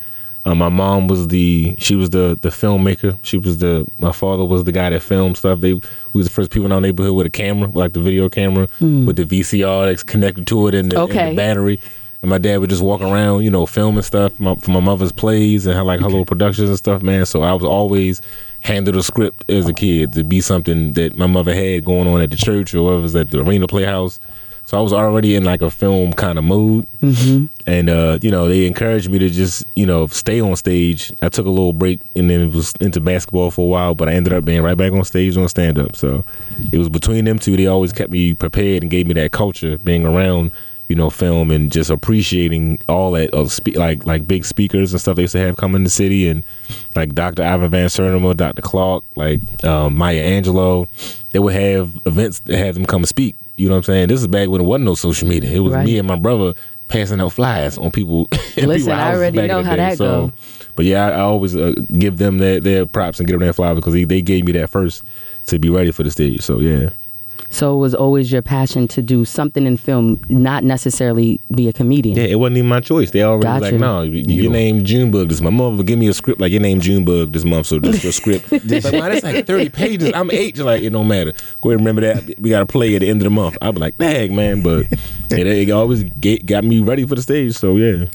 uh, 0.47 0.55
my 0.55 0.69
mom 0.69 1.07
was 1.07 1.27
the 1.27 1.75
she 1.77 1.95
was 1.95 2.09
the 2.11 2.37
the 2.41 2.49
filmmaker. 2.49 3.17
She 3.21 3.37
was 3.37 3.57
the 3.57 3.85
my 3.99 4.11
father 4.11 4.45
was 4.45 4.63
the 4.63 4.71
guy 4.71 4.89
that 4.89 5.01
filmed 5.01 5.37
stuff. 5.37 5.59
They 5.59 5.73
we 5.73 5.81
was 6.13 6.27
the 6.27 6.33
first 6.33 6.51
people 6.51 6.65
in 6.67 6.71
our 6.71 6.81
neighborhood 6.81 7.15
with 7.15 7.27
a 7.27 7.29
camera, 7.29 7.69
like 7.69 7.93
the 7.93 7.99
video 7.99 8.29
camera 8.29 8.67
with 8.79 9.15
the 9.17 9.25
VCR 9.25 9.87
that's 9.89 10.03
connected 10.03 10.47
to 10.47 10.67
it 10.67 10.75
and 10.75 10.91
the, 10.91 11.01
and 11.01 11.11
Okay. 11.11 11.29
the 11.31 11.35
battery. 11.35 11.79
And 12.23 12.29
my 12.31 12.39
dad 12.39 12.57
would 12.57 12.69
just 12.71 12.81
walk 12.81 13.01
around, 13.01 13.43
you 13.43 13.51
know, 13.51 13.65
filming 13.67 14.01
stuff 14.01 14.39
my, 14.39 14.55
for 14.55 14.71
my 14.71 14.79
mother's 14.79 15.11
plays 15.11 15.67
and 15.67 15.75
her, 15.77 15.83
like 15.83 15.99
her 15.99 16.07
little 16.07 16.25
productions 16.25 16.67
and 16.69 16.77
stuff, 16.77 17.03
man. 17.03 17.25
So 17.27 17.43
I 17.43 17.53
was 17.53 17.63
always 17.63 18.21
handed 18.61 18.95
a 18.95 19.03
script 19.03 19.45
as 19.51 19.67
a 19.67 19.73
kid 19.73 20.13
to 20.13 20.23
be 20.23 20.41
something 20.41 20.93
that 20.93 21.15
my 21.15 21.27
mother 21.27 21.53
had 21.53 21.85
going 21.85 22.07
on 22.07 22.19
at 22.21 22.31
the 22.31 22.37
church 22.37 22.73
or 22.73 22.95
it 22.95 23.01
was 23.01 23.15
at 23.15 23.29
the 23.29 23.41
Arena 23.41 23.67
Playhouse. 23.67 24.19
So 24.67 24.77
I 24.77 24.81
was 24.81 24.91
already 24.91 25.33
in 25.33 25.45
like 25.45 25.61
a 25.61 25.71
film 25.71 26.11
kind 26.11 26.37
of 26.37 26.43
mood. 26.43 26.85
Mm-hmm. 27.01 27.45
And, 27.65 27.89
uh, 27.89 28.19
you 28.21 28.29
know, 28.29 28.49
they 28.49 28.67
encouraged 28.67 29.09
me 29.09 29.17
to 29.17 29.29
just, 29.29 29.65
you 29.77 29.85
know, 29.85 30.07
stay 30.07 30.41
on 30.41 30.57
stage. 30.57 31.09
I 31.21 31.29
took 31.29 31.45
a 31.45 31.49
little 31.49 31.71
break 31.71 32.01
and 32.17 32.29
then 32.29 32.41
it 32.41 32.51
was 32.51 32.73
into 32.81 32.99
basketball 32.99 33.49
for 33.49 33.61
a 33.61 33.69
while, 33.69 33.95
but 33.95 34.09
I 34.09 34.11
ended 34.11 34.33
up 34.33 34.43
being 34.43 34.61
right 34.61 34.75
back 34.75 34.91
on 34.91 35.05
stage 35.05 35.37
on 35.37 35.47
stand 35.47 35.79
up. 35.79 35.95
So 35.95 36.25
it 36.73 36.77
was 36.77 36.89
between 36.89 37.23
them 37.23 37.39
two. 37.39 37.55
They 37.55 37.65
always 37.65 37.93
kept 37.93 38.11
me 38.11 38.33
prepared 38.33 38.83
and 38.83 38.91
gave 38.91 39.07
me 39.07 39.13
that 39.13 39.31
culture 39.31 39.77
being 39.77 40.05
around 40.05 40.51
you 40.89 40.95
know, 40.95 41.09
film 41.09 41.51
and 41.51 41.71
just 41.71 41.89
appreciating 41.89 42.79
all 42.87 43.11
that 43.11 43.29
of 43.31 43.51
spe- 43.51 43.75
like 43.75 44.05
like 44.05 44.25
big 44.25 44.45
speakers 44.45 44.93
and 44.93 45.01
stuff 45.01 45.17
they 45.17 45.23
used 45.23 45.33
to 45.33 45.39
have 45.39 45.57
come 45.57 45.75
in 45.75 45.83
the 45.83 45.89
city 45.89 46.29
and 46.29 46.45
like 46.95 47.13
Dr. 47.13 47.43
Ivan 47.43 47.71
Van 47.71 47.87
Sertima, 47.87 48.35
Dr. 48.35 48.61
Clark, 48.61 49.03
like 49.17 49.41
um, 49.65 49.97
Maya 49.97 50.23
Angelou. 50.23 50.87
They 51.31 51.39
would 51.39 51.53
have 51.55 51.99
events 52.05 52.39
that 52.41 52.57
had 52.57 52.75
them 52.75 52.85
come 52.85 53.05
speak. 53.05 53.35
You 53.57 53.67
know 53.67 53.73
what 53.73 53.77
I'm 53.79 53.83
saying? 53.83 54.07
This 54.09 54.21
is 54.21 54.27
back 54.27 54.49
when 54.49 54.61
it 54.61 54.65
wasn't 54.65 54.85
no 54.85 54.95
social 54.95 55.27
media. 55.27 55.49
It 55.51 55.59
was 55.59 55.73
Right. 55.73 55.85
me 55.85 55.97
and 55.97 56.07
my 56.07 56.15
brother 56.15 56.53
passing 56.87 57.19
out 57.19 57.33
flyers 57.33 57.77
on 57.77 57.91
people. 57.91 58.27
Listen, 58.57 58.93
I 58.93 59.13
already 59.13 59.45
know 59.47 59.63
how 59.63 59.71
day. 59.71 59.77
that 59.77 59.97
so, 59.97 60.27
go. 60.27 60.33
But 60.75 60.85
yeah, 60.85 61.07
I, 61.07 61.09
I 61.09 61.19
always 61.21 61.55
uh, 61.55 61.73
give 61.91 62.17
them 62.17 62.37
their, 62.37 62.59
their 62.61 62.85
props 62.85 63.19
and 63.19 63.27
give 63.27 63.33
them 63.39 63.45
their 63.45 63.53
flowers 63.53 63.75
because 63.77 63.93
they, 63.93 64.03
they 64.05 64.21
gave 64.21 64.45
me 64.45 64.51
that 64.53 64.69
first 64.69 65.03
to 65.47 65.59
be 65.59 65.69
ready 65.69 65.91
for 65.91 66.03
the 66.03 66.11
stage. 66.11 66.41
So 66.41 66.59
yeah. 66.59 66.91
So 67.49 67.73
it 67.73 67.77
was 67.77 67.95
always 67.95 68.31
your 68.31 68.41
passion 68.41 68.87
to 68.89 69.01
do 69.01 69.23
something 69.23 69.65
in 69.65 69.77
film, 69.77 70.19
not 70.27 70.63
necessarily 70.63 71.39
be 71.55 71.67
a 71.69 71.73
comedian. 71.73 72.17
Yeah, 72.17 72.25
it 72.25 72.35
wasn't 72.39 72.57
even 72.57 72.69
my 72.69 72.81
choice. 72.81 73.11
They 73.11 73.23
already 73.23 73.47
was 73.47 73.61
Gotcha. 73.61 73.71
like, 73.71 73.79
no, 73.81 74.01
you- 74.01 74.41
your 74.41 74.51
name 74.51 74.83
Junebug 74.83 75.29
this 75.29 75.39
month. 75.41 75.53
My 75.53 75.63
mother 75.63 75.77
would 75.77 75.87
give 75.87 75.97
me 75.97 76.07
a 76.07 76.13
script 76.13 76.41
like 76.41 76.51
your 76.51 76.61
name 76.61 76.81
Junebug 76.81 77.31
this 77.31 77.45
month, 77.45 77.67
so 77.67 77.79
this 77.79 78.03
your 78.03 78.11
script. 78.11 78.51
It's 78.51 78.83
like, 78.85 78.93
man, 78.93 79.11
that's 79.11 79.23
like 79.23 79.45
thirty 79.47 79.69
pages. 79.69 80.11
I'm 80.13 80.29
eight. 80.31 80.55
Just 80.55 80.65
like 80.65 80.83
it 80.83 80.89
don't 80.89 81.07
matter. 81.07 81.31
Go 81.61 81.69
ahead 81.69 81.79
remember 81.79 82.01
that. 82.01 82.39
We 82.39 82.49
got 82.49 82.59
to 82.59 82.65
play 82.65 82.95
at 82.95 82.99
the 82.99 83.09
end 83.09 83.21
of 83.21 83.23
the 83.25 83.29
month. 83.29 83.57
I'd 83.61 83.73
be 83.75 83.79
like, 83.79 83.97
dang 83.97 84.35
man, 84.35 84.61
but 84.61 84.85
it, 85.31 85.47
it 85.47 85.71
always 85.71 86.03
get, 86.19 86.45
got 86.45 86.63
me 86.63 86.81
ready 86.81 87.05
for 87.05 87.15
the 87.15 87.21
stage. 87.21 87.53
So 87.55 87.77
yeah. 87.77 88.05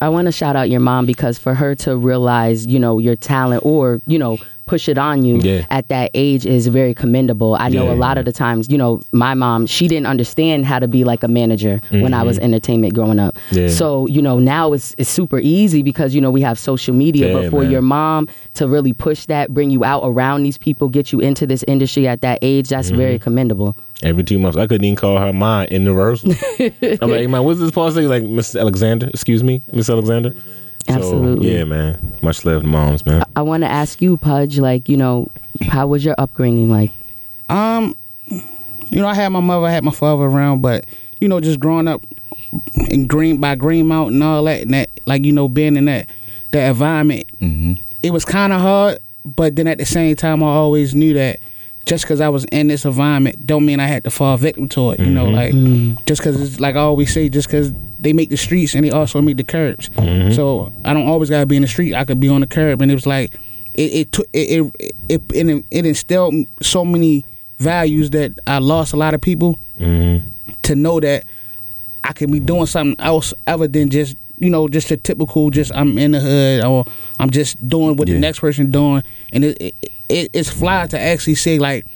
I 0.00 0.10
want 0.10 0.26
to 0.26 0.32
shout 0.32 0.56
out 0.56 0.68
your 0.68 0.80
mom 0.80 1.06
because 1.06 1.38
for 1.38 1.54
her 1.54 1.74
to 1.76 1.96
realize, 1.96 2.66
you 2.66 2.78
know, 2.78 2.98
your 2.98 3.16
talent 3.16 3.62
or, 3.64 4.02
you 4.06 4.18
know, 4.18 4.36
push 4.66 4.88
it 4.88 4.98
on 4.98 5.24
you 5.24 5.38
Yeah. 5.42 5.64
at 5.70 5.88
that 5.88 6.10
age 6.14 6.44
is 6.44 6.66
very 6.66 6.92
commendable. 6.92 7.56
I 7.58 7.68
know 7.68 7.86
Yeah. 7.86 7.92
a 7.94 7.98
lot 8.06 8.18
of 8.18 8.24
the 8.24 8.32
times, 8.32 8.68
you 8.70 8.76
know, 8.76 9.00
my 9.12 9.34
mom, 9.34 9.66
she 9.66 9.86
didn't 9.88 10.06
understand 10.06 10.66
how 10.66 10.78
to 10.80 10.88
be 10.88 11.04
like 11.04 11.22
a 11.22 11.28
manager 11.28 11.80
when 11.90 12.12
I 12.12 12.22
was 12.24 12.38
Mhm. 12.38 12.42
entertainment 12.44 12.92
growing 12.94 13.18
up. 13.18 13.38
Yeah. 13.52 13.68
So, 13.68 14.06
you 14.08 14.20
know, 14.20 14.38
now 14.38 14.72
it's 14.72 14.94
it's 14.98 15.08
super 15.10 15.38
easy 15.38 15.82
because, 15.82 16.14
you 16.14 16.20
know, 16.20 16.30
we 16.30 16.40
have 16.42 16.58
social 16.58 16.94
media, 16.94 17.28
Yeah, 17.28 17.32
but 17.34 17.50
for 17.50 17.62
man. 17.62 17.70
your 17.70 17.82
mom 17.82 18.28
to 18.54 18.66
really 18.68 18.92
push 18.92 19.26
that, 19.26 19.54
bring 19.54 19.70
you 19.70 19.84
out 19.84 20.02
around 20.04 20.42
these 20.42 20.58
people, 20.58 20.88
get 20.88 21.12
you 21.12 21.20
into 21.20 21.46
this 21.46 21.64
industry 21.68 22.08
at 22.08 22.20
that 22.22 22.38
age, 22.42 22.68
that's 22.68 22.88
Mm-hmm. 22.88 22.96
very 22.98 23.18
commendable. 23.18 23.76
Every 24.02 24.24
two 24.24 24.38
months, 24.38 24.58
I 24.58 24.66
couldn't 24.66 24.84
even 24.84 24.96
call 24.96 25.16
her 25.18 25.32
mine 25.32 25.68
in 25.70 25.84
the 25.84 25.92
rehearsal. 25.94 26.32
I'm 27.00 27.10
like, 27.10 27.20
hey, 27.20 27.26
man, 27.28 27.44
what's 27.44 27.60
this 27.60 27.70
part? 27.70 27.94
Like, 27.96 28.24
Miss 28.24 28.54
Alexander, 28.54 29.06
excuse 29.08 29.42
me, 29.42 29.62
Miss 29.72 29.88
Alexander. 29.88 30.34
So, 30.88 30.94
Absolutely. 30.94 31.52
yeah, 31.56 31.64
man. 31.64 32.16
Much 32.22 32.44
love 32.44 32.62
to 32.62 32.68
moms, 32.68 33.04
man. 33.06 33.24
I 33.34 33.42
want 33.42 33.62
to 33.64 33.68
ask 33.68 34.00
you, 34.00 34.16
Pudge, 34.16 34.58
like, 34.58 34.88
you 34.88 34.96
know, 34.96 35.28
how 35.62 35.86
was 35.88 36.04
your 36.04 36.14
upbringing 36.18 36.70
like? 36.70 36.92
Um, 37.48 37.94
you 38.28 39.00
know, 39.00 39.08
I 39.08 39.14
had 39.14 39.28
my 39.30 39.40
mother, 39.40 39.66
I 39.66 39.70
had 39.72 39.82
my 39.84 39.90
father 39.92 40.24
around, 40.24 40.62
but 40.62 40.84
you 41.20 41.28
know, 41.28 41.40
just 41.40 41.58
growing 41.58 41.88
up 41.88 42.04
in 42.88 43.06
Green 43.06 43.38
by 43.38 43.54
Green 43.56 43.86
Mountain 43.88 44.14
and 44.16 44.22
all 44.24 44.44
that, 44.44 44.62
and 44.62 44.74
that, 44.74 44.90
like 45.06 45.24
you 45.24 45.32
know, 45.32 45.48
being 45.48 45.76
in 45.76 45.86
that 45.86 46.08
that 46.52 46.68
environment, 46.68 47.24
it 48.02 48.10
was 48.10 48.24
kind 48.24 48.52
of 48.52 48.60
hard. 48.60 48.98
But 49.24 49.56
then 49.56 49.66
at 49.66 49.78
the 49.78 49.86
same 49.86 50.14
time, 50.14 50.42
I 50.42 50.46
always 50.46 50.94
knew 50.94 51.14
that 51.14 51.40
just 51.84 52.04
because 52.04 52.20
I 52.20 52.28
was 52.28 52.44
in 52.46 52.68
this 52.68 52.84
environment, 52.84 53.44
don't 53.44 53.66
mean 53.66 53.80
I 53.80 53.86
had 53.86 54.04
to 54.04 54.10
fall 54.10 54.36
victim 54.36 54.68
to 54.70 54.92
it. 54.92 55.00
You 55.00 55.06
know, 55.10 55.26
Mhm. 55.26 55.96
like 55.96 56.04
just 56.06 56.20
because 56.20 56.40
it's 56.40 56.60
like 56.60 56.76
I 56.76 56.80
always 56.80 57.12
say, 57.12 57.28
just 57.28 57.48
because 57.48 57.72
they 57.98 58.12
make 58.12 58.30
the 58.30 58.36
streets 58.36 58.74
and 58.74 58.84
they 58.84 58.90
also 58.90 59.20
make 59.22 59.36
the 59.36 59.44
curbs. 59.44 59.88
Mhm. 59.90 60.34
So 60.34 60.72
I 60.84 60.92
don't 60.94 61.06
always 61.06 61.30
gotta 61.30 61.46
be 61.46 61.56
in 61.56 61.62
the 61.62 61.68
street. 61.68 61.94
I 61.94 62.04
could 62.04 62.20
be 62.20 62.28
on 62.28 62.40
the 62.40 62.46
curb, 62.46 62.82
and 62.82 62.90
it 62.90 62.94
was 62.94 63.06
like 63.06 63.34
it 63.74 63.92
it 63.92 64.12
took 64.12 64.26
it 64.32 64.50
it 64.78 64.92
it, 65.08 65.22
it, 65.32 65.64
it 65.70 65.86
instilled 65.86 66.34
so 66.62 66.84
many 66.84 67.24
values 67.58 68.10
that 68.10 68.32
I 68.46 68.58
lost 68.58 68.92
a 68.92 68.96
lot 68.96 69.14
of 69.14 69.20
people 69.20 69.58
Mm-hmm. 69.80 70.28
to 70.62 70.74
know 70.74 71.00
that 71.00 71.24
I 72.02 72.12
can 72.12 72.30
be 72.32 72.40
doing 72.40 72.64
something 72.66 72.96
else 73.04 73.34
other 73.46 73.68
than 73.68 73.90
just 73.90 74.16
you 74.38 74.48
know 74.48 74.68
just 74.68 74.90
a 74.90 74.96
typical 74.96 75.50
just 75.50 75.70
I'm 75.74 75.98
in 75.98 76.12
the 76.12 76.20
hood 76.20 76.64
or 76.64 76.84
I'm 77.18 77.28
just 77.30 77.66
doing 77.68 77.96
what 77.96 78.08
the 78.08 78.18
next 78.18 78.40
person 78.40 78.70
doing 78.70 79.02
and 79.32 79.44
it, 79.44 79.56
it, 79.60 79.74
it 80.08 80.30
it's 80.32 80.48
fly 80.50 80.86
to 80.86 80.98
actually 80.98 81.34
say 81.34 81.58
like 81.58 81.86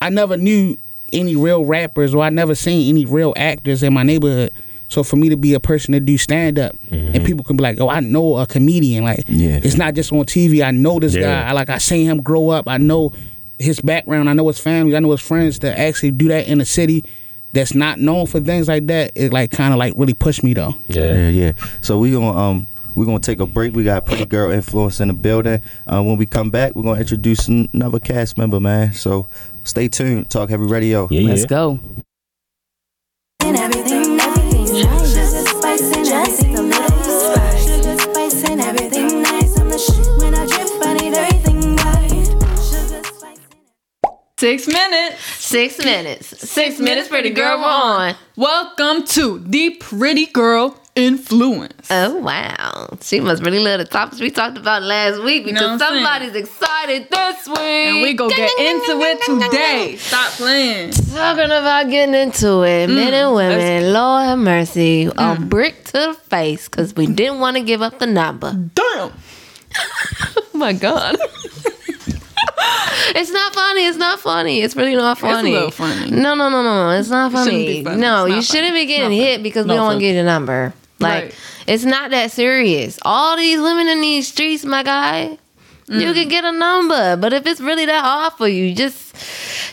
I 0.00 0.10
never 0.10 0.36
knew 0.36 0.76
any 1.12 1.34
real 1.36 1.64
rappers 1.64 2.14
or 2.14 2.22
I 2.22 2.30
never 2.30 2.54
seen 2.54 2.88
any 2.88 3.04
real 3.04 3.32
actors 3.36 3.82
in 3.82 3.92
my 3.94 4.02
neighborhood 4.04 4.52
so 4.88 5.02
for 5.02 5.16
me 5.16 5.28
to 5.28 5.36
be 5.36 5.54
a 5.54 5.60
person 5.60 5.92
to 5.92 6.00
do 6.00 6.16
stand 6.18 6.58
up 6.58 6.72
and 6.90 7.24
people 7.24 7.44
can 7.44 7.56
be 7.56 7.62
like 7.62 7.80
oh 7.80 7.88
I 7.88 8.00
know 8.00 8.36
a 8.36 8.46
comedian 8.46 9.04
like 9.04 9.24
Yeah. 9.28 9.60
it's 9.62 9.76
not 9.76 9.94
just 9.94 10.12
on 10.12 10.24
TV 10.24 10.64
I 10.64 10.70
know 10.70 10.98
this 11.00 11.14
Yeah. 11.14 11.22
guy 11.42 11.48
I 11.48 11.52
like 11.52 11.70
I 11.70 11.78
seen 11.78 12.06
him 12.06 12.22
grow 12.22 12.50
up 12.50 12.68
I 12.68 12.76
know 12.78 13.12
his 13.58 13.80
background 13.80 14.28
I 14.28 14.32
know 14.34 14.46
his 14.48 14.58
family 14.58 14.94
I 14.96 15.00
know 15.00 15.10
his 15.12 15.20
friends 15.20 15.58
to 15.60 15.78
actually 15.78 16.10
do 16.12 16.28
that 16.28 16.46
in 16.48 16.60
a 16.60 16.64
city 16.64 17.04
that's 17.52 17.74
not 17.74 17.98
known 17.98 18.26
for 18.26 18.40
things 18.40 18.68
like 18.68 18.86
that 18.88 19.12
it 19.14 19.32
like 19.32 19.50
kind 19.52 19.72
of 19.72 19.78
like 19.78 19.94
really 19.96 20.14
pushed 20.14 20.42
me 20.42 20.54
though 20.54 20.74
Yeah, 20.88 21.28
yeah. 21.28 21.52
So 21.80 21.98
we 21.98 22.10
gonna 22.12 22.36
um 22.36 22.66
we're 22.96 23.06
gonna 23.06 23.18
take 23.18 23.40
a 23.40 23.46
break. 23.46 23.74
We 23.74 23.82
got 23.82 24.06
pretty 24.06 24.24
girl 24.24 24.52
influence 24.52 25.00
in 25.00 25.08
the 25.08 25.14
building. 25.14 25.60
Uh, 25.84 26.00
when 26.00 26.16
we 26.16 26.26
come 26.26 26.50
back, 26.50 26.76
we're 26.76 26.84
gonna 26.84 27.00
introduce 27.00 27.48
another 27.48 27.98
cast 27.98 28.38
member, 28.38 28.60
man. 28.60 28.92
So 28.92 29.28
stay 29.64 29.88
tuned. 29.88 30.30
Talk 30.30 30.48
Heavy 30.50 30.66
Radio. 30.66 31.08
Yeah, 31.10 31.22
Let's 31.28 31.44
go. 31.44 31.80
Six 44.44 44.66
minutes. 44.66 45.22
Six 45.22 45.78
minutes. 45.78 46.50
Six 46.50 46.78
minutes, 46.78 47.08
pretty 47.08 47.30
girl. 47.30 47.60
We're 47.60 47.64
on. 47.64 48.14
Welcome 48.36 49.06
to 49.06 49.38
the 49.38 49.70
Pretty 49.70 50.26
Girl 50.26 50.78
influence. 50.94 51.90
Oh 51.90 52.16
wow, 52.16 52.90
she 53.00 53.20
must 53.20 53.42
really 53.42 53.60
love 53.60 53.78
the 53.78 53.86
topics 53.86 54.20
we 54.20 54.30
talked 54.30 54.58
about 54.58 54.82
last 54.82 55.22
week 55.22 55.46
because 55.46 55.62
know 55.62 55.68
what 55.70 55.80
saying? 55.80 56.04
somebody's 56.04 56.34
excited 56.34 57.08
this 57.08 57.48
week. 57.48 57.58
And 57.58 58.02
we 58.02 58.12
go 58.12 58.28
get 58.28 58.52
into 58.58 59.00
it 59.00 59.22
today. 59.22 59.96
Stop 59.96 60.32
playing. 60.32 60.90
Talking 60.90 61.44
about 61.46 61.88
getting 61.88 62.14
into 62.14 62.64
it, 62.64 62.90
mm, 62.90 62.96
men 62.96 63.14
and 63.14 63.34
women. 63.34 63.94
Lord 63.94 64.24
have 64.26 64.38
mercy, 64.38 65.06
a 65.06 65.10
mm. 65.10 65.48
brick 65.48 65.84
to 65.84 65.92
the 65.92 66.14
face 66.28 66.68
because 66.68 66.94
we 66.94 67.06
didn't 67.06 67.40
want 67.40 67.56
to 67.56 67.62
give 67.62 67.80
up 67.80 67.98
the 67.98 68.06
number. 68.06 68.52
Damn. 68.52 69.10
oh 70.36 70.50
my 70.52 70.74
god. 70.74 71.16
It's 73.16 73.30
not 73.30 73.54
funny. 73.54 73.86
It's 73.86 73.98
not 73.98 74.20
funny. 74.20 74.60
It's 74.62 74.74
really 74.76 74.94
not 74.96 75.12
It's 75.12 75.20
funny. 75.20 75.52
little 75.52 75.70
funny. 75.70 76.10
No, 76.10 76.34
no, 76.34 76.48
no, 76.48 76.62
no, 76.62 76.90
no. 76.90 76.98
It's 76.98 77.10
not 77.10 77.30
It 77.30 77.34
funny. 77.34 77.66
be 77.66 77.84
funny. 77.84 78.00
No, 78.00 78.24
It's 78.26 78.34
you 78.36 78.42
shouldn't 78.42 78.68
funny. 78.70 78.82
be 78.82 78.86
getting 78.86 79.10
not 79.10 79.14
hit 79.24 79.42
because 79.42 79.66
we 79.66 79.74
don't 79.74 79.84
want 79.86 79.96
to 80.00 80.00
get 80.00 80.16
a 80.16 80.24
number. 80.24 80.72
Like, 81.00 81.24
Right. 81.24 81.34
it's 81.66 81.84
not 81.84 82.10
that 82.12 82.30
serious. 82.30 82.98
All 83.02 83.36
these 83.36 83.60
women 83.60 83.88
in 83.88 84.00
these 84.00 84.28
streets, 84.28 84.64
my 84.64 84.82
guy, 84.82 85.38
you 85.88 85.94
Mm. 86.08 86.14
can 86.14 86.28
get 86.28 86.44
a 86.44 86.52
number. 86.52 87.16
But 87.16 87.32
if 87.32 87.46
it's 87.46 87.60
really 87.60 87.86
that 87.86 88.02
hard 88.04 88.32
for 88.34 88.48
you, 88.48 88.74
just 88.74 88.98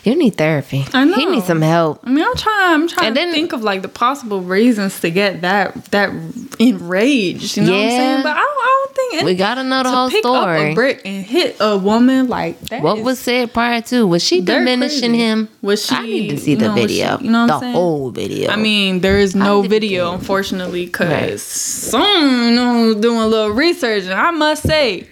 you 0.04 0.14
need 0.14 0.36
therapy. 0.36 0.84
I 0.92 1.04
know. 1.04 1.16
You 1.16 1.30
need 1.30 1.44
some 1.44 1.62
help. 1.62 2.00
I 2.04 2.10
mean, 2.10 2.24
I'm 2.24 2.36
trying. 2.36 2.74
I'm 2.74 2.88
trying 2.88 3.14
to 3.14 3.30
think 3.32 3.52
of 3.52 3.62
like 3.62 3.82
the 3.82 3.88
possible 3.88 4.40
reasons 4.42 5.00
to 5.00 5.10
get 5.10 5.40
that 5.42 5.74
that 5.90 6.10
enraged. 6.58 7.56
You 7.56 7.64
know 7.64 7.72
what 7.72 7.82
I'm 7.84 7.88
saying? 7.90 8.22
But 8.22 8.36
I 8.36 8.40
don't, 8.40 8.62
I 8.62 8.84
don't 8.86 8.96
think 8.96 9.24
We 9.24 9.34
gotta 9.34 9.62
know 9.64 9.78
the 9.78 9.82
to 9.84 9.90
whole 9.90 10.10
pick 10.10 10.20
story. 10.22 10.64
Up 10.66 10.72
a 10.72 10.74
brick 10.74 11.02
and 11.04 11.24
hit 11.24 11.56
a 11.60 11.76
woman 11.78 12.28
like 12.28 12.60
that. 12.68 12.82
What 12.82 13.02
was 13.02 13.18
said 13.18 13.52
prior 13.52 13.80
to? 13.82 14.06
Was 14.06 14.22
she 14.22 14.40
diminishing 14.40 15.10
crazy. 15.12 15.16
him? 15.24 15.48
Was 15.62 15.84
she? 15.86 15.94
I 15.94 16.02
need 16.02 16.28
to 16.30 16.36
see 16.38 16.52
you 16.52 16.56
the 16.58 16.68
know, 16.68 16.74
video. 16.74 17.18
she- 17.18 17.24
you 17.24 17.30
know 17.30 17.40
what 17.42 17.46
the 17.48 17.54
I'm 17.54 17.60
saying? 17.60 17.72
whole 17.74 18.10
video. 18.10 18.50
I 18.50 18.56
mean, 18.56 19.00
there 19.00 19.18
is 19.18 19.34
no 19.34 19.62
video, 19.62 20.12
unfortunately, 20.12 20.86
because 20.86 21.42
some 21.42 22.48
you 22.48 22.54
know 22.54 22.94
doing 22.94 23.18
a 23.18 23.26
little 23.26 23.50
research, 23.50 24.04
and 24.04 24.14
I 24.14 24.30
must 24.30 24.62
say, 24.62 25.06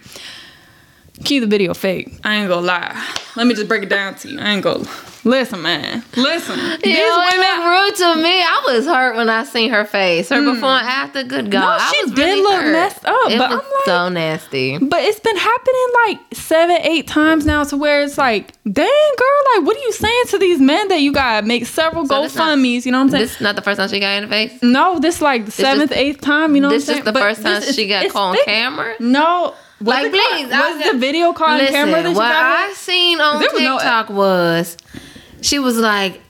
keep 1.25 1.43
the 1.43 1.47
video 1.47 1.75
fake. 1.75 2.13
I 2.25 2.37
ain't 2.37 2.49
gonna 2.49 2.67
lie. 2.67 3.07
Let 3.37 3.47
me 3.47 3.55
just 3.55 3.69
break 3.69 3.83
it 3.83 3.89
down 3.89 4.15
to 4.17 4.29
you. 4.29 4.39
I 4.41 4.53
ain't 4.55 4.63
gonna 4.63 4.89
listen, 5.25 5.63
man. 5.63 6.03
Listen, 6.17 6.57
these 6.83 6.97
it 6.97 7.33
women. 7.33 7.41
looked 7.41 8.01
rude 8.01 8.17
to 8.17 8.23
me. 8.23 8.43
I 8.43 8.63
was 8.67 8.87
hurt 8.87 9.17
when 9.17 9.29
I 9.29 9.45
seen 9.45 9.71
her 9.71 9.85
face. 9.85 10.29
Her 10.31 10.37
mm. 10.37 10.55
before 10.55 10.71
and 10.71 10.87
after. 10.89 11.23
Good 11.23 11.51
God, 11.51 11.61
No, 11.61 11.67
I 11.69 11.93
she 11.95 12.05
was 12.07 12.13
did 12.15 12.25
really 12.25 12.43
look 12.43 12.55
hurt. 12.61 12.73
messed 12.73 13.05
up, 13.05 13.31
It 13.31 13.39
but 13.39 13.51
was 13.51 13.61
I'm 13.61 13.65
like- 13.65 13.85
so 13.87 14.09
nasty. 14.09 14.79
But 14.79 15.01
it's 15.03 15.21
been 15.21 15.37
happening 15.37 15.87
like 16.07 16.19
seven, 16.35 16.77
eight 16.83 17.07
times 17.07 17.47
now 17.47 17.63
to 17.65 17.77
where 17.77 18.03
it's 18.03 18.19
like, 18.19 18.53
dang, 18.65 18.75
girl, 18.87 19.57
like, 19.57 19.67
what 19.67 19.77
are 19.77 19.81
you 19.81 19.93
saying 19.93 20.25
to 20.31 20.39
these 20.39 20.59
men 20.61 20.89
that 20.89 21.01
you 21.01 21.13
got 21.13 21.41
to 21.43 21.47
make 21.47 21.67
several 21.67 22.07
So 22.07 22.23
GoFundMe's? 22.25 22.85
You 22.85 22.93
know 22.93 22.99
what 22.99 23.05
I'm 23.05 23.11
saying? 23.11 23.23
This 23.23 23.35
is 23.37 23.41
not 23.41 23.55
the 23.57 23.63
first 23.63 23.79
time 23.79 23.89
she 23.89 24.01
got 24.01 24.17
in 24.17 24.23
the 24.25 24.29
face. 24.29 24.61
no, 24.63 24.99
this 24.99 25.21
like 25.23 25.43
the 25.45 25.51
just- 25.53 25.59
seventh, 25.59 25.93
eighth 25.93 26.21
time. 26.21 26.55
You 26.57 26.63
know 26.63 26.71
this 26.71 26.89
what 26.89 26.95
I'm 26.95 26.99
is 27.01 27.05
the 27.05 27.13
But 27.13 27.21
first 27.23 27.43
time 27.43 27.63
she 27.63 27.87
got 27.87 28.09
caught 28.11 28.37
on 28.37 28.45
camera. 28.45 28.95
No, 28.99 29.55
was 29.81 29.89
Like, 29.89 30.07
it 30.07 30.13
please, 30.13 30.49
was 30.49 30.93
the 30.93 30.99
video 30.99 31.33
caught 31.33 31.61
on 31.61 31.67
camera 31.67 32.03
that 32.03 32.09
you 32.11 32.15
what 32.17 32.29
got? 32.29 32.71
I 32.71 32.73
seen 32.75 33.21
on 33.21 33.37
was 33.37 33.47
no- 33.63 33.79
TikTok 33.79 34.11
was 34.11 34.77
she 35.41 35.59
was 35.59 35.79
like. 35.79 36.21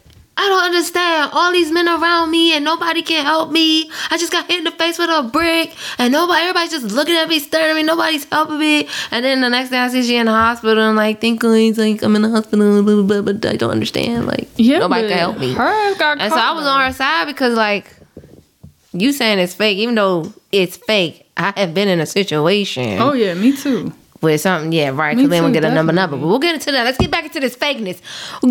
I 0.42 0.48
don't 0.48 0.64
understand. 0.64 1.32
All 1.34 1.52
these 1.52 1.70
men 1.70 1.86
around 1.86 2.30
me 2.30 2.54
and 2.54 2.64
nobody 2.64 3.02
can 3.02 3.26
help 3.26 3.50
me. 3.50 3.90
I 4.10 4.16
just 4.16 4.32
got 4.32 4.46
hit 4.46 4.56
in 4.58 4.64
the 4.64 4.70
face 4.70 4.98
with 4.98 5.10
a 5.10 5.22
brick 5.22 5.74
and 5.98 6.10
nobody, 6.14 6.40
everybody's 6.40 6.70
just 6.70 6.94
looking 6.94 7.14
at 7.14 7.28
me, 7.28 7.40
staring 7.40 7.72
at 7.72 7.76
me. 7.76 7.82
Nobody's 7.82 8.24
helping 8.24 8.58
me. 8.58 8.88
And 9.10 9.22
then 9.22 9.42
the 9.42 9.50
next 9.50 9.68
day 9.68 9.76
I 9.76 9.88
see 9.88 10.02
she 10.02 10.16
in 10.16 10.24
the 10.24 10.32
hospital 10.32 10.82
and 10.82 10.96
like, 10.96 11.20
thinking 11.20 11.74
like, 11.76 12.02
I'm 12.02 12.16
in 12.16 12.22
the 12.22 12.30
hospital, 12.30 12.82
blah, 12.82 12.94
blah, 12.94 13.20
blah, 13.20 13.32
but 13.34 13.44
I 13.44 13.56
don't 13.56 13.70
understand. 13.70 14.26
Like, 14.28 14.48
Yeah, 14.56 14.78
nobody 14.78 15.08
can 15.08 15.18
help 15.18 15.38
me. 15.38 15.52
hers 15.52 15.98
got 15.98 16.18
and 16.18 16.32
so 16.32 16.38
I 16.38 16.52
was 16.52 16.64
on 16.64 16.80
her 16.86 16.92
side 16.94 17.26
because 17.26 17.52
like, 17.52 17.94
you 18.94 19.12
saying 19.12 19.40
it's 19.40 19.52
fake, 19.52 19.76
even 19.76 19.94
though 19.94 20.32
it's 20.52 20.78
fake, 20.78 21.29
I 21.40 21.52
have 21.60 21.72
been 21.74 21.88
in 21.88 22.00
a 22.00 22.06
situation 22.06 23.00
Oh 23.00 23.12
yeah, 23.14 23.34
me 23.34 23.56
too. 23.56 23.92
with 24.20 24.40
something. 24.40 24.72
Yeah, 24.72 24.90
right. 24.90 25.16
Because 25.16 25.30
then 25.30 25.42
we'll 25.42 25.52
get 25.52 25.64
a 25.64 25.72
number 25.72 25.92
number. 25.92 26.16
But 26.16 26.26
we'll 26.26 26.38
get 26.38 26.54
into 26.54 26.70
that. 26.72 26.84
Let's 26.84 26.98
get 26.98 27.10
back 27.10 27.24
into 27.24 27.40
this 27.40 27.56
fakeness. 27.56 28.00
Tell 28.40 28.50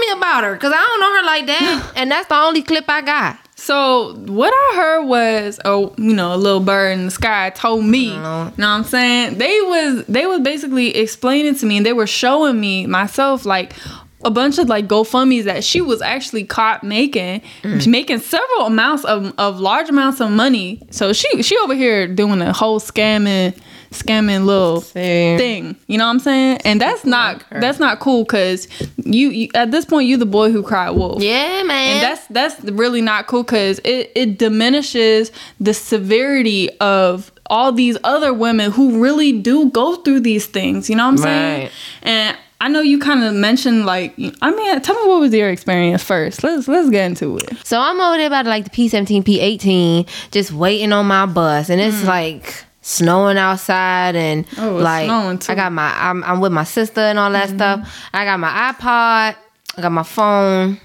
me 0.00 0.06
about 0.16 0.44
her, 0.44 0.54
because 0.54 0.72
I 0.74 0.82
don't 0.82 1.00
know 1.00 1.16
her 1.18 1.26
like 1.26 1.46
that, 1.46 1.92
and 1.96 2.10
that's 2.10 2.28
the 2.28 2.36
only 2.36 2.62
clip 2.62 2.84
I 2.88 3.02
got. 3.02 3.38
So 3.56 4.14
what 4.26 4.54
I 4.54 4.76
heard 4.76 5.04
was, 5.04 5.60
oh, 5.66 5.94
you 5.98 6.14
know, 6.14 6.34
a 6.34 6.38
little 6.38 6.60
bird 6.60 6.98
in 6.98 7.04
the 7.04 7.10
sky 7.10 7.50
told 7.50 7.84
me. 7.84 8.04
You 8.14 8.16
know 8.16 8.52
what 8.56 8.64
I'm 8.64 8.84
saying? 8.84 9.36
They 9.36 9.60
was 9.60 10.06
they 10.06 10.24
was 10.26 10.40
basically 10.40 10.96
explaining 10.96 11.54
to 11.56 11.66
me, 11.66 11.76
and 11.76 11.84
they 11.84 11.92
were 11.92 12.06
showing 12.06 12.58
me 12.58 12.86
myself 12.86 13.44
like 13.44 13.74
a 14.22 14.30
bunch 14.30 14.58
of 14.58 14.68
like 14.68 14.86
GoFundmes 14.86 15.44
that 15.44 15.64
she 15.64 15.80
was 15.80 16.02
actually 16.02 16.44
caught 16.44 16.84
making, 16.84 17.42
making 17.86 18.18
several 18.18 18.66
amounts 18.66 19.04
of, 19.04 19.34
of 19.38 19.60
large 19.60 19.88
amounts 19.88 20.20
of 20.20 20.30
money. 20.30 20.80
So 20.90 21.12
she 21.12 21.42
she 21.42 21.56
over 21.58 21.74
here 21.74 22.06
doing 22.06 22.40
a 22.42 22.52
whole 22.52 22.80
scamming 22.80 23.56
scamming 23.90 24.44
little 24.44 24.80
thing. 24.80 25.76
You 25.86 25.98
know 25.98 26.04
what 26.04 26.10
I'm 26.12 26.18
saying? 26.20 26.58
And 26.64 26.80
that's 26.80 27.04
not 27.04 27.42
that's 27.50 27.78
not 27.78 28.00
cool 28.00 28.24
because 28.24 28.68
you, 28.96 29.30
you 29.30 29.48
at 29.54 29.70
this 29.70 29.84
point 29.84 30.08
you 30.08 30.16
the 30.16 30.26
boy 30.26 30.50
who 30.50 30.62
cried 30.62 30.90
wolf. 30.90 31.22
Yeah, 31.22 31.62
man. 31.64 31.96
And 31.96 32.02
that's 32.02 32.26
that's 32.28 32.60
really 32.70 33.00
not 33.00 33.26
cool 33.26 33.42
because 33.42 33.80
it 33.84 34.12
it 34.14 34.38
diminishes 34.38 35.32
the 35.58 35.74
severity 35.74 36.70
of 36.78 37.32
all 37.46 37.72
these 37.72 37.98
other 38.04 38.32
women 38.32 38.70
who 38.70 39.02
really 39.02 39.32
do 39.32 39.70
go 39.70 39.96
through 39.96 40.20
these 40.20 40.46
things. 40.46 40.88
You 40.88 40.96
know 40.96 41.06
what 41.06 41.12
I'm 41.12 41.18
saying? 41.18 41.62
Right. 41.62 41.72
And 42.02 42.36
I 42.62 42.68
know 42.68 42.80
you 42.80 42.98
kind 42.98 43.24
of 43.24 43.32
mentioned 43.34 43.86
like 43.86 44.14
I 44.42 44.50
mean, 44.50 44.80
tell 44.82 45.00
me 45.02 45.08
what 45.08 45.20
was 45.20 45.32
your 45.32 45.48
experience 45.48 46.02
first. 46.02 46.42
Let's 46.44 46.68
let's 46.68 46.90
get 46.90 47.06
into 47.06 47.36
it. 47.38 47.56
So 47.64 47.80
I'm 47.80 48.00
over 48.00 48.18
there 48.18 48.26
about 48.26 48.46
like 48.46 48.64
the 48.64 48.70
P17, 48.70 49.22
P18, 49.24 50.30
just 50.30 50.52
waiting 50.52 50.92
on 50.92 51.06
my 51.06 51.24
bus, 51.26 51.70
and 51.70 51.80
it's 51.80 52.04
like 52.04 52.64
snowing 52.82 53.38
outside, 53.38 54.14
and 54.16 54.46
Mm. 54.48 54.62
Oh, 54.62 54.76
like. 54.76 55.08
Mm-hmm. 55.08 55.50
I 55.50 55.54
got 55.54 55.72
my 55.72 55.90
I'm, 55.96 56.22
I'm 56.24 56.40
with 56.40 56.52
my 56.52 56.64
sister 56.64 57.00
and 57.00 57.18
all 57.18 57.30
that 57.32 57.48
stuff. 57.48 57.88
I 58.12 58.24
got 58.24 58.38
my 58.38 58.72
iPod, 58.72 59.36
I 59.76 59.82
got 59.82 59.92
my 59.92 60.02
phone. 60.02 60.78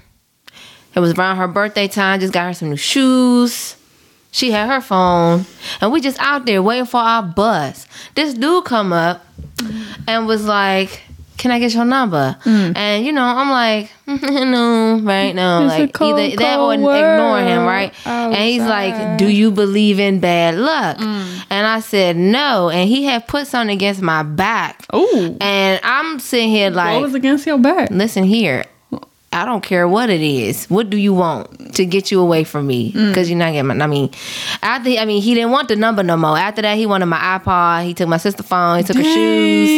It 0.94 1.00
was 1.00 1.12
around 1.12 1.36
her 1.36 1.48
birthday 1.48 1.88
time. 1.88 2.20
Just 2.20 2.32
got 2.32 2.46
her 2.46 2.54
some 2.54 2.70
new 2.70 2.76
shoes. 2.76 3.76
She 4.30 4.50
had 4.50 4.68
her 4.70 4.80
phone, 4.80 5.44
and 5.80 5.92
we 5.92 6.00
just 6.00 6.18
out 6.20 6.46
there 6.46 6.62
waiting 6.62 6.86
for 6.86 7.00
our 7.00 7.22
bus. 7.22 7.86
This 8.14 8.32
dude 8.32 8.64
come 8.64 8.92
up 8.94 9.22
Mm-hmm. 9.56 10.02
and 10.08 10.26
was 10.26 10.44
like, 10.44 11.00
"Can 11.36 11.50
I 11.50 11.58
get 11.58 11.74
your 11.74 11.84
number?" 11.84 12.36
Mm. 12.44 12.76
And 12.76 13.06
you 13.06 13.12
know, 13.12 13.22
I'm 13.24 13.50
like, 13.50 13.90
"No, 14.06 15.00
right 15.02 15.34
now, 15.34 15.62
like 15.64 15.92
cold, 15.92 16.18
either 16.20 16.36
that 16.36 16.58
or 16.58 16.74
cold 16.74 16.96
ignore 16.96 17.38
him, 17.40 17.64
world 17.64 17.68
right?" 17.68 18.06
And 18.06 18.34
he's 18.34 18.62
like, 18.62 19.18
"Do 19.18 19.28
you 19.28 19.50
believe 19.50 19.98
in 20.00 20.20
bad 20.20 20.56
luck?" 20.56 20.98
Mm. 20.98 21.44
And 21.50 21.66
I 21.66 21.80
said, 21.80 22.16
"No." 22.16 22.70
And 22.70 22.88
he 22.88 23.04
had 23.04 23.26
put 23.28 23.46
something 23.46 23.74
against 23.74 24.02
my 24.02 24.22
back. 24.22 24.86
Ooh. 24.94 25.36
And 25.40 25.80
I'm 25.82 26.18
sitting 26.18 26.50
here 26.50 26.70
like, 26.70 26.94
what 26.94 27.02
was 27.02 27.14
against 27.14 27.46
your 27.46 27.58
back? 27.58 27.90
Listen 27.90 28.24
here. 28.24 28.64
I 29.36 29.44
don't 29.44 29.62
care 29.62 29.86
what 29.86 30.08
it 30.10 30.22
is. 30.22 30.64
What 30.70 30.88
do 30.90 30.96
you 30.96 31.12
want 31.12 31.74
to 31.74 31.84
get 31.84 32.10
you 32.10 32.20
away 32.20 32.42
from 32.44 32.66
me? 32.66 32.92
Mm. 32.92 33.08
Because 33.08 33.28
you're 33.28 33.38
not 33.38 33.52
getting 33.52 33.66
my. 33.66 33.74
I 33.84 33.86
mean, 33.86 34.10
after 34.62 34.90
I 34.90 35.04
mean, 35.04 35.20
he 35.20 35.34
didn't 35.34 35.50
want 35.50 35.68
the 35.68 35.76
number 35.76 36.02
no 36.02 36.16
more. 36.16 36.38
After 36.38 36.62
that, 36.62 36.76
he 36.76 36.86
wanted 36.86 37.06
my 37.06 37.18
iPod. 37.38 37.84
He 37.84 37.94
took 37.94 38.08
my 38.08 38.16
sister's 38.16 38.46
phone. 38.46 38.78
He 38.78 38.84
took 38.84 38.96
her 38.96 39.02
shoes, 39.02 39.70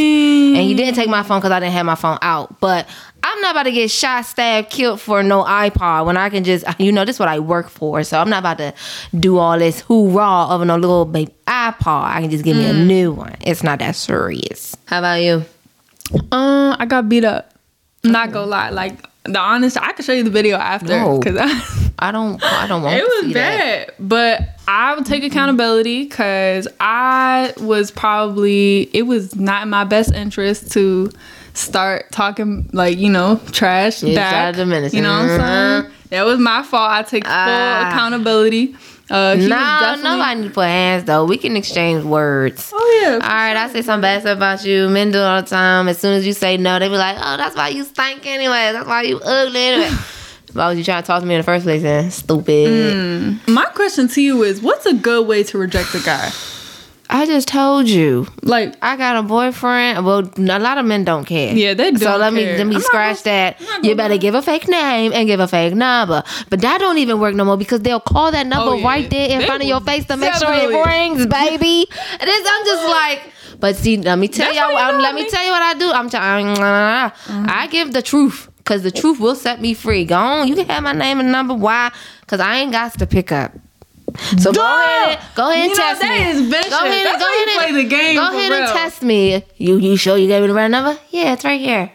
and 0.56 0.62
he 0.64 0.74
didn't 0.74 0.94
take 0.94 1.08
my 1.08 1.22
phone 1.22 1.40
because 1.40 1.50
I 1.52 1.60
didn't 1.60 1.72
have 1.72 1.86
my 1.86 1.96
phone 1.96 2.18
out. 2.22 2.60
But 2.60 2.88
I'm 3.22 3.40
not 3.40 3.50
about 3.50 3.64
to 3.64 3.72
get 3.72 3.90
shot, 3.90 4.24
stabbed, 4.26 4.70
killed 4.70 5.00
for 5.00 5.22
no 5.24 5.42
iPod 5.42 6.06
when 6.06 6.16
I 6.16 6.28
can 6.30 6.44
just, 6.44 6.64
you 6.78 6.92
know, 6.92 7.04
this 7.04 7.16
is 7.16 7.20
what 7.20 7.28
I 7.28 7.40
work 7.40 7.68
for. 7.68 8.02
So 8.04 8.18
I'm 8.20 8.30
not 8.30 8.38
about 8.38 8.58
to 8.58 8.74
do 9.18 9.38
all 9.38 9.58
this 9.58 9.80
hoorah 9.80 10.46
of 10.50 10.64
no 10.66 10.76
little 10.76 11.04
baby 11.04 11.34
iPod. 11.48 12.04
I 12.14 12.20
can 12.20 12.30
just 12.30 12.44
give 12.44 12.56
me 12.56 12.64
a 12.66 12.72
Mm. 12.72 12.86
new 12.86 13.12
one. 13.12 13.34
It's 13.40 13.62
not 13.64 13.80
that 13.80 13.96
serious. 13.96 14.76
How 14.86 15.00
about 15.00 15.20
you? 15.22 15.44
Um, 16.32 16.76
I 16.78 16.86
got 16.86 17.08
beat 17.08 17.24
up. 17.24 17.52
Not 18.04 18.30
gonna 18.32 18.46
lie, 18.46 18.70
like 18.70 19.04
the 19.24 19.38
honest, 19.38 19.76
I 19.76 19.92
can 19.92 20.04
show 20.04 20.12
you 20.12 20.22
the 20.24 20.30
video 20.30 20.56
after 20.56 20.88
No. 20.88 21.18
because 21.18 21.36
I, 21.38 21.90
I 22.08 22.12
don't, 22.12 22.42
I 22.42 22.66
don't 22.66 22.82
want 22.82 22.96
it 23.00 23.02
was 23.04 23.20
see 23.26 23.32
that. 23.34 23.86
bad. 23.88 23.94
But 23.98 24.40
I 24.66 24.94
would 24.94 25.04
take 25.06 25.24
accountability 25.24 26.04
because 26.04 26.66
I 26.80 27.52
was 27.58 27.90
probably 27.90 28.88
it 28.94 29.02
was 29.02 29.36
not 29.36 29.62
in 29.64 29.70
my 29.70 29.84
best 29.84 30.12
interest 30.14 30.72
to 30.72 31.10
start 31.54 32.10
talking 32.12 32.70
like 32.72 32.98
you 32.98 33.10
know 33.10 33.40
trash 33.52 34.02
You 34.02 34.14
back. 34.14 34.56
You 34.56 34.64
know 35.02 35.10
what 35.10 35.40
I'm 35.40 35.82
saying? 35.82 35.92
That 36.10 36.24
was 36.24 36.38
my 36.38 36.62
fault. 36.62 36.90
I 36.90 37.02
take 37.02 37.24
full 37.24 37.32
Ah. 37.34 37.88
accountability. 37.90 38.76
Uh, 39.10 39.34
no, 39.38 39.48
definitely- 39.48 40.02
nobody 40.02 40.40
need 40.40 40.48
to 40.48 40.54
put 40.54 40.64
hands 40.66 41.04
though. 41.04 41.24
We 41.24 41.38
can 41.38 41.56
exchange 41.56 42.04
words. 42.04 42.70
Oh 42.74 43.00
yeah. 43.02 43.14
All 43.14 43.18
right, 43.20 43.56
I 43.56 43.68
say 43.72 43.82
some 43.82 44.00
bad 44.00 44.20
stuff 44.22 44.36
about 44.36 44.64
you. 44.64 44.88
Men 44.88 45.10
do 45.10 45.18
it 45.18 45.22
all 45.22 45.40
the 45.42 45.48
time. 45.48 45.88
As 45.88 45.98
soon 45.98 46.14
as 46.14 46.26
you 46.26 46.32
say 46.34 46.56
no, 46.58 46.78
they 46.78 46.88
be 46.88 46.96
like, 46.96 47.16
"Oh, 47.18 47.36
that's 47.36 47.56
why 47.56 47.68
you 47.68 47.84
stink 47.84 48.26
anyway. 48.26 48.70
That's 48.72 48.86
why 48.86 49.02
you 49.02 49.18
ugly 49.20 49.60
anyway." 49.60 49.90
why 50.52 50.68
was 50.68 50.78
you 50.78 50.84
trying 50.84 51.02
to 51.02 51.06
talk 51.06 51.20
to 51.20 51.26
me 51.26 51.34
in 51.34 51.40
the 51.40 51.44
first 51.44 51.64
place? 51.64 51.82
Then 51.82 52.10
stupid. 52.10 52.68
Mm. 52.94 53.48
My 53.48 53.64
question 53.66 54.08
to 54.08 54.20
you 54.22 54.42
is, 54.42 54.60
what's 54.60 54.86
a 54.86 54.94
good 54.94 55.26
way 55.26 55.42
to 55.44 55.58
reject 55.58 55.94
a 55.94 56.00
guy? 56.00 56.30
I 57.10 57.24
just 57.24 57.48
told 57.48 57.88
you. 57.88 58.26
Like 58.42 58.74
I 58.82 58.96
got 58.96 59.16
a 59.16 59.22
boyfriend. 59.22 60.04
Well, 60.04 60.30
a 60.36 60.58
lot 60.58 60.76
of 60.78 60.84
men 60.84 61.04
don't 61.04 61.24
care. 61.24 61.54
Yeah, 61.54 61.72
they 61.74 61.90
don't 61.92 61.98
So 62.00 62.16
let 62.18 62.32
me 62.34 62.44
let 62.44 62.66
me 62.66 62.76
I'm 62.76 62.82
scratch 62.82 63.22
that. 63.22 63.60
You 63.82 63.94
better 63.94 64.18
give 64.18 64.34
a 64.34 64.42
fake 64.42 64.68
name 64.68 65.12
and 65.14 65.26
give 65.26 65.40
a 65.40 65.48
fake 65.48 65.74
number. 65.74 66.22
But 66.50 66.60
that 66.60 66.78
don't 66.78 66.98
even 66.98 67.18
work 67.18 67.34
no 67.34 67.44
more 67.46 67.56
because 67.56 67.80
they'll 67.80 68.00
call 68.00 68.30
that 68.32 68.46
number 68.46 68.72
Oh, 68.72 68.76
yeah. 68.76 68.86
right 68.86 69.08
there 69.08 69.28
in 69.30 69.38
They 69.38 69.46
front 69.46 69.62
of 69.62 69.68
your 69.68 69.80
face 69.80 70.04
to 70.06 70.16
make 70.18 70.34
sure 70.34 70.52
it 70.52 70.70
it. 70.70 70.86
rings, 70.86 71.26
baby. 71.40 71.86
And 72.20 72.28
I'm 72.30 72.64
just 72.66 72.84
like. 72.88 73.32
But 73.60 73.74
see, 73.74 73.96
let 73.96 74.18
me 74.18 74.28
tell 74.28 74.54
y'all. 74.54 74.72
what 74.72 74.86
you 74.86 74.92
know, 74.98 75.02
let 75.02 75.14
me 75.16 75.24
me. 75.24 75.30
tell 75.30 75.44
you 75.44 75.50
what 75.50 75.62
I 75.62 75.74
do. 75.74 75.90
I'm 75.90 76.08
telling. 76.10 76.46
Uh, 76.58 77.10
I 77.26 77.66
give 77.68 77.92
the 77.92 78.02
truth 78.02 78.48
because 78.58 78.82
the 78.82 78.90
truth 78.92 79.18
will 79.18 79.34
set 79.34 79.60
me 79.60 79.74
free. 79.74 80.04
Go 80.04 80.16
on, 80.16 80.46
you 80.46 80.54
can 80.54 80.66
have 80.68 80.82
my 80.84 80.92
name 80.92 81.18
and 81.20 81.32
number. 81.32 81.54
Why? 81.54 81.90
Because 82.20 82.38
I 82.38 82.56
ain't 82.58 82.70
got 82.70 82.96
to 82.98 83.06
pick 83.06 83.32
up. 83.32 83.52
So 84.38 84.52
go 84.52 84.60
ahead, 84.62 85.20
go 85.36 85.50
ahead 85.50 85.62
and 85.64 85.70
You 85.70 85.76
know, 85.78 85.84
test 85.84 86.00
that 86.00 86.18
me. 86.18 86.30
is 86.30 86.40
vicious. 86.48 86.70
Go 86.70 86.84
ahead, 86.84 87.06
That's 87.06 87.22
go 87.22 87.28
ahead 87.32 87.48
and 87.48 87.58
play 87.58 87.82
the 87.82 87.88
game 87.88 88.16
Go 88.16 88.28
ahead 88.28 88.52
and 88.52 88.66
test 88.72 89.02
me. 89.02 89.44
You 89.56 89.78
you 89.78 89.96
sure 89.96 90.16
you 90.18 90.26
gave 90.26 90.42
me 90.42 90.48
the 90.48 90.54
right 90.54 90.70
number? 90.70 90.98
Yeah, 91.10 91.32
it's 91.34 91.44
right 91.44 91.60
here. 91.60 91.92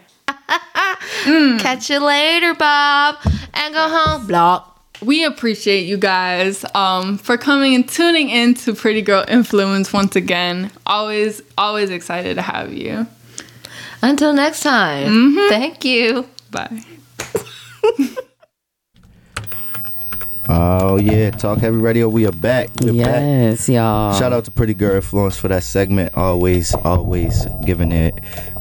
Mm. 1.24 1.60
Catch 1.60 1.90
you 1.90 2.00
later, 2.04 2.54
Bob, 2.54 3.16
and 3.54 3.74
go 3.74 3.88
home. 3.88 4.26
Block. 4.26 4.70
We 5.02 5.24
appreciate 5.24 5.82
you 5.86 5.96
guys 5.98 6.64
um, 6.74 7.18
for 7.18 7.36
coming 7.36 7.74
and 7.74 7.86
tuning 7.88 8.30
in 8.30 8.54
to 8.54 8.74
Pretty 8.74 9.02
Girl 9.02 9.24
Influence 9.28 9.92
once 9.92 10.16
again. 10.16 10.70
Always, 10.86 11.42
always 11.58 11.90
excited 11.90 12.34
to 12.36 12.42
have 12.42 12.72
you. 12.72 13.06
Until 14.02 14.32
next 14.32 14.60
time. 14.62 15.08
Mm-hmm. 15.08 15.48
Thank 15.48 15.84
you. 15.84 16.26
Bye. 16.50 16.82
Oh 20.48 20.96
yeah, 20.98 21.30
Talk 21.30 21.58
Heavy 21.58 21.78
Radio. 21.78 22.08
We 22.08 22.26
are 22.26 22.32
back. 22.32 22.68
We're 22.82 22.92
Yes, 22.92 23.66
back. 23.66 23.74
y'all. 23.74 24.18
Shout 24.18 24.32
out 24.32 24.44
to 24.44 24.50
Pretty 24.50 24.74
Girl 24.74 24.96
Influence 24.96 25.36
for 25.38 25.48
that 25.48 25.62
segment. 25.62 26.12
Always, 26.14 26.74
always 26.74 27.46
giving 27.64 27.92
it 27.92 28.14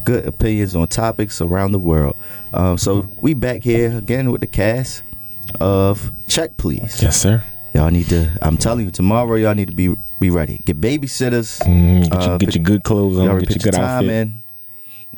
good 0.05 0.25
opinions 0.25 0.75
on 0.75 0.87
topics 0.87 1.41
around 1.41 1.73
the 1.73 1.79
world. 1.79 2.15
Um, 2.53 2.77
so 2.77 3.09
we 3.17 3.33
back 3.33 3.63
here 3.63 3.97
again 3.97 4.31
with 4.31 4.39
the 4.41 4.47
cast 4.47 5.03
of 5.59 6.11
Check 6.27 6.55
Please. 6.55 7.01
Yes, 7.01 7.19
sir. 7.19 7.43
Y'all 7.73 7.89
need 7.91 8.07
to. 8.09 8.29
I'm 8.41 8.55
telling 8.55 8.85
you, 8.85 8.91
tomorrow 8.91 9.35
y'all 9.35 9.55
need 9.55 9.67
to 9.69 9.75
be 9.75 9.93
be 10.19 10.29
ready. 10.29 10.61
Get 10.63 10.79
babysitters. 10.79 11.59
Mhm, 11.63 12.03
get, 12.03 12.13
Uh, 12.13 12.25
your, 12.29 12.37
get 12.37 12.55
your 12.55 12.63
good 12.63 12.83
clothes 12.83 13.15
y'all 13.15 13.23
on. 13.23 13.29
already 13.29 13.47
Get 13.47 13.55
your 13.55 13.59
put 13.59 13.71
good 13.71 13.77
your 13.79 13.85
time 13.87 14.03
outfit. 14.05 14.11
in. 14.11 14.42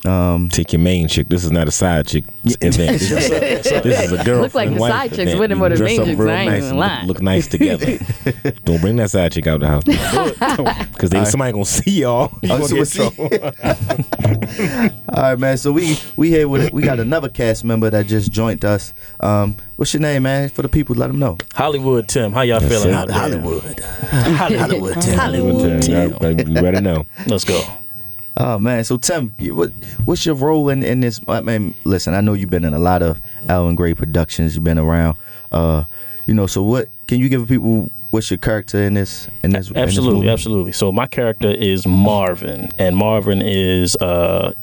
Um, 0.03 0.49
Take 0.49 0.73
your 0.73 0.81
main 0.81 1.07
chick. 1.07 1.29
This 1.29 1.43
is 1.45 1.51
not 1.51 1.67
a 1.67 1.71
side 1.71 2.05
chick 2.07 2.25
event. 2.61 3.01
This, 3.05 3.71
is, 3.71 3.81
this 3.83 3.99
is 4.05 4.11
a 4.11 4.23
girl. 4.23 4.41
Look 4.41 4.53
like 4.53 4.69
the 4.69 4.79
side 4.79 5.13
chicks 5.13 5.33
winning 5.35 5.57
more 5.57 5.69
than 5.69 5.81
main 5.83 6.03
chicks, 6.03 6.19
I 6.19 6.33
ain't 6.33 6.63
even 6.63 6.77
lying. 6.77 7.07
Look, 7.07 7.17
look 7.17 7.23
nice 7.23 7.47
together. 7.47 7.97
Don't 8.65 8.81
bring 8.81 8.97
that 8.97 9.09
side 9.09 9.31
chick 9.31 9.47
out 9.47 9.61
the 9.61 9.67
house 9.67 9.83
because 9.85 10.41
All 11.13 11.19
right. 11.21 11.27
somebody 11.27 11.53
gonna 11.53 11.65
see 11.65 12.01
y'all. 12.01 12.31
You 12.41 12.49
gonna 12.49 12.67
so 12.67 12.75
get 12.75 12.89
trouble. 12.91 13.29
All 15.09 15.23
right, 15.23 15.39
man. 15.39 15.57
So 15.57 15.71
we 15.71 15.97
we 16.15 16.29
here 16.29 16.47
with 16.47 16.71
we 16.73 16.81
got 16.83 16.99
another 16.99 17.29
cast 17.29 17.63
member 17.63 17.89
that 17.89 18.05
just 18.07 18.31
joined 18.31 18.63
us. 18.65 18.93
Um, 19.19 19.55
what's 19.77 19.93
your 19.93 20.01
name, 20.01 20.23
man? 20.23 20.49
For 20.49 20.61
the 20.61 20.69
people, 20.69 20.95
let 20.95 21.07
them 21.07 21.19
know. 21.19 21.37
Hollywood 21.53 22.07
Tim, 22.07 22.31
how 22.33 22.41
y'all 22.41 22.61
Yes, 22.61 22.71
feeling 22.71 22.93
sir. 22.93 22.99
out 22.99 23.07
there? 23.07 23.17
Hollywood. 23.17 23.79
Hollywood 23.79 25.01
Tim. 25.01 25.17
Hollywood 25.17 25.81
Tim. 25.81 26.39
You 26.47 26.53
better 26.61 26.81
know. 26.81 27.05
Let's 27.27 27.43
go. 27.45 27.61
Oh 28.37 28.59
man, 28.59 28.83
so 28.83 28.97
Tim, 28.97 29.33
you- 29.39 29.55
what 29.55 29.71
what's 30.05 30.25
your 30.25 30.35
role 30.35 30.69
in 30.69 30.83
in 30.83 30.99
this? 30.99 31.21
I 31.27 31.41
mean, 31.41 31.73
listen, 31.85 32.13
I 32.13 32.21
know 32.21 32.33
you've 32.33 32.49
been 32.49 32.65
in 32.65 32.73
a 32.73 32.79
lot 32.79 33.01
of 33.01 33.21
Alvin 33.47 33.75
Gray 33.75 33.93
productions. 33.93 34.55
You've 34.55 34.63
been 34.65 34.77
around, 34.79 35.17
uh, 35.51 35.85
you 36.25 36.33
know. 36.33 36.45
So 36.47 36.61
what 36.63 36.89
can 37.07 37.19
you 37.19 37.29
give 37.29 37.47
people? 37.47 37.91
What's 38.09 38.29
your 38.29 38.37
character 38.37 38.81
in 38.83 38.93
this? 38.93 39.27
In 39.43 39.51
this, 39.51 39.67
in 39.67 39.73
this 39.73 39.83
Absolutely, 39.83 40.29
absolutely. 40.29 40.71
So 40.73 40.91
my 40.91 41.05
character 41.07 41.49
is 41.49 41.85
Marvin, 41.87 42.71
and 42.77 42.95
Marvin 42.97 43.41
is 43.41 43.95
uh, 43.97 44.53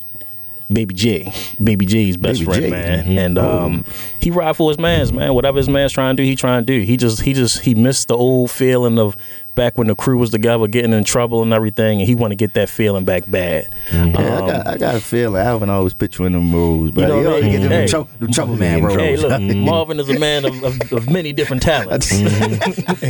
Baby 0.71 0.95
J, 0.95 1.33
Baby 1.63 1.85
J's 1.87 2.17
best 2.17 2.41
Baby 2.41 2.45
friend, 2.51 2.63
J. 2.65 2.71
man. 2.71 3.05
Mhm. 3.07 3.19
And 3.19 3.39
um, 3.39 3.85
he 4.21 4.31
ride 4.31 4.57
for 4.57 4.71
his 4.71 4.79
man's 4.79 5.13
man. 5.13 5.35
Whatever 5.35 5.59
his 5.59 5.69
man's 5.69 5.93
trying 5.93 6.17
to 6.17 6.23
do, 6.23 6.27
he 6.27 6.35
trying 6.37 6.65
to 6.65 6.67
do. 6.79 6.81
He 6.85 6.97
just 6.97 7.21
he 7.23 7.33
just 7.35 7.61
he 7.61 7.75
missed 7.75 8.09
the 8.09 8.17
old 8.17 8.51
feeling 8.51 8.99
of 8.99 9.17
back 9.55 9.77
when 9.77 9.87
the 9.87 9.95
crew 9.95 10.17
was 10.19 10.31
together, 10.31 10.67
getting 10.67 10.93
in 10.93 11.05
trouble 11.05 11.43
and 11.43 11.53
everything, 11.53 12.01
and 12.01 12.09
he 12.09 12.15
want 12.15 12.31
to 12.31 12.37
get 12.37 12.55
that 12.55 12.69
feeling 12.69 13.05
back 13.05 13.25
bad. 13.31 13.73
Yeah, 13.93 14.01
I 14.01 14.03
Um, 14.05 14.13
got 14.13 14.67
I 14.67 14.77
got 14.79 14.95
a 14.95 15.01
feeling 15.01 15.41
Alvin 15.43 15.69
always 15.71 15.95
put 15.95 16.19
you 16.19 16.25
in 16.25 16.33
them 16.33 16.53
roles, 16.55 16.91
but 16.93 17.03
You 17.03 17.09
know 17.09 17.15
he 17.19 17.25
what 17.25 17.27
I 17.27 17.29
always 17.31 17.45
mean? 17.45 17.53
get 17.53 17.63
them 17.63 17.71
Hey. 17.73 17.87
trou- 17.87 18.09
them 18.19 18.33
trouble 18.33 18.57
man 18.57 18.83
roles. 18.83 18.99
Hey, 18.99 19.17
look, 19.17 19.41
Marvin 19.57 20.01
is 20.01 20.09
a 20.09 20.19
man 20.19 20.45
of, 20.45 20.63
of, 20.65 20.93
of 20.93 21.11
many 21.11 21.33
different 21.33 21.63
talents. 21.63 22.13
You 22.23 22.29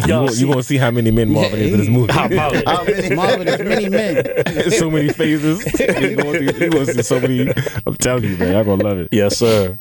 Y'all 0.08 0.26
gonna- 0.26 0.32
you 0.32 0.46
gonna 0.48 0.62
see 0.62 0.76
how 0.78 0.90
many 0.90 1.10
men 1.10 1.30
Marvin 1.30 1.60
is 1.60 1.72
in 1.72 1.78
this 1.80 1.88
movie. 1.88 2.12
How 2.12 2.26
about 2.26 2.54
it? 2.54 2.66
How 2.72 2.84
many- 2.84 3.14
Marvin 3.14 3.48
is 3.48 3.58
many 3.60 3.88
men. 3.88 4.70
so 4.72 4.90
many 4.90 5.08
phases. 5.10 5.62
He's 5.62 6.16
going 6.16 6.48
through, 6.48 6.52
he 6.52 6.68
gonna 6.68 6.86
see 6.86 7.02
so 7.02 7.20
many. 7.20 7.52
I'm 7.86 7.94
telling 7.96 8.24
you, 8.24 8.36
man, 8.36 8.52
y'all 8.52 8.64
gonna 8.64 8.82
love 8.84 8.98
it. 8.98 9.08
Yes, 9.12 9.36
sir. 9.36 9.76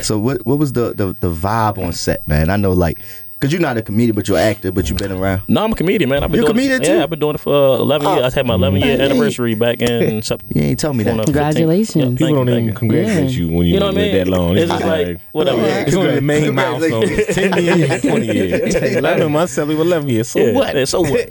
So 0.00 0.18
what 0.18 0.44
what 0.46 0.58
was 0.58 0.72
the, 0.72 0.94
the 0.94 1.14
the 1.20 1.30
vibe 1.30 1.78
on 1.78 1.92
set, 1.92 2.26
man? 2.26 2.50
I 2.50 2.56
know 2.56 2.72
like 2.72 3.00
because 3.42 3.52
you're 3.52 3.60
not 3.60 3.76
a 3.76 3.82
comedian, 3.82 4.14
but 4.14 4.28
you're 4.28 4.38
an 4.38 4.44
actor, 4.46 4.70
but 4.70 4.88
you've 4.88 5.00
been 5.00 5.10
around. 5.10 5.42
No, 5.48 5.64
I'm 5.64 5.72
a 5.72 5.74
comedian, 5.74 6.08
man. 6.08 6.22
I've 6.22 6.30
been 6.30 6.42
You 6.42 6.46
a 6.46 6.52
doing 6.52 6.58
comedian, 6.68 6.82
Yeah, 6.82 6.98
too? 6.98 7.02
I've 7.02 7.10
been 7.10 7.18
doing 7.18 7.34
it 7.34 7.38
for 7.40 7.52
uh, 7.52 7.78
11 7.78 8.06
Oh. 8.06 8.14
years. 8.20 8.32
I 8.32 8.38
had 8.38 8.46
my 8.46 8.54
11 8.54 8.80
year 8.80 9.00
anniversary 9.00 9.56
back 9.56 9.82
in 9.82 10.22
September. 10.30 10.54
You 10.60 10.62
ain't 10.66 10.78
tell 10.78 10.94
me 10.94 11.02
that. 11.02 11.24
Congratulations. 11.24 12.18
People 12.18 12.36
don't 12.36 12.48
even 12.50 12.72
congratulate 12.72 13.30
you 13.32 13.48
when 13.48 13.66
you, 13.66 13.74
You 13.74 13.80
know 13.80 13.86
what 13.86 13.96
I 13.96 14.00
live 14.00 14.12
mean? 14.14 14.24
that 14.24 14.28
long. 14.28 14.56
It's 14.56 14.70
just 14.70 14.84
like, 14.84 15.20
whatever. 15.32 15.60
It's 15.64 15.96
only 15.96 16.14
the 16.14 16.20
main 16.20 16.54
milestone. 16.54 17.02
It's 17.04 17.34
10 17.34 17.64
years, 17.64 18.00
20 18.02 18.26
years. 18.26 18.74
11 18.96 19.32
months, 19.32 19.58
11 19.58 20.08
years. 20.08 20.28
So 20.28 20.38
Yeah, 20.38 20.52
what? 20.52 20.88
so 20.88 21.00
what? 21.00 21.30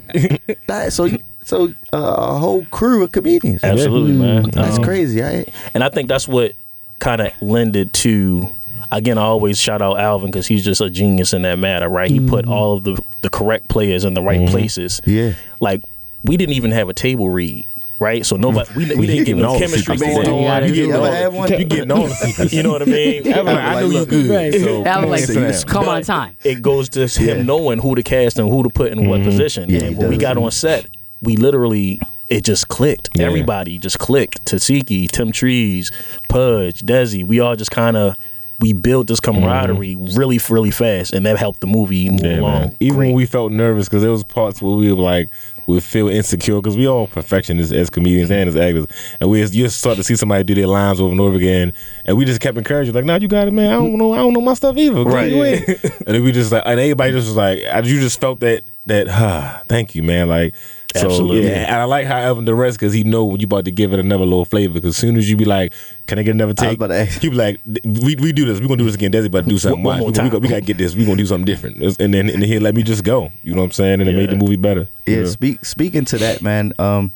That- 0.68 0.92
so 0.92 1.06
you- 1.06 1.20
so 1.46 1.74
uh, 1.94 1.98
a 1.98 2.38
whole 2.40 2.66
crew 2.66 3.04
of 3.04 3.14
comedians. 3.14 3.64
Absolutely, 3.64 4.12
man. 4.14 4.44
That's 4.52 4.78
Um, 4.78 4.84
crazy. 4.84 5.24
I, 5.24 5.46
And 5.74 5.82
I 5.84 5.88
think 5.90 6.10
that's 6.10 6.28
what 6.28 6.52
kind 7.00 7.22
of 7.22 7.32
lended 7.42 7.94
to. 7.94 8.54
Again, 8.92 9.18
I 9.18 9.22
always 9.22 9.58
shout 9.58 9.82
out 9.82 10.00
Alvin 10.00 10.32
because 10.32 10.48
he's 10.48 10.66
just 10.66 10.82
a 10.82 10.90
genius 10.90 11.34
in 11.34 11.44
that 11.44 11.58
matter, 11.58 11.88
right? 11.88 12.12
He 12.12 12.20
put 12.20 12.46
mm-hmm. 12.46 12.54
all 12.54 12.74
of 12.74 12.84
the 12.84 13.02
the 13.22 13.30
correct 13.30 13.70
players 13.70 14.04
in 14.04 14.14
the 14.14 14.22
right 14.22 14.42
mm-hmm. 14.42 14.52
places. 14.52 15.02
Yeah. 15.06 15.34
Like 15.60 15.82
we 16.24 16.38
didn't 16.38 16.56
even 16.56 16.72
have 16.72 16.90
a 16.90 16.94
table 16.94 17.30
read, 17.30 17.68
right? 18.00 18.26
So 18.26 18.36
nobody 18.36 18.70
we, 18.76 18.96
we 18.96 19.08
didn't 19.08 19.26
get 19.26 19.38
no 19.38 19.58
chemistry 19.58 19.98
secrets. 19.98 20.02
going 20.02 20.28
You 20.28 20.34
on. 20.34 20.44
gotta 20.44 20.68
You 20.68 20.76
do 20.76 20.88
getting 20.88 20.96
all 20.96 21.32
one? 21.32 21.52
You 21.60 21.66
getting 21.66 21.92
all. 21.92 22.10
You 22.50 22.64
know 22.64 22.72
what 22.72 22.82
I 22.82 22.86
mean? 22.86 23.34
I'm 23.34 23.46
like, 23.46 23.58
I 23.58 23.82
know 23.82 23.88
you 23.88 24.06
good. 24.06 24.30
Right. 24.30 24.54
So 24.54 24.84
That 24.84 25.02
was 25.02 25.10
like, 25.10 25.24
sit 25.24 25.36
down. 25.36 25.74
come 25.74 25.88
on 25.88 26.04
time. 26.04 26.36
It 26.44 26.62
goes 26.62 26.90
to 26.90 27.08
him 27.08 27.46
knowing 27.46 27.80
who 27.80 27.96
to 27.96 28.04
cast 28.04 28.40
and 28.40 28.50
who 28.50 28.64
to 28.64 28.70
put 28.70 28.92
in 28.92 29.08
what 29.08 29.22
mm-hmm. 29.22 29.30
position. 29.30 29.70
Yeah, 29.70 29.84
and 29.84 29.98
when 29.98 30.10
we 30.10 30.18
does. 30.18 30.22
got 30.22 30.38
on 30.38 30.52
set, 30.52 30.88
we 31.22 31.38
literally 31.38 32.02
it 32.28 32.46
just 32.46 32.70
clicked. 32.70 33.10
Yeah. 33.14 33.26
Everybody 33.26 33.78
just 33.78 34.00
clicked. 34.00 34.46
Tasiki, 34.46 35.10
Tim 35.10 35.32
Trees, 35.32 35.92
Pudge, 36.30 36.82
Desi. 36.82 37.26
We 37.26 37.40
all 37.40 37.56
just 37.56 37.72
kind 37.72 37.98
of 37.98 38.16
we 38.62 38.74
built 38.74 39.08
this 39.08 39.20
camaraderie 39.20 39.96
really, 40.16 40.40
really 40.50 40.72
fast, 40.72 41.14
and 41.14 41.26
that 41.26 41.38
helped 41.38 41.62
the 41.62 41.68
movie 41.68 42.10
move 42.10 42.22
Yeah, 42.24 42.40
along. 42.40 42.60
man. 42.62 42.78
Even 42.80 42.98
when 42.98 43.14
we 43.14 43.26
felt 43.26 43.52
nervous, 43.52 43.88
because 43.90 44.02
there 44.04 44.12
was 44.12 44.24
parts 44.24 44.62
where 44.62 44.76
we 44.76 44.92
were 44.94 45.02
like, 45.02 45.30
we 45.68 45.74
would 45.76 45.84
feel 45.84 46.08
insecure, 46.08 46.56
because 46.58 46.78
we 46.78 46.88
all 46.88 47.08
perfectionists 47.08 47.74
as 47.74 47.90
comedians 47.90 48.30
and 48.30 48.48
as 48.48 48.56
actors, 48.56 48.86
and 49.20 49.30
we 49.30 49.42
just, 49.42 49.54
you 49.54 49.68
start 49.70 49.98
to 49.98 50.04
see 50.04 50.16
somebody 50.16 50.44
do 50.44 50.54
their 50.56 50.68
lines 50.68 51.00
over 51.02 51.12
and 51.12 51.20
over 51.20 51.36
again, 51.36 51.74
and 52.06 52.18
we 52.18 52.24
just 52.26 52.40
kept 52.40 52.58
encouraging, 52.58 52.94
like, 52.94 53.06
"No, 53.06 53.16
you 53.16 53.28
got 53.28 53.48
it, 53.48 53.52
man. 53.52 53.72
I 53.72 53.76
don't 53.78 53.98
know, 53.98 54.14
I 54.14 54.18
don't 54.18 54.34
know 54.34 54.42
my 54.42 54.54
stuff 54.54 54.78
either. 54.78 55.04
Right. 55.04 55.34
Right. 55.34 55.68
and 55.84 56.16
then 56.16 56.24
we 56.24 56.32
just 56.32 56.52
like, 56.52 56.64
and 56.66 56.80
everybody 56.80 57.12
just 57.14 57.28
was 57.28 57.36
like, 57.36 57.60
you 57.86 58.00
just 58.00 58.20
felt 58.22 58.40
that 58.42 58.64
that, 58.86 59.08
ah, 59.10 59.64
thank 59.68 59.96
you, 59.96 60.04
man. 60.04 60.28
Like. 60.30 60.54
So 60.96 61.06
Absolutely. 61.06 61.44
yeah, 61.48 61.66
and 61.68 61.76
I 61.76 61.84
like 61.86 62.06
how 62.06 62.18
Evan 62.18 62.46
rest 62.54 62.78
because 62.80 62.94
he 62.94 63.04
know 63.04 63.24
when 63.24 63.40
you 63.40 63.46
about 63.46 63.66
to 63.66 63.72
give 63.72 63.94
it 63.94 64.00
another 64.00 64.26
little 64.26 64.46
flavor. 64.46 64.74
Because 64.74 64.90
as 64.90 64.98
soon 64.98 65.16
as 65.16 65.30
you 65.30 65.38
be 65.38 65.46
like, 65.46 65.74
"Can 66.08 66.20
I 66.20 66.24
get 66.24 66.36
another 66.36 66.54
take?" 66.54 66.78
about 66.78 66.88
to 66.88 66.96
ask. 67.00 67.22
He 67.22 67.30
be 67.30 67.36
like, 67.36 67.60
"We 67.86 68.16
we 68.16 68.32
do 68.34 68.46
this. 68.46 68.60
We 68.60 68.68
gonna 68.68 68.78
do 68.78 68.86
this 68.86 68.96
again. 68.96 69.12
Desi 69.12 69.28
about 69.28 69.46
to 69.46 69.50
do 69.50 69.58
something. 69.58 69.84
One 69.84 69.96
Watch. 69.96 70.00
more 70.00 70.08
we, 70.08 70.14
time. 70.14 70.26
we, 70.26 70.30
got- 70.32 70.42
we 70.42 70.48
gotta 70.50 70.62
get 70.62 70.78
this. 70.78 70.96
We 70.96 71.06
gonna 71.06 71.18
do 71.18 71.26
something 71.26 71.46
different." 71.46 71.78
And 72.00 72.14
then 72.14 72.30
and 72.30 72.42
then 72.42 72.44
he 72.44 72.60
let 72.60 72.76
me 72.76 72.84
just 72.84 73.04
go. 73.04 73.32
You 73.44 73.54
know 73.54 73.62
what 73.62 73.66
I'm 73.68 73.72
saying? 73.72 74.02
And 74.02 74.10
it 74.10 74.16
made 74.16 74.30
the 74.30 74.36
movie 74.36 74.58
better. 74.58 74.90
yeah. 75.06 75.16
You 75.16 75.22
know? 75.24 75.28
Speak 75.30 75.64
speaking 75.66 76.06
to 76.06 76.18
that, 76.18 76.42
man. 76.42 76.74
Um, 76.80 77.14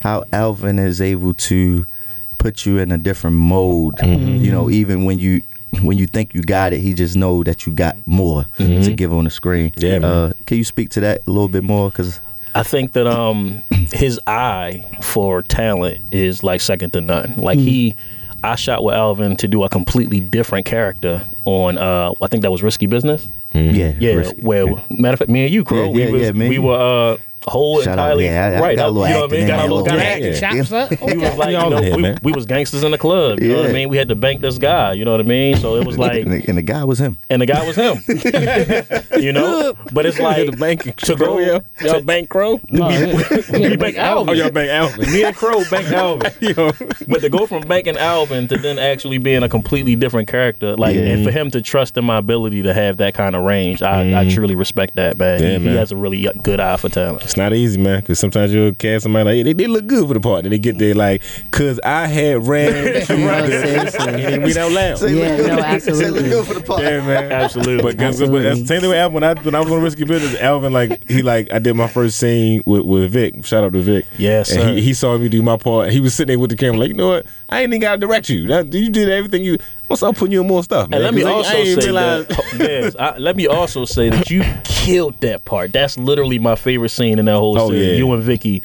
how 0.00 0.24
Alvin 0.32 0.78
is 0.78 1.00
able 1.00 1.34
to 1.34 1.86
put 2.38 2.64
you 2.64 2.78
in 2.78 2.92
a 2.92 2.98
different 2.98 3.36
mode. 3.36 3.96
Mm-hmm. 3.96 4.44
You 4.44 4.52
know, 4.52 4.70
even 4.70 5.04
when 5.04 5.18
you 5.18 5.42
when 5.82 5.98
you 5.98 6.06
think 6.06 6.34
you 6.34 6.40
got 6.40 6.72
it, 6.72 6.80
he 6.80 6.94
just 6.94 7.14
know 7.16 7.42
that 7.44 7.66
you 7.66 7.72
got 7.72 7.96
more 8.06 8.46
to 8.56 8.94
give 8.94 9.12
on 9.12 9.24
the 9.24 9.30
screen. 9.30 9.70
Mm-hmm. 9.72 9.84
Yeah, 9.86 9.98
man. 9.98 10.04
Uh, 10.10 10.32
can 10.46 10.56
you 10.56 10.64
speak 10.64 10.88
to 10.90 11.00
that 11.00 11.26
a 11.26 11.30
little 11.30 11.48
bit 11.48 11.62
more? 11.64 11.90
Because 11.90 12.20
I 12.58 12.62
think 12.64 12.92
that 12.92 13.06
um 13.06 13.62
his 13.92 14.20
eye 14.26 14.84
for 15.00 15.42
talent 15.42 16.00
is 16.10 16.42
like 16.42 16.60
second 16.60 16.92
to 16.94 17.00
none. 17.00 17.34
Like 17.36 17.58
he 17.58 17.94
I 18.44 18.54
shot 18.56 18.84
with 18.84 18.94
Alvin 18.94 19.36
to 19.36 19.48
do 19.48 19.62
a 19.64 19.68
completely 19.68 20.20
different 20.20 20.66
character 20.66 21.24
on 21.44 21.78
uh 21.78 22.12
I 22.20 22.26
think 22.26 22.42
that 22.42 22.50
was 22.50 22.62
Risky 22.62 22.86
Business. 22.86 23.28
yeah, 23.52 23.94
Yeah, 23.98 24.12
risky. 24.14 24.42
well, 24.42 24.84
matter 24.90 25.14
of 25.14 25.18
fact, 25.20 25.30
me 25.30 25.44
and 25.44 25.52
you, 25.54 25.64
Crow, 25.64 25.84
Yeah, 25.84 25.90
we 25.90 26.04
yeah, 26.04 26.10
was, 26.10 26.22
yeah, 26.22 26.48
we 26.48 26.58
were 26.58 26.74
uh 27.14 27.16
whole 27.46 27.80
Shout 27.82 27.98
out, 27.98 28.04
entirely 28.04 28.24
yeah, 28.24 28.46
I- 28.46 28.58
I 28.58 28.60
right. 28.60 28.76
got 28.76 28.88
a 28.88 28.90
little 28.90 29.08
you 29.08 29.14
know 29.14 29.20
what 29.22 29.32
I 29.32 29.36
mean? 29.36 29.46
Got 29.46 29.58
a 29.60 29.64
in 29.64 29.70
little, 29.70 29.84
there, 29.84 29.96
got 29.96 30.06
acting. 30.06 30.34
Chops 30.34 30.72
up. 30.72 30.90
We 30.90 31.16
was 31.16 31.36
like, 31.36 31.48
We 31.48 31.54
you 31.54 31.70
know, 31.70 31.96
we, 31.96 32.16
we 32.22 32.32
was 32.32 32.46
gangsters 32.46 32.82
in 32.82 32.90
the 32.90 32.98
club. 32.98 33.40
You 33.40 33.48
know 33.48 33.62
what 33.62 33.70
I 33.70 33.72
mean? 33.72 33.88
We 33.88 33.96
had 33.96 34.08
to 34.08 34.14
bank 34.16 34.40
this 34.40 34.58
guy. 34.58 34.92
You 34.92 35.04
know 35.04 35.12
what 35.12 35.20
I 35.20 35.24
mean? 35.24 35.56
So 35.56 35.76
it 35.76 35.86
was 35.86 35.98
like, 35.98 36.22
and, 36.22 36.32
the, 36.32 36.44
and 36.48 36.58
the 36.58 36.62
guy 36.62 36.84
was 36.84 36.98
him. 36.98 37.16
and 37.30 37.40
the 37.40 37.46
guy 37.46 37.66
was 37.66 37.76
him. 37.76 37.98
you 39.22 39.32
know, 39.32 39.74
but 39.92 40.04
it's 40.06 40.18
like 40.18 40.50
the 40.50 40.56
bank 40.56 40.96
to 40.96 41.14
go. 41.16 41.38
Y'all 41.80 42.02
bank 42.02 42.28
Crow. 42.28 42.60
No, 42.70 42.88
yeah. 42.90 43.14
we 43.52 43.76
bank 43.76 43.96
Oh, 43.98 44.32
y'all 44.32 44.50
bank 44.50 44.70
Alvin. 44.70 45.10
Me 45.12 45.24
and 45.24 45.34
Crow 45.34 45.64
bank 45.70 45.90
Alvin. 45.90 46.32
Yo. 46.40 46.70
But 47.08 47.20
to 47.20 47.28
go 47.28 47.46
from 47.46 47.62
banking 47.62 47.96
Alvin 47.96 48.46
to 48.48 48.56
then 48.56 48.78
actually 48.78 49.18
being 49.18 49.42
a 49.42 49.48
completely 49.48 49.96
different 49.96 50.28
character, 50.28 50.76
like, 50.76 50.94
Yeah. 50.94 51.02
and 51.02 51.24
for 51.24 51.30
him 51.30 51.50
to 51.52 51.62
trust 51.62 51.96
in 51.96 52.04
my 52.04 52.18
ability 52.18 52.62
to 52.62 52.74
have 52.74 52.98
that 52.98 53.14
kind 53.14 53.34
of 53.34 53.44
range, 53.44 53.82
I, 53.82 54.00
I 54.00 54.04
mm-hmm. 54.04 54.30
truly 54.30 54.54
respect 54.54 54.96
that, 54.96 55.16
man. 55.18 55.42
Yeah, 55.42 55.48
he, 55.48 55.58
he 55.58 55.64
man. 55.66 55.76
has 55.76 55.92
a 55.92 55.96
really 55.96 56.28
good 56.42 56.60
eye 56.60 56.76
for 56.76 56.88
talent. 56.88 57.27
It's 57.28 57.36
not 57.36 57.52
easy, 57.52 57.78
man, 57.78 58.00
because 58.00 58.18
sometimes 58.18 58.54
you'll 58.54 58.72
cast 58.74 59.02
somebody 59.02 59.24
like, 59.26 59.36
yeah, 59.36 59.42
they, 59.42 59.52
they 59.52 59.66
look 59.66 59.86
good 59.86 60.08
for 60.08 60.14
the 60.14 60.20
part. 60.20 60.44
And 60.44 60.52
they 60.52 60.58
get 60.58 60.78
there 60.78 60.94
like, 60.94 61.20
because 61.44 61.78
I 61.84 62.06
had 62.06 62.46
ran 62.46 62.72
to 63.06 63.12
and 63.12 64.42
we 64.44 64.54
don't 64.54 64.72
laugh. 64.72 64.96
Say 64.96 65.12
Yeah, 65.14 65.36
look 65.36 65.36
good- 65.36 65.46
no, 65.48 65.56
Say 65.56 65.56
look 65.56 65.66
absolutely. 65.66 66.22
good 66.30 66.46
for 66.46 66.54
the 66.54 66.60
part. 66.62 66.82
Yeah, 66.82 67.06
man. 67.06 67.30
Absolutely. 67.30 67.82
But, 67.82 67.98
guess 67.98 68.18
what? 68.18 68.30
but 68.30 68.42
that's 68.44 68.60
the 68.60 68.66
same 68.66 68.80
thing 68.80 68.88
with 68.88 68.98
Alvin. 68.98 69.14
When 69.14 69.24
I, 69.24 69.34
when 69.42 69.54
I 69.54 69.60
was 69.60 69.70
on 69.70 69.82
Risky 69.82 70.04
Business, 70.04 70.40
Alvin, 70.40 70.72
like, 70.72 71.06
he, 71.06 71.20
like, 71.20 71.52
I 71.52 71.58
did 71.58 71.74
my 71.74 71.86
first 71.86 72.18
scene 72.18 72.62
with, 72.64 72.86
with 72.86 73.12
Vic. 73.12 73.44
Shout 73.44 73.62
out 73.62 73.74
to 73.74 73.80
Vic. 73.82 74.06
Yes, 74.16 74.50
And 74.50 74.60
sir. 74.62 74.72
he, 74.72 74.80
he 74.80 74.94
saw 74.94 75.18
me 75.18 75.28
do 75.28 75.42
my 75.42 75.58
part. 75.58 75.90
He 75.90 76.00
was 76.00 76.14
sitting 76.14 76.28
there 76.28 76.38
with 76.38 76.48
the 76.48 76.56
camera, 76.56 76.78
like, 76.78 76.88
you 76.88 76.94
know 76.94 77.08
what? 77.08 77.26
I 77.50 77.60
ain't 77.60 77.68
even 77.68 77.82
got 77.82 77.96
to 77.96 77.98
direct 78.06 78.30
you. 78.30 78.46
That, 78.46 78.72
you 78.72 78.88
did 78.88 79.10
everything 79.10 79.44
you. 79.44 79.58
What's 79.88 80.02
up 80.02 80.16
putting 80.16 80.32
you 80.32 80.42
in 80.42 80.46
more 80.46 80.62
stuff, 80.62 80.88
man? 80.90 80.98
And 80.98 81.04
let 81.04 81.14
me 81.14 81.24
I- 81.24 81.32
also 81.32 81.50
I 81.56 81.64
say 81.64 81.90
that. 81.92 82.44
Yes, 82.58 82.96
I, 82.98 83.16
let 83.18 83.36
me 83.36 83.46
also 83.46 83.84
say 83.84 84.10
that 84.10 84.30
you 84.30 84.42
killed 84.64 85.20
that 85.22 85.44
part. 85.44 85.72
That's 85.72 85.96
literally 85.98 86.38
my 86.38 86.56
favorite 86.56 86.90
scene 86.90 87.18
in 87.18 87.24
that 87.26 87.34
whole 87.36 87.58
Oh, 87.58 87.70
series. 87.70 87.86
yeah. 87.92 87.94
You 87.94 88.12
and 88.12 88.22
Vicky 88.22 88.62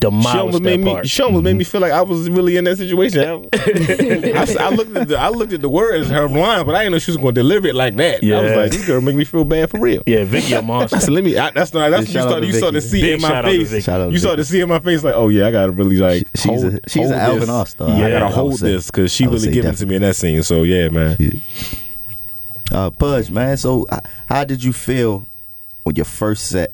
demolished 0.00 0.36
almost 0.36 0.52
that 0.58 0.62
made 0.64 0.80
me. 0.80 0.90
part. 0.92 1.08
She 1.08 1.22
almost 1.22 1.44
made 1.44 1.54
me 1.56 1.62
feel 1.64 1.80
like 1.80 1.92
I 1.92 2.02
was 2.02 2.28
really 2.28 2.56
in 2.56 2.64
that 2.64 2.76
situation. 2.76 3.20
I, 3.54 4.42
s- 4.42 4.56
I 4.56 4.68
looked 4.70 4.96
at 4.96 5.06
the, 5.08 5.16
I 5.18 5.28
looked 5.28 5.52
at 5.52 5.60
the 5.60 5.68
words 5.68 6.08
her 6.10 6.28
line, 6.28 6.66
but 6.66 6.74
I 6.74 6.80
didn't 6.80 6.92
know 6.92 6.98
she 6.98 7.12
was 7.12 7.16
going 7.18 7.34
to 7.34 7.40
deliver 7.40 7.68
it 7.68 7.74
like 7.76 7.94
that. 7.96 8.14
I 8.14 8.16
was 8.42 8.50
Yeah. 8.50 8.56
like, 8.56 8.70
this 8.72 8.84
girl 8.86 9.00
make 9.00 9.14
me 9.14 9.24
feel 9.24 9.44
bad 9.44 9.70
for 9.70 9.78
real. 9.78 10.02
Yeah, 10.06 10.24
Vicky 10.24 10.54
a 10.54 10.62
monster. 10.62 10.96
I 10.96 10.98
said, 11.00 11.10
let 11.14 11.22
me. 11.22 11.36
I, 11.38 11.50
that's 11.52 11.72
not. 11.72 11.90
That's 11.90 12.06
what 12.08 12.14
you 12.14 12.20
started. 12.20 12.46
You 12.48 12.52
started 12.54 12.80
to 12.80 12.86
see 12.88 13.00
Big 13.00 13.12
in 13.14 13.20
my 13.22 13.28
shout 13.28 13.44
out 13.44 13.50
to 13.50 13.58
face. 13.58 13.70
Vicky. 13.70 13.82
Shout 13.82 14.00
out 14.00 14.06
to 14.06 14.12
You 14.12 14.18
started 14.18 14.36
to 14.38 14.44
see 14.44 14.60
in 14.60 14.68
my 14.68 14.78
face 14.80 15.04
like, 15.04 15.14
oh 15.14 15.28
yeah, 15.28 15.46
I 15.46 15.50
gotta 15.52 15.72
really 15.72 15.98
like. 15.98 16.26
She's 16.34 16.44
hold, 16.46 16.64
a- 16.74 16.80
she's 16.88 17.02
hold 17.02 17.12
an 17.12 17.18
Alvin 17.20 17.40
this. 17.40 17.48
All-Star. 17.48 17.88
I 17.90 18.10
gotta 18.10 18.24
I 18.26 18.30
hold 18.30 18.56
say. 18.58 18.72
this 18.72 18.86
because 18.90 19.12
she 19.12 19.26
really 19.26 19.38
say 19.38 19.52
giving 19.52 19.70
it 19.70 19.76
to 19.76 19.86
me 19.86 19.96
in 19.96 20.02
that 20.02 20.16
scene. 20.16 20.42
So 20.42 20.64
yeah, 20.64 20.88
man. 20.88 21.16
Uh, 22.72 22.90
Pudge, 22.90 23.30
man. 23.30 23.56
So, 23.56 23.86
uh, 23.90 24.00
how 24.28 24.42
did 24.44 24.64
you 24.64 24.72
feel 24.72 25.26
with 25.84 25.96
your 25.96 26.04
first 26.04 26.48
set? 26.48 26.72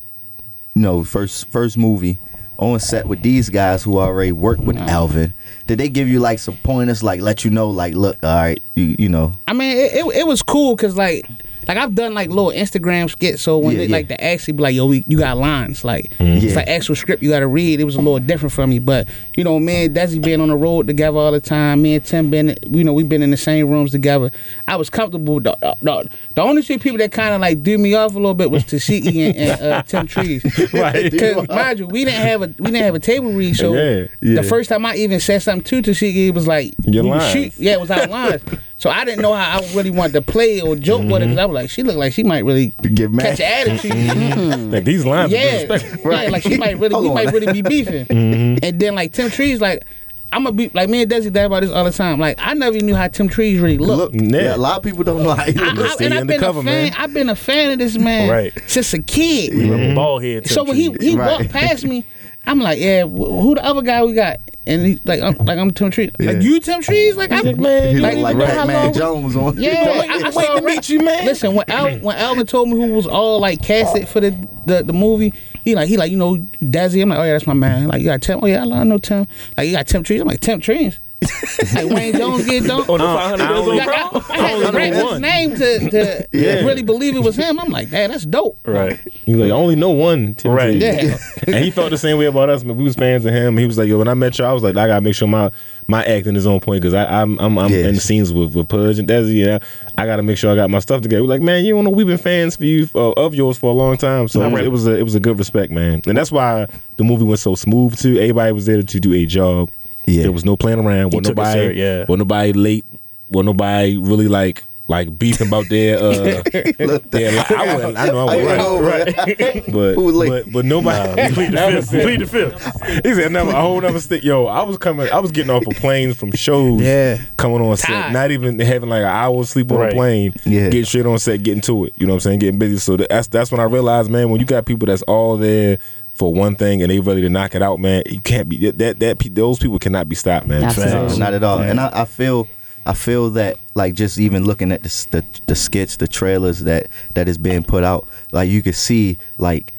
You 0.75 0.81
know, 0.81 1.05
first 1.05 1.49
first 1.49 1.77
movie 1.77 2.19
on 2.63 2.81
set 2.81 3.07
with 3.07 3.23
these 3.23 3.51
guys 3.51 3.83
who 3.83 3.99
already 3.99 4.33
worked 4.33 4.63
with 4.63 4.77
Alvin. 4.77 5.35
Did 5.67 5.79
they 5.79 5.89
give 5.89 6.09
you 6.09 6.21
like 6.21 6.39
some 6.39 6.57
pointers, 6.59 7.03
like 7.03 7.21
let 7.21 7.45
you 7.45 7.51
know, 7.51 7.69
like, 7.69 7.95
look, 7.95 8.17
all 8.23 8.35
right, 8.35 8.63
you, 8.75 8.97
you 8.99 9.09
know, 9.09 9.33
I 9.49 9.53
mean, 9.53 9.77
it, 9.77 9.93
it, 9.95 10.17
it 10.17 10.27
was 10.27 10.43
cool 10.43 10.77
because 10.77 10.97
like 10.97 11.29
like 11.69 11.77
I've 11.79 11.95
done 11.95 12.15
like 12.15 12.29
little 12.29 12.51
Instagram 12.51 13.09
skits. 13.11 13.43
So 13.43 13.59
when 13.59 13.73
Yeah, 13.73 13.79
they 13.79 13.87
yeah. 13.87 13.93
like 13.97 14.09
they 14.09 14.17
actually 14.17 14.55
be 14.55 14.63
like, 14.63 14.75
yo, 14.75 14.87
we, 14.87 15.05
you 15.07 15.19
got 15.19 15.37
lines. 15.39 15.85
Like 15.85 16.13
Yeah. 16.19 16.27
it's 16.35 16.57
like 16.57 16.69
actual 16.69 16.95
script 16.97 17.23
you 17.23 17.31
got 17.31 17.41
to 17.41 17.47
read. 17.47 17.81
It 17.81 17.85
was 17.85 17.97
a 17.97 18.01
little 18.01 18.19
different 18.19 18.53
for 18.53 18.67
me. 18.67 18.79
But 18.79 19.09
you 19.37 19.45
know, 19.45 19.59
me 19.61 19.85
and 19.87 19.95
Desi 19.97 20.23
being 20.23 20.41
on 20.41 20.49
the 20.49 20.57
road 20.57 20.87
together 20.87 21.19
all 21.19 21.33
the 21.33 21.41
time. 21.41 21.83
Me 21.83 21.95
and 21.95 22.05
Tim 22.05 22.31
been, 22.31 22.55
you 22.71 22.85
know, 22.85 22.93
we've 22.93 23.09
been 23.09 23.23
in 23.23 23.31
the 23.31 23.37
same 23.37 23.69
rooms 23.69 23.91
together. 23.93 24.31
I 24.69 24.77
was 24.77 24.91
comfortable. 24.91 25.41
The, 25.41 25.57
the, 25.83 26.09
the 26.35 26.43
only 26.43 26.63
two 26.63 26.79
people 26.79 26.99
that 26.99 27.13
kind 27.13 27.35
of 27.35 27.41
like 27.41 27.63
do 27.63 27.79
me 27.79 27.95
off 27.95 28.13
a 28.13 28.15
little 28.17 28.35
bit 28.35 28.51
was 28.51 28.65
Tashiki 28.65 29.29
and, 29.29 29.37
and 29.37 29.61
uh, 29.63 29.83
Tim 29.83 30.07
Trees. 30.07 30.43
Right. 30.73 31.11
Because 31.23 31.49
mind 31.49 31.79
you, 31.79 31.87
we 31.87 32.05
didn't 32.05 32.21
have 32.23 32.43
a 32.43 32.47
we 32.59 32.71
didn't 32.71 32.83
have 32.85 32.95
a 32.95 32.99
table 33.01 33.33
read. 33.33 33.57
So 33.57 33.75
Yeah, 33.75 34.07
yeah. 34.21 34.35
the 34.37 34.43
first 34.43 34.69
time 34.69 34.85
I 34.87 34.95
even 34.97 35.21
said 35.21 35.43
something 35.43 35.83
to 35.83 35.91
Tashiki, 35.91 36.29
it 36.29 36.31
was 36.35 36.47
like 36.47 36.73
Your 36.85 37.05
lines. 37.05 37.31
shoot- 37.33 37.53
yeah, 37.59 37.73
it 37.75 37.81
was 37.81 37.91
our 37.91 38.07
lines. 38.07 38.43
So 38.83 38.91
I 38.91 39.05
didn't 39.05 39.23
know 39.23 39.33
how 39.33 39.61
I 39.61 39.75
really 39.75 39.93
wanted 39.93 40.15
to 40.15 40.23
play 40.23 40.61
or 40.61 40.75
joke 40.75 41.03
with 41.05 41.23
it. 41.23 41.29
'cause 41.29 41.39
I 41.39 41.45
was 41.45 41.55
like, 41.55 41.71
she 41.71 41.85
looked 41.85 41.99
like 42.01 42.13
she 42.13 42.25
might 42.25 42.45
really 42.45 42.73
get 42.95 43.13
mad. 43.13 43.39
catch 43.39 43.41
an 43.41 43.69
attitude. 43.71 43.93
Mm. 43.93 44.73
Like 44.73 44.83
these 44.85 45.05
lines. 45.07 45.33
are 45.33 45.37
yeah, 45.37 45.65
disrespectful. 45.67 46.13
yeah, 46.13 46.29
like 46.31 46.43
she 46.43 46.57
might 46.59 46.77
really, 46.81 47.01
we 47.01 47.09
on. 47.09 47.15
might 47.15 47.33
really 47.33 47.53
be 47.53 47.63
beefing. 47.63 48.07
And 48.11 48.81
then 48.81 48.97
like 48.97 49.13
Tim 49.13 49.31
Trees, 49.31 49.61
like 49.61 49.85
I'm 50.33 50.43
gonna 50.43 50.57
be 50.57 50.69
like 50.75 50.89
me 50.89 51.03
and 51.03 51.11
Desi 51.13 51.33
talk 51.33 51.45
about 51.45 51.61
this 51.63 51.71
all 51.71 51.85
the 51.85 51.93
time. 51.93 52.19
Like 52.19 52.39
I 52.41 52.55
never 52.55 52.77
knew 52.79 52.97
how 52.97 53.07
Tim 53.07 53.29
Trees 53.29 53.61
really 53.61 53.79
looked. 53.79 54.15
look, 54.17 54.33
yeah. 54.33 54.57
a 54.57 54.57
lot 54.57 54.79
of 54.79 54.83
people 54.83 55.05
don't 55.05 55.23
know 55.23 55.35
how 55.35 55.45
you 55.47 55.63
I, 55.63 55.67
I, 55.69 55.97
and 56.05 56.15
I've 56.15 56.27
been 56.27 56.43
a 56.43 56.53
fan. 56.53 56.65
man. 56.65 56.93
I've 56.99 57.15
been 57.15 57.29
a 57.29 57.37
fan 57.37 57.71
of 57.71 57.79
this 57.79 57.97
man 57.97 58.29
Right. 58.31 58.53
since 58.67 58.93
a 58.95 59.01
kid. 59.03 59.53
You 59.53 59.71
remember 59.71 59.95
bald 59.95 60.25
head. 60.25 60.49
So 60.49 60.65
when 60.65 60.75
he 60.75 60.91
he 61.01 61.15
Right. 61.15 61.39
walked 61.39 61.51
past 61.53 61.85
me, 61.85 62.05
I'm 62.47 62.59
like, 62.61 62.79
yeah, 62.81 63.03
wh- 63.05 63.07
who 63.43 63.55
the 63.55 63.65
other 63.65 63.83
guy 63.83 64.05
we 64.05 64.15
got? 64.15 64.41
And 64.65 64.87
he's 64.87 65.01
like, 65.05 65.21
I'm 65.21 65.35
like 65.39 65.59
I'm 65.59 65.73
Tim 65.73 65.91
Trees. 65.91 66.11
Yeah. 66.21 66.33
Like 66.33 66.43
you 66.43 66.61
Tim 66.61 66.83
Trees? 66.83 67.17
Like 67.17 67.33
I'm 67.33 67.61
man, 67.61 67.97
He 67.97 68.01
like, 68.01 68.15
look 68.15 68.23
like 68.23 68.35
you 68.35 68.39
know 68.39 68.47
Batman 68.47 68.93
Jones 68.95 69.35
on. 69.35 69.59
yeah, 69.61 70.05
I, 70.09 70.19
I 70.19 70.23
Wait 70.23 70.33
saw 70.35 70.55
to 70.61 70.63
meet 70.63 70.89
you, 70.89 71.01
man. 71.01 71.25
Listen, 71.25 71.55
when 71.55 71.69
Al, 71.69 71.99
when 71.99 72.17
Alvin 72.17 72.47
told 72.47 72.69
me 72.69 72.77
who 72.77 72.93
was 72.95 73.07
all 73.07 73.41
like 73.41 73.61
casted 73.61 74.07
for 74.07 74.21
the, 74.21 74.31
the 74.67 74.85
the 74.85 74.93
movie, 74.93 75.35
he 75.65 75.75
like 75.75 75.89
he 75.89 75.97
like 75.97 76.13
you 76.13 76.17
know 76.17 76.37
Desi. 76.63 77.03
I'm 77.03 77.09
like, 77.09 77.19
oh 77.19 77.25
yeah, 77.25 77.33
that's 77.33 77.47
my 77.47 77.55
man. 77.55 77.89
Like 77.89 78.01
you 78.03 78.07
got 78.07 78.23
Tim. 78.23 78.39
Oh 78.41 78.47
yeah, 78.47 78.63
I 78.65 78.85
know 78.85 78.99
Tim. 78.99 79.27
Like 79.57 79.67
you 79.67 79.75
got 79.75 79.89
Tim 79.89 80.05
Trees. 80.05 80.21
I'm 80.21 80.29
like 80.29 80.39
Tim 80.41 80.61
Trees. 80.61 81.01
like 81.75 81.89
Wayne 81.89 82.17
Jones 82.17 82.45
get 82.47 82.65
done. 82.67 82.81
on 82.83 82.99
the 82.99 83.05
500 83.05 83.49
years 83.49 83.59
old 83.59 83.77
Like, 83.77 83.81
I, 83.81 84.09
crowd. 84.09 84.25
I 84.31 84.37
had 84.37 84.67
to 84.71 84.77
rap 84.77 84.93
his 85.11 85.21
name 85.21 85.55
to, 85.57 85.91
to 85.91 86.29
Yeah. 86.33 86.55
really 86.67 86.83
believe 86.83 87.15
it 87.17 87.23
was 87.23 87.37
him. 87.37 87.59
I'm 87.59 87.71
like, 87.71 87.91
man, 87.91 88.11
that's 88.11 88.25
dope. 88.27 88.59
Right. 88.67 88.99
He's 89.25 89.37
like, 89.37 89.49
I 89.51 89.55
only 89.55 89.77
know 89.77 89.91
one. 89.91 90.35
Tim 90.35 90.53
Right. 90.53 90.77
Yeah. 90.77 91.17
and 91.47 91.57
he 91.57 91.71
felt 91.71 91.91
the 91.91 91.99
same 91.99 92.19
way 92.19 92.27
about 92.27 92.49
us. 92.51 92.63
But 92.65 92.75
we 92.75 92.85
was 92.85 92.95
fans 92.97 93.25
of 93.25 93.33
him. 93.33 93.57
He 93.57 93.67
was 93.67 93.79
like, 93.79 93.89
"Yo, 93.89 93.99
when 93.99 94.09
I 94.09 94.15
met 94.15 94.39
you, 94.39 94.45
I 94.45 94.53
was 94.53 94.63
like, 94.63 94.77
I 94.77 94.87
gotta 94.87 95.01
make 95.01 95.15
sure 95.15 95.29
my 95.29 95.51
my 95.89 96.05
acting 96.05 96.37
is 96.37 96.47
on 96.47 96.61
point 96.61 96.81
because 96.83 96.95
I'm 96.95 97.39
I'm, 97.41 97.59
I'm 97.59 97.71
Yes. 97.71 97.87
in 97.87 97.95
the 97.95 98.01
scenes 98.01 98.33
with 98.33 98.55
with 98.55 98.69
Pudge 98.69 98.99
and 98.99 99.09
Desi. 99.09 99.35
You 99.35 99.47
know, 99.47 99.59
I 99.99 100.07
gotta 100.07 100.23
make 100.23 100.39
sure 100.39 100.51
I 100.51 100.55
got 100.55 100.71
my 100.71 100.79
stuff 100.79 101.03
together." 101.03 101.23
We're 101.23 101.29
like, 101.29 101.43
"Man, 101.43 101.65
you 101.65 101.75
don't 101.75 101.85
know, 101.85 101.91
we've 101.91 102.07
been 102.07 102.19
fans 102.19 102.57
for 102.57 102.65
you 102.65 102.89
uh, 102.95 103.11
of 103.13 103.35
yours 103.35 103.59
for 103.59 103.71
a 103.71 103.75
long 103.75 103.97
time." 103.97 104.29
So 104.29 104.43
it 104.43 104.51
was, 104.53 104.63
it 104.63 104.69
was 104.71 104.87
a 104.87 104.99
it 104.99 105.03
was 105.03 105.15
a 105.15 105.21
good 105.21 105.39
respect, 105.39 105.73
man, 105.73 106.03
and 106.07 106.17
that's 106.17 106.31
why 106.33 106.67
the 106.97 107.05
movie 107.05 107.25
went 107.25 107.41
so 107.41 107.55
smooth 107.55 107.99
too. 107.99 108.17
Everybody 108.19 108.53
was 108.53 108.67
there 108.67 108.83
to 108.83 109.01
do 109.01 109.13
a 109.13 109.27
job. 109.27 109.71
Yeah. 110.07 110.23
there 110.23 110.33
was 110.33 110.45
no 110.45 110.57
playing 110.57 110.79
around. 110.81 111.13
Wasn't 111.13 111.29
nobody, 111.29 111.53
serious, 111.61 111.79
yeah. 111.79 111.99
wasn't 112.09 112.19
nobody 112.29 112.53
late. 112.53 112.85
Wasn't 113.29 113.47
nobody 113.47 113.97
really 113.99 114.29
like. 114.29 114.65
Like 114.89 115.17
beefing 115.17 115.47
about 115.47 115.69
their, 115.71 115.97
uh, 115.97 116.43
their 116.53 117.31
li- 117.33 117.39
I, 117.49 117.75
wasn't, 117.77 117.97
I 117.97 118.07
know 118.09 118.27
I 118.29 118.35
I 118.35 118.57
know, 118.59 118.75
wasn't, 118.83 119.17
right. 119.17 119.65
but 119.73 119.95
Who 119.95 120.03
was 120.03 120.15
late? 120.17 120.29
but 120.45 120.53
but 120.53 120.65
nobody. 120.67 121.33
Plead 121.35 121.53
the 121.53 121.81
fifth. 121.81 121.91
Plead 122.03 122.21
the 122.21 122.27
fifth. 122.27 123.07
he 123.07 123.15
said 123.15 123.33
never 123.33 123.51
a 123.53 123.61
whole 123.61 123.81
never 123.81 124.01
stick. 124.01 124.23
Yo, 124.25 124.47
I 124.47 124.65
was 124.65 124.77
coming. 124.79 125.09
I 125.11 125.21
was 125.21 125.31
getting 125.31 125.51
off 125.51 125.65
of 125.67 125.77
planes 125.77 126.17
from 126.17 126.33
shows. 126.33 126.83
Yeah. 126.83 127.19
coming 127.39 127.63
on 127.63 127.77
set, 127.77 128.13
not 128.13 128.33
even 128.33 128.59
having 128.59 128.91
like 128.91 129.03
an 129.03 129.09
hour 129.09 129.45
sleep 129.45 129.71
on 129.71 129.79
Right. 129.79 129.93
a 129.93 129.95
plane. 129.95 130.35
Yeah. 130.45 130.65
getting 130.65 130.85
straight 130.85 131.07
on 131.07 131.19
set, 131.21 131.43
getting 131.43 131.63
to 131.63 131.85
it. 131.87 131.95
You 131.97 132.07
know 132.07 132.15
what 132.15 132.17
I'm 132.17 132.21
saying? 132.21 132.39
Getting 132.41 132.59
busy. 132.59 132.77
So 132.79 132.97
that's 132.99 133.29
that's 133.29 133.51
when 133.53 133.61
I 133.61 133.65
realized, 133.65 134.11
man, 134.11 134.31
when 134.31 134.41
you 134.41 134.47
got 134.47 134.67
people 134.67 134.87
that's 134.87 135.03
all 135.03 135.37
there 135.39 135.79
for 136.15 136.33
one 136.33 136.57
thing 136.57 136.83
and 136.83 136.91
they 136.91 137.01
ready 137.01 137.23
to 137.23 137.29
knock 137.29 137.55
it 137.55 137.63
out, 137.63 137.81
man, 137.81 138.03
you 138.07 138.21
can't 138.21 138.49
be 138.49 138.71
that 138.71 139.01
that 139.01 139.19
pe- 139.19 139.29
those 139.29 139.59
people 139.59 139.79
cannot 139.79 140.09
be 140.09 140.15
stopped, 140.15 140.47
man. 140.47 140.63
Absolutely. 140.65 141.19
Not 141.19 141.35
at 141.35 141.43
all. 141.43 141.61
And 141.61 141.81
I, 141.81 142.03
I 142.03 142.05
feel 142.05 142.49
I 142.85 142.95
feel 142.95 143.31
that 143.31 143.59
like 143.75 143.95
just 143.95 144.19
even 144.19 144.45
looking 144.45 144.73
at 144.73 144.83
the, 144.83 145.07
the 145.11 145.41
the 145.47 145.55
skits, 145.55 145.97
the 145.97 146.09
trailers 146.09 146.61
that 146.61 146.89
that 147.15 147.29
is 147.29 147.39
being 147.39 147.63
put 147.63 147.85
out, 147.85 148.09
like 148.33 148.51
you 148.51 148.63
can 148.63 148.73
see 148.73 149.19
like 149.39 149.73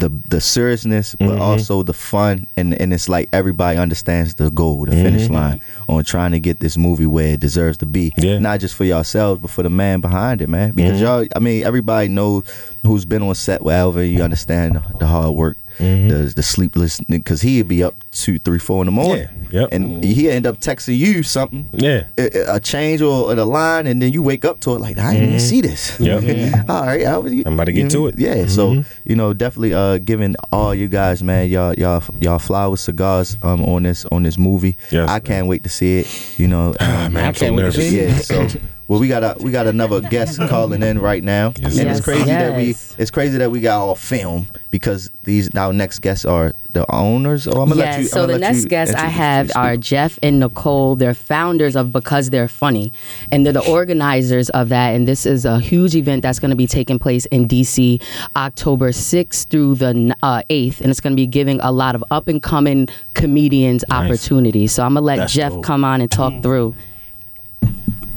the 0.00 0.10
the 0.28 0.40
seriousness, 0.40 1.14
but 1.14 1.28
Mm-hmm. 1.28 1.40
also 1.42 1.82
the 1.82 1.92
fun, 1.92 2.46
and 2.56 2.74
and 2.80 2.92
it's 2.92 3.08
like 3.08 3.28
everybody 3.32 3.78
understands 3.78 4.34
the 4.34 4.50
goal, 4.50 4.86
the 4.86 4.92
finish 4.92 5.28
line 5.28 5.60
on 5.88 6.02
trying 6.04 6.32
to 6.32 6.40
get 6.40 6.58
this 6.60 6.76
movie 6.76 7.06
where 7.06 7.34
it 7.34 7.40
deserves 7.40 7.76
to 7.78 7.86
be. 7.86 8.10
Mm-hmm. 8.10 8.24
Yeah. 8.26 8.38
Not 8.38 8.60
just 8.60 8.74
for 8.74 8.84
yourselves, 8.84 9.40
but 9.40 9.50
for 9.50 9.62
the 9.62 9.70
man 9.70 10.00
behind 10.00 10.42
it, 10.42 10.48
man. 10.48 10.72
Because 10.72 10.94
Mm-hmm. 11.00 11.02
y'all, 11.04 11.26
I 11.36 11.38
mean, 11.38 11.64
everybody 11.64 12.08
knows 12.08 12.44
who's 12.82 13.04
been 13.04 13.22
on 13.22 13.34
set 13.34 13.62
with 13.62 13.74
Alvin. 13.74 14.10
You 14.10 14.22
understand 14.22 14.80
the 14.98 15.06
hard 15.06 15.34
work, 15.34 15.56
Mm-hmm. 15.78 16.08
the 16.08 16.32
the 16.36 16.42
sleepless, 16.42 17.00
because 17.08 17.42
he'd 17.42 17.68
be 17.68 17.82
up 17.82 17.94
two, 18.10 18.38
three, 18.38 18.58
four 18.58 18.82
in 18.82 18.86
the 18.86 18.92
morning, 18.92 19.28
Yeah. 19.50 19.60
Yep. 19.62 19.68
and 19.72 20.04
he 20.04 20.30
end 20.30 20.46
up 20.46 20.58
texting 20.60 20.96
you 20.98 21.22
something 21.22 21.68
Yeah. 21.72 22.04
a, 22.18 22.56
a 22.56 22.60
change 22.60 23.00
or 23.02 23.32
a 23.32 23.44
line, 23.44 23.86
and 23.86 24.00
then 24.02 24.12
you 24.12 24.22
wake 24.22 24.44
up 24.44 24.60
to 24.60 24.74
it 24.74 24.80
like 24.80 24.98
I 24.98 25.12
didn't 25.14 25.28
even 25.28 25.40
see 25.40 25.60
this. 25.60 25.98
Yep. 26.00 26.22
all 26.68 26.82
right, 26.86 27.06
I 27.06 27.18
was, 27.18 27.32
I'm 27.32 27.54
about 27.54 27.64
to 27.64 27.72
get 27.72 27.90
to 27.92 28.06
it. 28.08 28.18
Yeah, 28.18 28.46
so 28.46 28.84
you 29.04 29.16
know, 29.16 29.32
definitely 29.32 29.74
uh, 29.74 29.98
giving 29.98 30.34
all 30.52 30.74
you 30.74 30.88
guys, 30.88 31.22
man, 31.22 31.48
y'all, 31.48 31.74
y'all, 31.74 32.02
y'all 32.20 32.38
flowers, 32.38 32.80
cigars, 32.80 33.36
um, 33.42 33.62
on 33.64 33.82
this 33.84 34.04
on 34.06 34.22
this 34.22 34.36
movie. 34.38 34.76
Yes, 34.90 35.08
I 35.08 35.20
can't 35.20 35.46
wait 35.46 35.62
to 35.64 35.68
see 35.70 36.00
it. 36.00 36.38
You 36.38 36.48
know, 36.48 36.74
um, 36.80 37.12
man, 37.12 37.28
I'm 37.28 37.34
so 37.34 37.46
wait 37.52 37.56
to 37.56 37.62
nervous. 37.62 37.92
yeah. 37.92 38.16
So 38.18 38.48
Well, 38.90 38.98
we 38.98 39.06
got 39.06 39.22
a 39.22 39.36
we 39.40 39.52
got 39.52 39.68
another 39.68 40.00
guest 40.00 40.40
calling 40.48 40.82
in 40.82 40.98
right 40.98 41.22
now, 41.22 41.52
and 41.62 41.72
Yes, 41.72 41.98
it's 41.98 42.04
crazy 42.04 42.24
that 42.24 42.56
we 42.56 42.70
it's 42.98 43.12
crazy 43.12 43.38
that 43.38 43.48
we 43.48 43.60
got 43.60 43.78
all 43.78 43.94
film 43.94 44.48
because 44.72 45.12
these 45.22 45.48
our 45.54 45.72
next 45.72 46.00
guests 46.00 46.24
are 46.24 46.50
the 46.72 46.84
owners. 46.92 47.46
Oh, 47.46 47.62
I'm 47.62 47.68
gonna 47.68 47.76
yes, 47.76 47.94
let 47.94 48.02
you. 48.02 48.08
so 48.08 48.22
I'm 48.24 48.28
the 48.30 48.38
next 48.40 48.64
guests 48.64 48.96
I 48.96 49.06
have 49.06 49.52
are 49.54 49.76
Jeff 49.76 50.18
and 50.24 50.40
Nicole. 50.40 50.96
They're 50.96 51.14
founders 51.14 51.76
of 51.76 51.92
Because 51.92 52.30
They're 52.30 52.48
Funny, 52.48 52.92
and 53.30 53.46
they're 53.46 53.52
the 53.52 53.64
organizers 53.70 54.50
of 54.50 54.70
that. 54.70 54.96
And 54.96 55.06
this 55.06 55.24
is 55.24 55.44
a 55.44 55.60
huge 55.60 55.94
event 55.94 56.22
that's 56.22 56.40
going 56.40 56.50
to 56.50 56.56
be 56.56 56.66
taking 56.66 56.98
place 56.98 57.26
in 57.26 57.46
DC 57.46 58.02
October 58.34 58.90
6th 58.90 59.46
through 59.46 59.76
the 59.76 60.16
uh, 60.24 60.42
8th, 60.50 60.80
and 60.80 60.90
it's 60.90 61.00
going 61.00 61.12
to 61.12 61.16
be 61.16 61.28
giving 61.28 61.60
a 61.60 61.70
lot 61.70 61.94
of 61.94 62.02
up 62.10 62.26
and 62.26 62.42
coming 62.42 62.88
comedians 63.14 63.84
opportunities. 63.90 64.72
So 64.72 64.82
I'm 64.82 64.94
gonna 64.94 65.06
let 65.06 65.16
That's 65.18 65.32
Jeff 65.32 65.52
dope. 65.52 65.62
come 65.62 65.84
on 65.84 66.00
and 66.00 66.10
talk 66.10 66.42
through. 66.42 66.74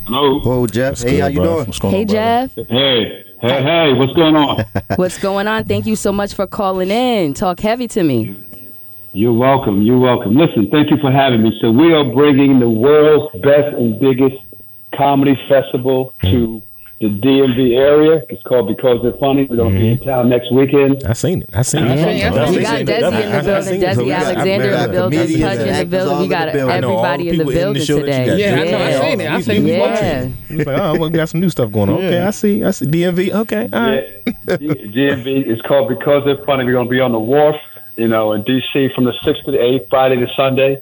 Hello. 0.05 0.39
Whoa, 0.41 0.67
Jeff. 0.67 1.01
hey, 1.01 1.19
how 1.19 1.27
you 1.27 1.41
doing? 1.41 1.71
Hey, 1.81 2.03
Jeff. 2.03 2.53
Hey, 2.55 3.23
hey, 3.41 3.63
hey, 3.63 3.93
what's 3.93 4.13
going 4.13 4.35
on? 4.35 4.65
What's 4.97 5.17
going 5.17 5.47
on? 5.47 5.65
Thank 5.65 5.85
you 5.85 5.95
so 5.95 6.11
much 6.11 6.33
for 6.33 6.45
calling 6.45 6.91
in. 6.91 7.33
Talk 7.33 7.59
heavy 7.59 7.87
to 7.89 8.03
me. 8.03 8.35
You're 9.13 9.33
welcome. 9.33 9.81
You're 9.81 9.99
welcome. 9.99 10.35
Listen, 10.35 10.69
thank 10.71 10.91
you 10.91 10.97
for 10.97 11.11
having 11.11 11.41
me. 11.43 11.57
So 11.61 11.71
we 11.71 11.93
are 11.93 12.03
bringing 12.03 12.59
the 12.59 12.69
world's 12.69 13.31
best 13.41 13.75
and 13.77 13.99
biggest 13.99 14.35
comedy 14.95 15.35
festival 15.47 16.13
to 16.23 16.61
the 17.03 17.09
DMV 17.09 17.77
area. 17.77 18.23
It's 18.29 18.41
called 18.43 18.67
Because 18.67 18.99
They're 19.03 19.17
Funny. 19.19 19.45
We're 19.45 19.57
going 19.57 19.73
to 19.73 19.79
be 19.79 19.89
in 19.89 19.97
mm-hmm. 19.97 20.07
town 20.07 20.29
next 20.29 20.51
weekend. 20.53 21.03
I've 21.03 21.17
seen 21.17 21.41
it. 21.41 21.49
I've 21.51 21.67
seen 21.67 21.85
it. 21.85 22.17
Yeah, 22.17 22.31
we 22.49 22.61
got 22.61 22.79
Desi 22.79 22.79
in 22.79 22.85
the 22.85 23.43
building, 23.43 23.81
Desi 23.81 24.15
Alexander 24.15 24.71
in 24.71 24.81
the 24.81 24.87
building, 24.89 25.19
Pudge 25.19 25.59
in 25.59 25.79
the 25.79 25.85
building. 25.85 26.19
We 26.19 26.27
got 26.29 26.47
everybody 26.47 27.29
in 27.29 27.37
the 27.37 27.45
building 27.45 27.85
today. 27.85 28.37
Yeah, 28.37 28.61
I 28.61 28.71
know. 28.71 28.77
I 28.77 29.09
seen 29.09 29.21
it. 29.21 29.31
I 29.31 29.41
seen 29.41 29.67
it. 29.67 29.77
Yeah. 29.77 30.25
He's 30.47 30.65
like, 30.65 30.79
oh, 30.79 30.93
well, 30.93 31.09
we 31.09 31.17
got 31.17 31.29
some 31.29 31.41
new 31.41 31.49
stuff 31.49 31.71
going 31.71 31.89
on. 31.89 31.97
Okay, 31.97 32.21
I 32.21 32.31
see. 32.31 32.63
I 32.63 32.71
see. 32.71 32.85
DMV. 32.85 33.31
Okay, 33.31 33.69
all 33.73 33.81
right. 33.81 34.25
G- 34.25 34.67
GMV 34.95 35.51
is 35.51 35.61
called 35.67 35.89
Because 35.89 36.23
They're 36.25 36.43
Funny. 36.45 36.63
We're 36.63 36.73
going 36.73 36.87
to 36.87 36.91
be 36.91 37.01
on 37.01 37.11
the 37.11 37.19
wharf, 37.19 37.57
you 37.97 38.07
know, 38.07 38.31
in 38.31 38.43
DC 38.43 38.93
from 38.95 39.03
the 39.03 39.13
6th 39.23 39.43
to 39.45 39.51
the 39.51 39.57
8th, 39.57 39.89
Friday 39.89 40.15
to 40.15 40.27
Sunday. 40.37 40.81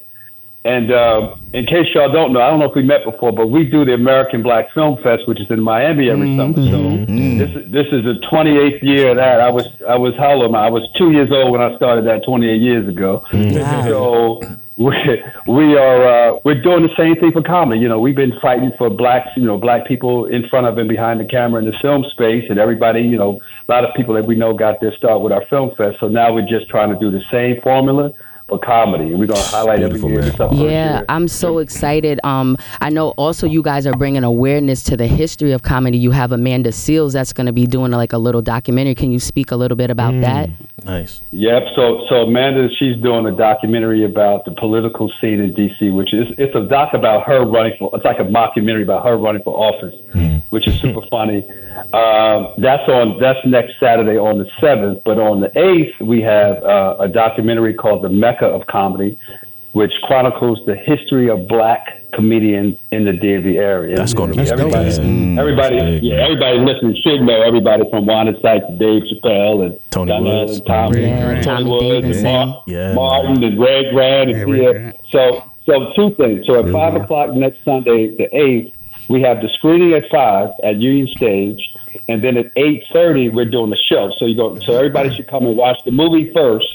And 0.63 0.91
uh, 0.91 1.35
in 1.53 1.65
case 1.65 1.87
y'all 1.95 2.11
don't 2.11 2.33
know, 2.33 2.41
I 2.41 2.51
don't 2.51 2.59
know 2.59 2.69
if 2.69 2.75
we 2.75 2.83
met 2.83 3.03
before, 3.03 3.31
but 3.31 3.47
we 3.47 3.63
do 3.65 3.83
the 3.83 3.93
American 3.93 4.43
Black 4.43 4.71
Film 4.75 4.95
Fest, 5.01 5.27
which 5.27 5.41
is 5.41 5.47
in 5.49 5.59
Miami 5.59 6.09
every 6.11 6.37
summer. 6.37 6.53
So 6.53 7.05
this 7.39 7.49
is 7.49 7.71
this 7.71 7.87
is 7.91 8.03
the 8.05 8.21
28th 8.31 8.83
year 8.83 9.09
of 9.09 9.17
that. 9.17 9.41
I 9.41 9.49
was 9.49 9.67
I 9.89 9.97
was 9.97 10.13
how 10.17 10.33
old 10.33 10.53
I? 10.53 10.69
Was 10.69 10.87
two 10.99 11.11
years 11.11 11.31
old 11.31 11.51
when 11.51 11.61
I 11.61 11.75
started 11.77 12.05
that 12.05 12.23
28 12.25 12.61
years 12.61 12.87
ago. 12.87 13.25
So 13.89 14.39
we 14.77 14.93
we 15.47 15.77
are 15.77 16.35
uh, 16.35 16.39
we're 16.45 16.61
doing 16.61 16.83
the 16.83 16.95
same 16.95 17.15
thing 17.15 17.31
for 17.31 17.41
comedy. 17.41 17.79
You 17.79 17.89
know, 17.89 17.99
we've 17.99 18.15
been 18.15 18.37
fighting 18.39 18.71
for 18.77 18.87
blacks, 18.91 19.29
you 19.35 19.45
know, 19.45 19.57
black 19.57 19.87
people 19.87 20.25
in 20.25 20.47
front 20.47 20.67
of 20.67 20.77
and 20.77 20.87
behind 20.87 21.19
the 21.19 21.25
camera 21.25 21.59
in 21.59 21.65
the 21.65 21.77
film 21.81 22.05
space, 22.11 22.45
and 22.51 22.59
everybody, 22.59 23.01
you 23.01 23.17
know, 23.17 23.39
a 23.67 23.71
lot 23.71 23.83
of 23.83 23.95
people 23.95 24.13
that 24.13 24.27
we 24.27 24.35
know 24.35 24.53
got 24.53 24.79
their 24.79 24.93
start 24.95 25.21
with 25.21 25.33
our 25.33 25.45
film 25.47 25.71
fest. 25.75 25.97
So 25.99 26.07
now 26.07 26.31
we're 26.31 26.47
just 26.47 26.69
trying 26.69 26.93
to 26.93 26.99
do 26.99 27.09
the 27.09 27.23
same 27.31 27.59
formula 27.63 28.11
for 28.51 28.59
comedy, 28.59 29.15
we're 29.15 29.27
gonna 29.27 29.39
highlight 29.39 29.79
every 29.81 30.01
year. 30.01 30.21
This 30.23 30.37
our 30.39 30.53
Yeah, 30.53 30.97
year. 30.97 31.05
I'm 31.07 31.29
so 31.29 31.59
excited. 31.59 32.19
Um, 32.25 32.57
I 32.81 32.89
know 32.89 33.09
also 33.11 33.47
you 33.47 33.63
guys 33.63 33.87
are 33.87 33.93
bringing 33.93 34.25
awareness 34.25 34.83
to 34.83 34.97
the 34.97 35.07
history 35.07 35.53
of 35.53 35.63
comedy. 35.63 35.97
You 35.97 36.11
have 36.11 36.33
Amanda 36.33 36.71
Seales 36.71 37.13
that's 37.13 37.31
going 37.31 37.47
to 37.47 37.53
be 37.53 37.65
doing 37.65 37.91
like 37.91 38.11
a 38.11 38.17
little 38.17 38.41
documentary. 38.41 38.93
Can 38.93 39.09
you 39.09 39.19
speak 39.21 39.51
a 39.51 39.55
little 39.55 39.77
bit 39.77 39.89
about 39.89 40.19
that? 40.19 40.49
Nice. 40.83 41.21
Yep. 41.31 41.63
So 41.77 42.05
so 42.09 42.15
Amanda, 42.23 42.67
she's 42.77 42.97
doing 43.01 43.25
a 43.25 43.31
documentary 43.31 44.03
about 44.03 44.43
the 44.43 44.51
political 44.51 45.09
scene 45.21 45.39
in 45.39 45.53
DC, 45.53 45.93
which 45.95 46.13
is 46.13 46.27
it's 46.37 46.53
a 46.53 46.67
doc 46.67 46.89
about 46.93 47.23
her 47.25 47.45
running 47.45 47.73
for. 47.79 47.89
It's 47.93 48.03
like 48.03 48.19
a 48.19 48.23
mockumentary 48.23 48.83
about 48.83 49.05
her 49.05 49.17
running 49.17 49.43
for 49.43 49.55
office, 49.55 49.95
which 50.51 50.67
is 50.67 50.79
super 50.79 51.01
funny. 51.09 51.43
Um, 51.93 52.53
that's 52.57 52.87
on 52.87 53.17
that's 53.19 53.39
next 53.45 53.73
Saturday 53.79 54.17
on 54.17 54.37
the 54.37 54.45
seventh. 54.61 54.99
But 55.03 55.17
on 55.19 55.41
the 55.41 55.51
eighth, 55.59 55.99
we 55.99 56.21
have 56.21 56.63
uh, 56.63 56.97
a 56.99 57.07
documentary 57.09 57.73
called 57.73 58.03
The 58.03 58.09
Mecca 58.09 58.45
of 58.45 58.67
Comedy, 58.67 59.17
which 59.73 59.91
chronicles 60.03 60.59
the 60.65 60.75
history 60.75 61.29
of 61.29 61.47
black 61.47 61.97
comedians 62.13 62.75
in 62.91 63.05
the 63.05 63.11
DMV 63.11 63.55
area. 63.57 63.95
That's 63.95 64.13
gonna 64.13 64.33
be 64.33 64.39
everybody. 64.41 64.73
amazing. 64.73 65.39
Everybody, 65.39 65.99
yeah, 66.03 66.23
everybody 66.25 66.59
listening 66.59 66.95
should 67.01 67.21
know 67.21 67.41
everybody 67.41 67.83
from 67.89 68.05
Wanda 68.05 68.33
Sykes 68.41 68.65
to 68.67 68.77
Dave 68.77 69.03
Chappelle 69.03 69.65
and 69.65 69.79
Tony 69.91 70.11
Donnell 70.11 70.39
Woods. 70.45 70.57
and 70.57 70.65
Tommy, 70.67 71.01
Yeah, 71.01 71.19
Tony 71.25 71.41
Tommy 71.43 71.69
Woods 71.71 71.83
and 71.83 72.01
Davidson. 72.03 72.23
Mar- 72.23 72.63
Yeah. 72.67 72.93
Martin 72.93 73.43
and 73.43 73.59
Ray 73.59 73.91
Grant 73.91 74.29
and 74.31 74.51
Tia. 74.53 74.93
So, 75.11 75.43
so 75.65 75.93
two 75.95 76.13
things. 76.15 76.45
So 76.47 76.59
at 76.65 76.71
five 76.73 76.95
o'clock 77.01 77.33
next 77.33 77.63
Sunday, 77.63 78.13
the 78.17 78.27
eighth, 78.37 78.73
we 79.11 79.21
have 79.21 79.41
the 79.41 79.49
screening 79.57 79.93
at 79.93 80.09
five 80.09 80.49
at 80.63 80.77
Union 80.77 81.07
Stage, 81.07 81.59
and 82.07 82.23
then 82.23 82.37
at 82.37 82.51
eight 82.55 82.83
thirty 82.93 83.29
we're 83.29 83.45
doing 83.45 83.69
the 83.69 83.77
show. 83.89 84.11
So 84.17 84.25
you 84.25 84.35
go. 84.35 84.57
So 84.59 84.75
everybody 84.75 85.13
should 85.13 85.27
come 85.27 85.45
and 85.45 85.57
watch 85.57 85.77
the 85.85 85.91
movie 85.91 86.31
first, 86.33 86.67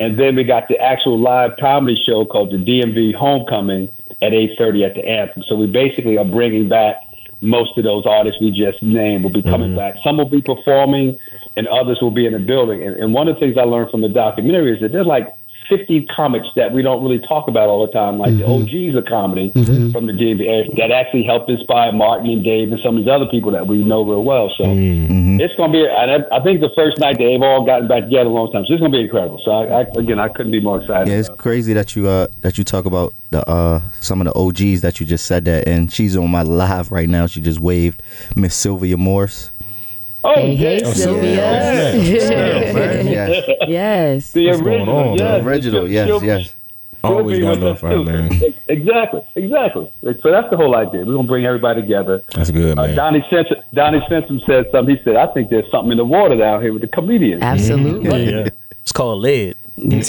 and 0.00 0.18
then 0.18 0.36
we 0.36 0.44
got 0.44 0.68
the 0.68 0.78
actual 0.78 1.18
live 1.18 1.52
comedy 1.58 2.00
show 2.06 2.24
called 2.24 2.52
the 2.52 2.58
DMV 2.58 3.14
Homecoming 3.14 3.90
at 4.22 4.32
eight 4.32 4.52
thirty 4.56 4.84
at 4.84 4.94
the 4.94 5.04
Anthem. 5.04 5.42
So 5.48 5.56
we 5.56 5.66
basically 5.66 6.16
are 6.16 6.24
bringing 6.24 6.68
back 6.68 6.96
most 7.40 7.76
of 7.76 7.82
those 7.84 8.06
artists 8.06 8.40
we 8.40 8.52
just 8.52 8.80
named 8.82 9.24
will 9.24 9.32
be 9.32 9.42
coming 9.42 9.70
mm-hmm. 9.70 9.78
back. 9.78 9.96
Some 10.04 10.16
will 10.16 10.28
be 10.28 10.40
performing, 10.40 11.18
and 11.56 11.66
others 11.66 11.98
will 12.00 12.12
be 12.12 12.24
in 12.24 12.32
the 12.32 12.38
building. 12.38 12.86
And, 12.86 12.96
and 12.96 13.12
one 13.12 13.28
of 13.28 13.34
the 13.34 13.40
things 13.40 13.58
I 13.58 13.64
learned 13.64 13.90
from 13.90 14.00
the 14.00 14.08
documentary 14.08 14.74
is 14.74 14.80
that 14.80 14.92
there's 14.92 15.06
like 15.06 15.26
50 15.72 16.06
comics 16.14 16.48
that 16.56 16.72
we 16.72 16.82
don't 16.82 17.02
really 17.02 17.18
talk 17.20 17.48
about 17.48 17.68
all 17.68 17.86
the 17.86 17.92
time, 17.92 18.18
like 18.18 18.36
the 18.36 18.44
OGs 18.44 18.94
of 18.94 19.06
comedy 19.06 19.50
from 19.90 20.06
the 20.06 20.12
DMV 20.12 20.44
area 20.46 20.68
that 20.76 20.90
actually 20.90 21.24
helped 21.24 21.48
inspire 21.48 21.92
Martin 21.92 22.28
and 22.28 22.44
Dave 22.44 22.70
and 22.72 22.80
some 22.84 22.98
of 22.98 23.04
these 23.04 23.10
other 23.10 23.24
people 23.30 23.50
that 23.52 23.66
we 23.66 23.82
know 23.82 24.02
real 24.04 24.22
well. 24.22 24.52
So 24.58 24.64
it's 24.66 25.54
going 25.56 25.72
to 25.72 25.78
be, 25.78 25.86
and 25.88 26.10
I, 26.10 26.36
I 26.36 26.42
think 26.42 26.60
the 26.60 26.68
first 26.76 26.98
night 26.98 27.16
they've 27.18 27.40
all 27.40 27.64
gotten 27.64 27.88
back 27.88 28.04
together 28.04 28.28
a 28.28 28.32
long 28.32 28.52
time. 28.52 28.64
So 28.66 28.74
it's 28.74 28.80
going 28.80 28.92
to 28.92 28.98
be 28.98 29.04
incredible. 29.04 29.40
So 29.44 29.50
I, 29.50 29.80
I, 29.80 29.80
again, 29.96 30.18
I 30.18 30.28
couldn't 30.28 30.52
be 30.52 30.60
more 30.60 30.80
excited. 30.82 31.08
Yeah, 31.08 31.18
it's 31.18 31.30
crazy 31.38 31.72
that 31.72 31.96
you 31.96 32.08
uh 32.08 32.26
that 32.42 32.58
you 32.58 32.64
talk 32.64 32.84
about 32.84 33.14
the 33.30 33.48
uh 33.48 33.80
some 34.00 34.20
of 34.20 34.26
the 34.26 34.34
OGs 34.38 34.82
that 34.82 35.00
you 35.00 35.06
just 35.06 35.24
said 35.24 35.46
that, 35.46 35.66
and 35.66 35.90
she's 35.90 36.16
on 36.16 36.30
my 36.30 36.42
live 36.42 36.92
right 36.92 37.08
now. 37.08 37.26
She 37.26 37.40
just 37.40 37.60
waved 37.60 38.02
Miss 38.36 38.54
Sylvia 38.54 38.96
Morse. 38.98 39.51
Oh, 40.24 40.34
Hey, 40.36 40.54
hey, 40.56 40.80
yeah. 40.80 40.92
Sylvia. 40.92 41.34
Yeah. 41.34 43.02
Yes. 43.12 43.48
Yes. 43.68 44.32
The 44.32 44.46
What's 44.48 44.60
going 44.62 44.88
on, 44.88 45.16
yes. 45.16 45.20
man? 45.20 45.40
Original, 45.48 45.90
yes, 45.90 46.06
She'll- 46.06 46.24
yes. 46.24 46.54
Always 47.04 47.38
she'll 47.38 47.52
got 47.56 47.60
love 47.60 47.80
for 47.80 47.88
her, 47.88 47.98
man. 48.04 48.30
Exactly, 48.68 49.22
exactly. 49.34 49.90
So 50.22 50.30
that's 50.30 50.48
the 50.50 50.56
whole 50.56 50.76
idea. 50.76 51.04
We're 51.04 51.16
gonna 51.16 51.26
bring 51.26 51.44
everybody 51.44 51.82
together. 51.82 52.22
That's 52.32 52.52
good, 52.52 52.78
Uh, 52.78 52.82
man. 52.86 52.94
Donnie 52.94 53.24
Simpson, 53.28 53.56
Donnie 53.74 54.00
Simpson 54.08 54.40
said 54.46 54.66
something. 54.70 54.96
He 54.96 55.02
said, 55.02 55.16
"I 55.16 55.26
think 55.34 55.50
there's 55.50 55.68
something 55.72 55.90
in 55.90 55.98
the 55.98 56.04
water 56.04 56.36
down 56.36 56.62
here 56.62 56.72
with 56.72 56.82
the 56.82 56.86
comedians." 56.88 57.42
Absolutely. 57.42 58.08
Yeah, 58.30 58.38
yeah. 58.44 58.48
It's 58.82 58.92
called 58.92 59.20
lead. 59.20 59.56
Definitely 59.88 60.02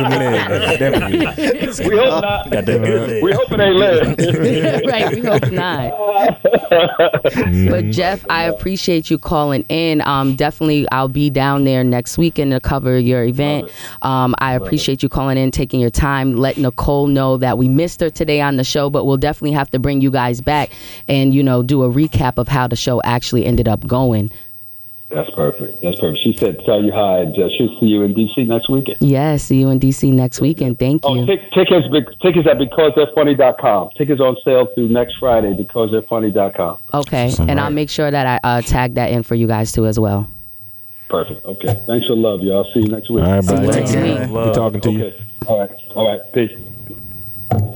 some 0.00 0.10
lead, 0.10 0.50
man. 0.50 0.78
Definitely. 0.78 1.88
We 1.88 1.96
hope 1.96 2.22
not. 2.22 2.50
Got 2.50 2.66
that 2.66 2.84
good 2.84 3.10
lead. 3.10 3.22
We 3.22 3.32
hope 3.32 3.52
it 3.52 3.60
ain't 3.60 3.76
lead. 3.76 4.86
right, 4.90 5.14
we 5.14 5.20
hope 5.22 5.50
not. 5.50 5.92
But 7.70 7.90
Jeff, 7.90 8.24
I 8.28 8.44
appreciate 8.44 9.10
you 9.10 9.18
calling 9.18 9.64
in. 9.68 10.00
Um, 10.02 10.36
definitely, 10.36 10.86
I'll 10.92 11.08
be 11.08 11.30
down 11.30 11.64
there 11.64 11.82
next 11.84 12.18
weekend 12.18 12.52
to 12.52 12.60
cover 12.60 12.98
your 12.98 13.24
event. 13.24 13.70
Um, 14.02 14.34
I 14.38 14.54
appreciate 14.54 15.02
you 15.02 15.08
calling 15.08 15.38
in, 15.38 15.50
taking 15.50 15.80
your 15.80 15.90
time. 15.90 16.36
Let 16.36 16.58
Nicole 16.58 17.06
know 17.06 17.36
that 17.38 17.58
we 17.58 17.68
missed 17.68 18.00
her 18.00 18.10
today 18.10 18.40
on 18.40 18.56
the 18.56 18.64
show, 18.64 18.90
but 18.90 19.04
we'll 19.04 19.16
definitely 19.16 19.52
have 19.52 19.70
to 19.70 19.78
bring 19.78 20.00
you 20.00 20.10
guys 20.10 20.40
back 20.40 20.70
and 21.08 21.34
you 21.34 21.42
know 21.42 21.62
do 21.62 21.82
a 21.82 21.90
recap 21.90 22.38
of 22.38 22.48
how 22.48 22.66
the 22.66 22.76
show 22.76 23.00
actually 23.02 23.46
ended 23.46 23.68
up 23.68 23.86
going. 23.86 24.30
That's 25.10 25.28
perfect. 25.30 25.82
That's 25.82 25.98
perfect. 25.98 26.22
She 26.22 26.32
said, 26.34 26.58
"Tell 26.64 26.82
you 26.82 26.92
hi, 26.94 27.18
and 27.20 27.34
uh, 27.34 27.48
she'll 27.58 27.76
see 27.80 27.86
you 27.86 28.02
in 28.02 28.14
DC 28.14 28.46
next 28.46 28.70
weekend." 28.70 28.98
Yeah, 29.00 29.36
see 29.38 29.58
you 29.58 29.68
in 29.70 29.80
DC 29.80 30.12
next 30.12 30.40
weekend. 30.40 30.78
Thank 30.78 31.04
you. 31.04 31.10
Oh, 31.10 31.26
tic- 31.26 31.50
tickets, 31.52 31.88
bec- 31.88 32.18
tickets 32.22 32.46
at 32.48 32.58
becausetheyrefunny.com. 32.58 33.90
Tickets 33.98 34.20
on 34.20 34.36
sale 34.44 34.68
through 34.74 34.88
next 34.88 35.16
Friday 35.18 35.52
becausetheyrefunny.com. 35.54 36.78
Okay, 36.94 37.32
and 37.40 37.58
I'll 37.58 37.70
make 37.72 37.90
sure 37.90 38.10
that 38.10 38.40
I 38.44 38.48
uh, 38.58 38.62
tag 38.62 38.94
that 38.94 39.10
in 39.10 39.22
for 39.24 39.34
you 39.34 39.46
guys 39.48 39.72
too 39.72 39.86
as 39.86 39.98
well. 39.98 40.30
Perfect. 41.08 41.44
Okay. 41.44 41.82
Thanks 41.88 42.06
for 42.06 42.14
the 42.14 42.20
love, 42.22 42.40
y'all. 42.42 42.64
See 42.72 42.80
you 42.80 42.86
next 42.86 43.10
week. 43.10 43.24
All 43.24 43.32
right, 43.32 43.42
See 43.44 43.52
you 43.52 43.60
bro. 43.62 43.70
next 43.70 43.94
week. 43.96 44.28
We 44.46 44.52
talking 44.52 44.80
to 44.80 44.90
you. 44.92 45.12
All 45.48 45.58
right. 45.58 45.70
All 45.96 46.08
right. 46.08 46.32
Peace. 46.32 46.56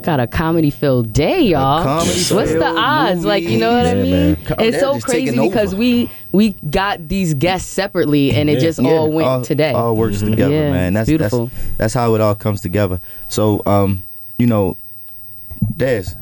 Got 0.05 0.21
a 0.21 0.27
comedy 0.27 0.69
filled 0.69 1.15
day, 1.15 1.41
y'all. 1.45 1.83
What's 1.83 2.29
the 2.29 2.45
filled 2.45 2.63
odds? 2.63 3.25
Like, 3.25 3.43
you 3.43 3.57
know 3.59 3.73
what 3.75 3.87
I 3.87 3.95
mean? 3.95 4.11
man. 4.11 4.37
It's 4.37 4.57
They're 4.59 4.81
so 4.81 5.01
crazy 5.01 5.39
because 5.39 5.75
we 5.75 6.11
we 6.31 6.51
got 6.69 7.09
these 7.09 7.33
guests 7.33 7.71
separately 7.71 8.33
and 8.33 8.51
it 8.51 8.61
just 8.61 8.79
Yeah, 8.83 8.91
all 8.91 9.11
went 9.11 9.47
today. 9.47 9.73
All 9.73 9.97
works 9.97 10.21
together, 10.21 10.53
Yeah, 10.53 10.71
man. 10.73 10.93
That's 10.93 11.09
beautiful. 11.09 11.47
That's, 11.47 11.77
that's 11.79 11.95
how 11.95 12.15
it 12.15 12.21
all 12.21 12.35
comes 12.35 12.61
together. 12.61 13.01
So, 13.29 13.63
um, 13.65 14.03
you 14.37 14.47
know, 14.47 14.77
there's 15.75 16.15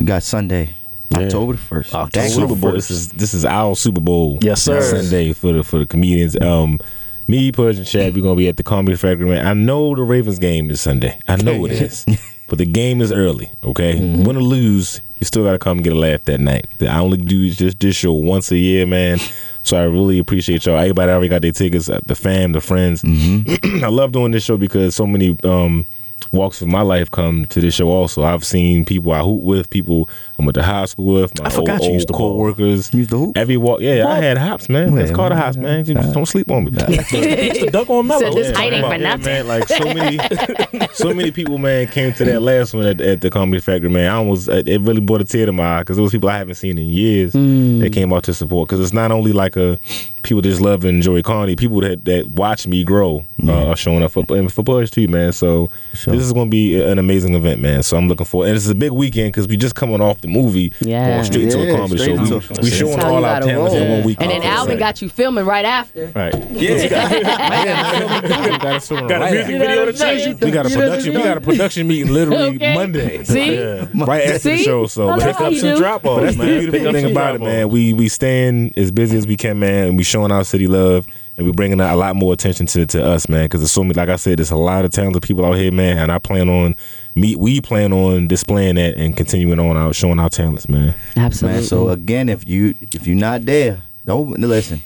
we 0.00 0.06
got 0.06 0.24
Sunday, 0.24 0.74
October 1.14 1.52
the 1.52 1.58
first. 1.58 1.94
October 1.94 2.28
Super 2.28 2.56
Bowl. 2.56 2.72
This 2.72 2.90
is 2.90 3.10
this 3.10 3.32
is 3.32 3.44
our 3.44 3.76
Super 3.76 4.00
Bowl. 4.00 4.38
Yes, 4.42 4.60
sir. 4.60 4.82
Sunday 4.82 5.32
for 5.34 5.52
the 5.52 5.62
for 5.62 5.78
the 5.78 5.86
comedians. 5.86 6.36
Um, 6.40 6.80
me, 7.28 7.52
Pudge, 7.52 7.78
and 7.78 7.86
Chad, 7.86 8.16
we're 8.16 8.22
gonna 8.24 8.34
be 8.34 8.48
at 8.48 8.56
the 8.56 8.64
Comedy 8.64 8.96
Factory. 8.96 9.28
Man, 9.28 9.46
I 9.46 9.54
know 9.54 9.94
the 9.94 10.02
Ravens 10.02 10.40
game 10.40 10.68
is 10.68 10.80
Sunday. 10.80 11.16
I 11.28 11.36
know 11.36 11.64
it 11.64 11.70
is. 11.80 12.04
But 12.48 12.58
the 12.58 12.66
game 12.66 13.00
is 13.00 13.12
early. 13.12 13.50
Okay, 13.62 13.94
win 14.22 14.36
or 14.36 14.42
lose, 14.42 15.02
you 15.18 15.24
still 15.26 15.44
got 15.44 15.52
to 15.52 15.58
come 15.58 15.78
and 15.78 15.84
get 15.84 15.92
a 15.92 15.98
laugh 15.98 16.22
that 16.24 16.40
night. 16.40 16.66
I 16.80 16.98
only 17.00 17.18
do 17.18 17.48
just 17.50 17.80
this 17.80 17.96
show 17.96 18.12
once 18.12 18.50
a 18.50 18.58
year, 18.58 18.86
man. 18.86 19.18
So 19.62 19.76
I 19.78 19.84
really 19.84 20.18
appreciate 20.18 20.66
y'all. 20.66 20.76
Everybody 20.78 21.10
already 21.10 21.28
got 21.28 21.40
their 21.42 21.52
tickets. 21.52 21.88
uh, 21.88 22.00
The 22.04 22.14
fam, 22.14 22.52
the 22.52 22.60
friends. 22.60 23.02
I 23.82 23.88
love 23.88 24.12
doing 24.12 24.32
this 24.32 24.44
show 24.44 24.58
because 24.58 24.94
so 24.94 25.06
many 25.06 25.36
um, 25.42 25.86
walks 26.32 26.60
of 26.60 26.68
my 26.68 26.82
life 26.82 27.10
come 27.10 27.46
to 27.46 27.60
this 27.60 27.74
show. 27.74 27.88
Also, 27.88 28.24
I've 28.24 28.44
seen 28.44 28.84
people 28.84 29.12
I 29.12 29.20
hoop 29.20 29.42
with, 29.42 29.70
people 29.70 30.08
I 30.38 30.42
went 30.42 30.54
to 30.54 30.62
high 30.62 30.84
school 30.86 31.20
with, 31.20 31.38
my 31.38 31.46
I 31.46 31.50
forgot 31.50 31.80
old, 31.80 31.88
you 31.88 31.94
used 31.94 32.08
to 32.08 32.12
ball. 32.12 32.34
co-workers. 32.34 32.92
Used 32.92 33.10
to 33.10 33.18
hoop. 33.18 33.38
Every 33.38 33.56
walk, 33.56 33.80
yeah, 33.80 34.06
I 34.06 34.16
had 34.16 34.38
hops, 34.38 34.68
man. 34.68 34.96
It's 34.98 35.12
called 35.12 35.32
a 35.32 35.36
hops, 35.36 35.56
man. 35.56 35.84
Just 35.84 36.12
don't 36.12 36.26
sleep 36.26 36.50
on 36.50 36.64
me. 36.64 36.72
It's 37.14 37.60
the 37.60 37.70
duck 37.70 37.88
on 37.90 38.06
mellow. 38.06 38.30
So 38.30 38.34
this 38.34 38.56
height 38.56 38.72
ain't 38.72 38.84
for 38.84 38.92
Yeah, 38.92 39.16
nothing. 39.16 39.24
man. 39.24 39.46
Like 39.46 39.68
so 39.68 39.84
many, 39.84 40.88
so 40.92 41.14
many 41.14 41.30
people, 41.30 41.58
man, 41.58 41.86
came 41.86 42.12
to 42.14 42.24
that 42.24 42.42
last 42.42 42.74
one 42.74 42.86
at, 42.86 43.00
at 43.00 43.20
the 43.20 43.30
Comedy 43.30 43.60
Factory, 43.60 43.88
man. 43.88 44.10
I 44.10 44.16
almost, 44.16 44.48
it 44.48 44.68
it 44.68 44.80
really 44.80 45.00
brought 45.00 45.20
a 45.20 45.24
tear 45.24 45.46
to 45.46 45.52
my 45.52 45.78
eye 45.78 45.80
because 45.80 45.96
those 45.96 46.12
people 46.12 46.28
I 46.28 46.38
haven't 46.38 46.56
seen 46.56 46.78
in 46.78 46.86
years 46.86 47.32
that 47.32 47.38
hmm. 47.38 47.86
came 47.88 48.12
out 48.12 48.24
to 48.24 48.34
support. 48.34 48.68
Because 48.68 48.80
it's 48.80 48.92
not 48.92 49.12
only 49.12 49.32
like 49.32 49.56
a 49.56 49.78
people 50.22 50.42
that 50.42 50.48
just 50.48 50.60
love 50.60 50.84
and 50.84 50.96
enjoy 50.96 51.22
comedy, 51.22 51.54
people 51.54 51.80
that 51.80 52.04
that 52.06 52.28
watch 52.30 52.66
me 52.66 52.82
grow 52.82 53.24
uh, 53.46 53.66
are 53.70 53.76
showing 53.76 54.02
up 54.02 54.12
for 54.12 54.24
and 54.30 54.52
for 54.52 54.62
Bush 54.62 54.90
too, 54.90 55.08
man. 55.08 55.32
So 55.32 55.70
this 55.92 56.06
is 56.22 56.32
going 56.32 56.46
to 56.46 56.50
be 56.50 56.80
an 56.80 56.98
amazing 56.98 57.34
event, 57.34 57.60
man. 57.60 57.82
So 57.82 57.96
I'm 57.96 58.08
looking 58.08 58.26
forward, 58.26 58.48
and 58.48 58.56
it's 58.56 58.68
a 58.68 58.74
big 58.74 58.92
weekend 58.92 59.32
because 59.32 59.48
we 59.48 59.56
just 59.56 59.74
coming 59.74 60.00
off 60.00 60.20
the 60.20 60.28
movie, 60.28 60.72
Yeah. 60.80 61.14
going 61.14 61.24
straight 61.24 61.50
to 61.50 61.72
a 61.74 61.76
comedy 61.76 62.00
straight 62.00 62.28
show. 62.28 62.40
to 62.40 62.54
We, 62.62 62.62
we 62.62 62.70
showing 62.70 63.00
all 63.00 63.24
our 63.24 63.40
talents 63.40 63.74
in 63.74 63.90
one 63.90 64.04
week. 64.04 64.20
And 64.20 64.30
then 64.30 64.42
Alvin 64.42 64.78
got 64.78 65.02
you 65.02 65.08
filming 65.08 65.44
right 65.44 65.64
after. 65.64 66.06
Right. 66.14 66.34
Yeah. 66.52 66.88
got 68.58 68.90
a 68.90 69.08
Got 69.08 69.22
a 69.22 69.34
music 69.34 69.46
video 69.46 69.84
to 69.84 69.90
I'm 69.90 69.94
change. 69.94 70.22
saying? 70.22 70.38
We 70.40 70.50
got 70.50 70.66
a 70.66 70.70
You 70.70 70.76
know 70.76 70.80
what 70.88 70.92
I'm 70.92 71.00
production. 71.02 71.14
We 71.14 71.22
got 71.22 71.36
a 71.36 71.40
production 71.40 71.88
meeting 71.88 72.12
literally 72.12 72.58
Monday. 72.58 73.24
See? 73.24 73.58
Right 73.58 74.24
after 74.26 74.50
the 74.50 74.58
show. 74.58 74.86
So 74.86 75.08
I 75.08 75.16
but 75.16 75.26
love 75.26 75.36
how 75.62 75.76
drop 75.76 76.04
offs, 76.04 76.22
That's 76.24 76.36
the 76.36 76.42
man. 76.44 76.58
beautiful 76.60 76.80
Pick 76.80 76.92
thing 76.92 77.10
about 77.10 77.34
it, 77.36 77.40
man. 77.40 77.68
We 77.68 77.92
we 77.94 78.08
staying 78.08 78.74
as 78.76 78.92
busy 78.92 79.16
as 79.16 79.26
we 79.26 79.36
can, 79.36 79.58
man, 79.58 79.88
and 79.88 79.96
we 79.96 80.04
showing 80.04 80.30
our 80.32 80.44
city 80.44 80.66
love. 80.66 81.06
And 81.36 81.46
we're 81.46 81.52
bringing 81.52 81.80
a 81.80 81.96
lot 81.96 82.14
more 82.14 82.32
attention 82.32 82.66
to, 82.66 82.86
to 82.86 83.04
us, 83.04 83.28
man, 83.28 83.46
because 83.46 83.60
there's 83.60 83.72
so 83.72 83.82
many. 83.82 83.94
Like 83.94 84.08
I 84.08 84.16
said, 84.16 84.38
there's 84.38 84.52
a 84.52 84.56
lot 84.56 84.84
of 84.84 84.92
talented 84.92 85.22
people 85.22 85.44
out 85.44 85.56
here, 85.56 85.72
man. 85.72 85.98
And 85.98 86.12
I 86.12 86.18
plan 86.18 86.48
on 86.48 86.76
me. 87.14 87.34
We 87.34 87.60
plan 87.60 87.92
on 87.92 88.28
displaying 88.28 88.76
that 88.76 88.96
and 88.96 89.16
continuing 89.16 89.58
on 89.58 89.76
out 89.76 89.96
showing 89.96 90.20
our 90.20 90.28
talents, 90.30 90.68
man. 90.68 90.94
Absolutely. 91.16 91.60
Man, 91.60 91.66
so 91.66 91.88
again, 91.88 92.28
if 92.28 92.46
you 92.46 92.74
if 92.92 93.06
you're 93.06 93.16
not 93.16 93.44
there, 93.44 93.82
don't 94.04 94.30
listen. 94.38 94.80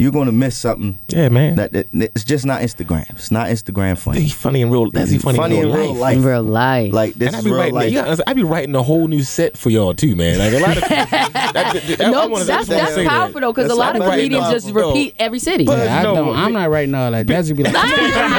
You're 0.00 0.12
gonna 0.12 0.32
miss 0.32 0.56
something. 0.56 0.98
Yeah, 1.08 1.28
man. 1.28 1.56
That, 1.56 1.72
that- 1.72 1.88
it's 1.92 2.24
just 2.24 2.46
not 2.46 2.62
Instagram. 2.62 3.08
It's 3.10 3.30
not 3.30 3.48
Instagram 3.48 3.98
funny. 3.98 4.20
He's 4.22 4.32
funny 4.32 4.62
in 4.62 4.70
real. 4.70 4.90
That's 4.90 5.10
he 5.10 5.18
funny, 5.18 5.36
funny 5.36 5.58
in 5.58 5.66
in 5.66 5.72
real 5.72 5.76
real 5.76 5.92
life. 5.92 6.00
life. 6.00 6.16
In 6.16 6.24
real 6.24 6.42
life. 6.42 6.92
Like 6.94 7.14
this 7.14 7.26
And 7.28 7.36
I 7.36 7.38
is 7.40 7.44
be 7.44 7.50
real 7.50 7.58
writing, 7.60 7.74
life. 7.74 7.92
you 7.92 8.00
gotta- 8.02 8.24
I 8.28 8.32
be 8.32 8.42
writing 8.42 8.74
a 8.74 8.82
whole 8.82 9.06
new 9.08 9.22
set 9.22 9.58
for 9.58 9.68
y'all 9.70 9.92
too, 9.94 10.16
man. 10.16 10.38
Like 10.38 10.52
a 10.54 10.58
lot 10.58 10.76
of 10.76 10.88
that, 10.88 11.50
that, 11.54 11.98
that, 11.98 11.98
no, 12.10 12.28
wanna- 12.28 12.44
I 12.44 12.46
that's 12.46 12.68
that's 12.68 12.94
say 12.94 13.04
that. 13.04 13.10
powerful 13.10 13.40
though, 13.42 13.52
because 13.52 13.70
a 13.70 13.74
lot 13.74 13.94
I 13.94 13.98
of 13.98 14.10
comedians 14.10 14.48
a- 14.48 14.52
just 14.52 14.70
repeat 14.72 15.14
every 15.18 15.38
city. 15.38 15.64
But 15.66 15.78
Yeah, 15.84 15.98
I 15.98 16.02
no, 16.02 16.14
don't. 16.14 16.36
I'm 16.36 16.52
not 16.54 16.70
writing 16.70 16.94
all 16.94 17.10
that. 17.10 17.26
That's 17.26 17.52
be 17.52 17.62
like. 17.62 17.74
so 17.76 17.82
you 17.82 18.10
got 18.12 18.30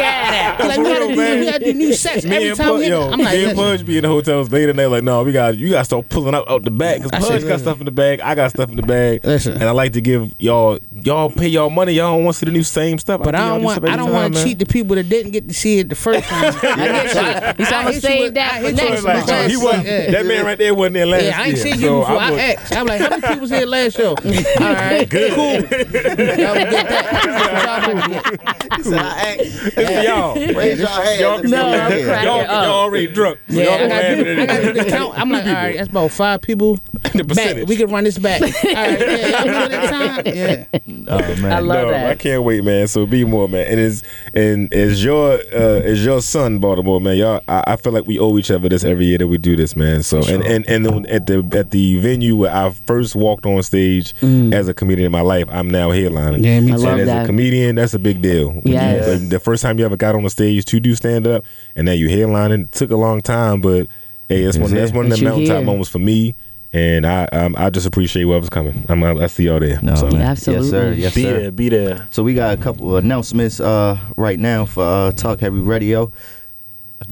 that. 0.00 0.56
Like, 0.60 0.78
we 0.78 0.84
gotta 0.84 1.14
do- 1.14 1.38
we 1.40 1.44
gotta 1.46 1.64
do 1.64 1.74
new 1.74 1.92
sets 1.94 2.24
Me 2.24 2.34
every 2.36 2.48
and 2.48 2.56
time. 2.56 2.66
Pudge, 2.68 2.80
we- 2.80 2.88
yo, 2.88 3.10
I'm 3.10 3.18
me 3.18 3.24
like, 3.24 3.34
and 3.34 3.42
listen. 3.42 3.56
Pudge 3.56 3.86
be 3.86 3.96
in 3.98 4.02
the 4.02 4.08
hotels 4.08 4.50
late 4.50 4.68
and 4.68 4.78
they're 4.78 4.88
like, 4.88 5.04
no, 5.04 5.22
we 5.22 5.30
got 5.32 5.56
you 5.56 5.70
got 5.70 5.78
to 5.80 5.84
start 5.84 6.08
pulling 6.08 6.34
out 6.34 6.50
out 6.50 6.64
the 6.64 6.70
bag 6.72 7.02
because 7.04 7.24
I 7.24 7.28
Pudge 7.28 7.44
got 7.46 7.60
stuff 7.60 7.78
in 7.78 7.84
the 7.86 7.92
bag, 7.92 8.20
I 8.20 8.34
got 8.34 8.50
stuff 8.50 8.70
in 8.70 8.76
the 8.76 8.82
bag, 8.82 9.24
Listen. 9.24 9.52
and 9.54 9.62
I 9.64 9.70
like 9.70 9.92
to 9.92 10.00
give 10.00 10.34
y'all 10.38 10.78
y'all 10.92 11.30
pay 11.30 11.48
y'all 11.48 11.70
money, 11.70 11.92
y'all 11.92 12.14
don't 12.16 12.24
want 12.24 12.34
to 12.34 12.38
see 12.40 12.46
the 12.46 12.52
new 12.52 12.62
same 12.62 12.98
stuff. 12.98 13.18
But 13.22 13.32
give 13.32 13.40
I 13.40 13.48
don't 13.48 13.62
want. 13.62 13.84
I 13.88 13.96
don't 13.96 14.12
want 14.12 14.34
to 14.34 14.44
cheat 14.44 14.58
the 14.58 14.66
people 14.66 14.96
that 14.96 15.08
didn't 15.08 15.32
get 15.32 15.48
to 15.48 15.54
see 15.54 15.78
it 15.80 15.88
the 15.88 15.94
first 15.94 16.26
time. 16.28 16.54
I 16.62 16.76
get 16.76 17.04
you. 17.04 17.10
He 17.10 17.14
said, 17.14 17.72
I'm 17.74 17.84
gonna 17.84 17.92
hit 17.92 18.02
save 18.02 18.34
that 18.34 18.62
for 18.62 18.72
next 18.72 18.90
with 18.90 19.04
Like, 19.04 19.26
month. 19.26 19.50
he 19.50 19.56
wasn't, 19.56 19.84
Yeah. 19.86 20.10
that 20.10 20.26
man 20.26 20.44
right 20.44 20.58
there 20.58 20.74
wasn't 20.74 20.94
there 20.94 21.06
last 21.06 21.24
Yeah, 21.24 21.38
I 21.40 21.44
ain't 21.46 21.54
year. 21.56 21.62
seen 21.64 21.74
you 21.74 21.80
so 21.86 22.00
before. 22.00 22.16
I, 22.18 22.30
would- 22.30 22.40
asked. 22.40 22.76
I'm 22.76 22.86
like, 22.86 23.00
how 23.00 23.08
many 23.10 23.22
people 23.22 23.40
was 23.40 23.50
here 23.50 23.66
last 23.66 23.96
show? 23.96 24.08
All 24.16 24.16
right, 24.60 25.08
good, 25.08 25.32
cool. 25.32 25.52
Y'all 25.60 25.60
get 25.70 26.70
that. 26.88 27.84
Y'all 27.84 27.94
would 27.94 28.04
get- 28.10 28.76
He 28.76 28.82
said, 28.82 28.98
I 28.98 29.20
act- 29.20 29.40
It's 29.40 30.08
y'all. 30.08 30.34
Raise 30.34 30.78
your 30.78 30.88
hand. 30.88 31.20
Y'all, 31.20 31.42
No, 31.44 31.66
I'm 31.66 31.72
your 31.72 31.80
hand. 31.80 32.04
cracking 32.04 32.26
y'all, 32.28 32.42
y'all 32.44 32.64
already 32.80 33.06
drunk. 33.06 33.38
So 33.48 33.56
Yeah, 33.56 33.64
y'all 33.64 33.72
I 33.74 33.78
don't 33.78 33.88
gotta, 33.88 34.02
laugh 34.02 34.16
do, 34.16 34.30
at 34.30 34.38
I 34.40 34.46
gotta 34.46 34.62
do 34.62 34.72
the 34.72 34.80
anything. 34.80 34.98
count. 34.98 35.18
I'm 35.18 35.30
like, 35.30 35.46
all 35.46 35.52
right, 35.52 35.76
that's 35.76 35.88
about 35.88 36.10
five 36.10 36.42
people. 36.42 36.78
The 36.92 37.24
Back, 37.24 37.28
percentage. 37.28 37.68
we 37.68 37.76
can 37.76 37.90
run 37.90 38.04
this 38.04 38.18
back. 38.18 38.40
All 38.42 38.48
right, 38.48 38.54
yeah, 39.00 39.44
y'all 39.44 39.68
that 39.68 39.90
time. 40.24 40.34
Yeah. 40.34 40.59
Oh 40.74 40.78
man. 40.86 41.52
I 41.52 41.58
love 41.60 41.86
no, 41.86 41.90
that. 41.90 42.10
I 42.10 42.14
can't 42.14 42.42
wait, 42.42 42.64
man. 42.64 42.86
So 42.88 43.06
be 43.06 43.24
more, 43.24 43.48
man. 43.48 43.66
And 43.66 43.80
is 43.80 44.02
and 44.34 44.72
as 44.74 45.02
your 45.04 45.34
uh, 45.52 45.80
as 45.82 46.04
your 46.04 46.20
son, 46.22 46.58
Baltimore, 46.58 47.00
man. 47.00 47.16
Y'all, 47.16 47.40
I, 47.48 47.64
I 47.68 47.76
feel 47.76 47.92
like 47.92 48.06
we 48.06 48.18
owe 48.18 48.36
each 48.38 48.50
other 48.50 48.68
this 48.68 48.84
every 48.84 49.06
year 49.06 49.18
that 49.18 49.26
we 49.28 49.38
do 49.38 49.56
this, 49.56 49.76
man. 49.76 50.02
So 50.02 50.18
and 50.22 50.44
and 50.44 50.68
and 50.68 50.86
then 50.86 51.06
at 51.06 51.26
the 51.26 51.46
at 51.52 51.70
the 51.70 51.98
venue 51.98 52.36
where 52.36 52.54
I 52.54 52.70
first 52.70 53.14
walked 53.14 53.46
on 53.46 53.62
stage 53.62 54.14
as 54.22 54.68
a 54.68 54.74
comedian 54.74 55.06
in 55.06 55.12
my 55.12 55.20
life, 55.22 55.46
I'm 55.50 55.70
now 55.70 55.90
headlining. 55.90 56.44
Yeah, 56.44 56.60
me 56.60 56.72
I 56.72 56.76
too. 56.76 56.82
love 56.82 56.92
and 56.92 57.00
as 57.02 57.06
that. 57.08 57.24
a 57.24 57.26
comedian, 57.26 57.76
that's 57.76 57.94
a 57.94 57.98
big 57.98 58.20
deal. 58.22 58.50
When 58.50 58.62
you- 58.66 58.74
like, 58.74 59.28
the 59.28 59.40
first 59.40 59.62
time 59.62 59.78
you 59.78 59.84
ever 59.84 59.96
got 59.96 60.14
on 60.14 60.22
the 60.24 60.30
stage 60.30 60.64
to 60.66 60.80
do 60.80 60.94
stand 60.94 61.26
up, 61.26 61.44
and 61.76 61.86
now 61.86 61.92
you 61.92 62.08
headlining, 62.08 62.64
it 62.64 62.72
took 62.72 62.90
a 62.90 62.96
long 62.96 63.20
time, 63.22 63.60
but 63.60 63.86
hey, 64.28 64.44
that's 64.44 64.58
one 64.58 64.72
that's 64.72 64.92
one 64.92 65.10
of 65.10 65.18
the 65.18 65.24
mountaintop 65.24 65.56
here. 65.58 65.64
moments 65.64 65.88
for 65.90 65.98
me. 65.98 66.34
And 66.72 67.04
I 67.04 67.24
um, 67.26 67.56
I 67.58 67.68
just 67.70 67.86
appreciate 67.86 68.22
whoever's 68.22 68.48
coming. 68.48 68.84
I'm, 68.88 69.02
I, 69.02 69.12
I 69.12 69.26
see 69.26 69.44
y'all 69.44 69.58
there. 69.58 69.80
No, 69.82 69.96
So- 69.96 70.08
man. 70.10 70.22
Absolutely. 70.22 70.66
Yes, 70.66 70.70
sir. 70.70 70.92
Yes, 70.92 71.14
Be 71.14 71.22
sir. 71.22 71.40
there, 71.40 71.50
be 71.50 71.68
there. 71.68 72.06
So 72.10 72.22
we 72.22 72.34
got 72.34 72.56
a 72.56 72.62
couple 72.62 72.96
of 72.96 73.02
announcements 73.04 73.58
uh, 73.58 73.98
right 74.16 74.38
now 74.38 74.66
for 74.66 74.84
uh, 74.84 75.10
Talk 75.12 75.40
Heavy 75.40 75.58
Radio. 75.58 76.12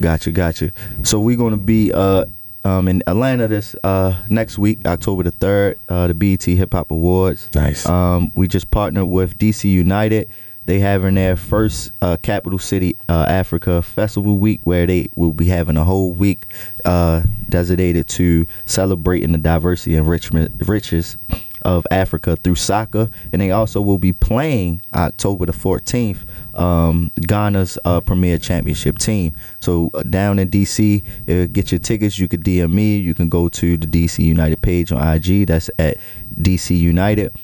Gotcha, 0.01 0.31
gotcha. 0.31 0.73
So 1.03 1.19
we're 1.19 1.37
gonna 1.37 1.57
be 1.57 1.93
uh, 1.93 2.27
um, 2.65 2.87
in 2.89 3.03
Atlanta 3.07 3.49
this 3.49 3.75
uh, 3.83 4.23
next 4.29 4.59
week, 4.59 4.81
October 4.87 5.25
the 5.25 5.31
third, 5.33 5.79
uh, 5.89 6.07
the 6.07 6.15
BET 6.15 6.43
Hip 6.45 6.73
Hop 6.73 6.91
Awards. 6.91 7.49
Nice. 7.55 7.85
Um, 7.89 8.31
we 8.37 8.47
just 8.47 8.71
partnered 8.71 9.09
with 9.09 9.39
DC 9.39 9.65
United. 9.65 10.31
They 10.69 10.81
having 10.81 11.15
their 11.15 11.35
first 11.35 11.93
uh, 12.03 12.19
capital 12.19 12.59
city 12.59 12.95
uh, 13.09 13.25
Africa 13.27 13.81
festival 13.81 14.37
week, 14.37 14.61
where 14.65 14.87
they 14.87 15.09
will 15.17 15.33
be 15.33 15.47
having 15.47 15.79
a 15.79 15.85
whole 15.85 16.13
week 16.13 16.45
uh, 16.85 17.23
designated 17.49 18.07
to 18.09 18.47
celebrating 18.67 19.33
the 19.33 19.39
diversity 19.39 19.97
and 19.97 20.07
richness, 20.07 20.51
riches 20.69 21.17
of 21.63 21.87
Africa 21.91 22.37
through 22.37 22.57
soccer, 22.57 23.09
and 23.33 23.41
they 23.41 23.51
also 23.51 23.81
will 23.81 23.97
be 23.97 24.13
playing 24.13 24.83
October 24.93 25.47
the 25.47 25.53
14th 25.53 26.27
um, 26.53 27.11
Ghana's 27.15 27.79
uh, 27.87 28.03
premier 28.03 28.37
championship 28.37 28.99
team. 28.99 29.33
So 29.61 29.89
uh, 29.95 30.03
down 30.03 30.39
in 30.39 30.51
DC, 30.51 31.03
uh, 31.31 31.47
get 31.51 31.73
your 31.73 31.79
tickets. 31.79 32.19
You 32.19 32.29
could 32.29 32.45
DM 32.45 32.75
me. 32.75 32.99
You 32.99 33.15
can 33.15 33.31
go 33.31 33.49
to 33.49 33.79
the 33.79 33.87
DC 33.87 34.23
United 34.23 34.61
page 34.61 34.93
on 34.93 35.01
IG. 35.01 35.47
That's 35.47 35.71
at 35.79 35.97
DC 36.35 36.79
United. 36.79 37.35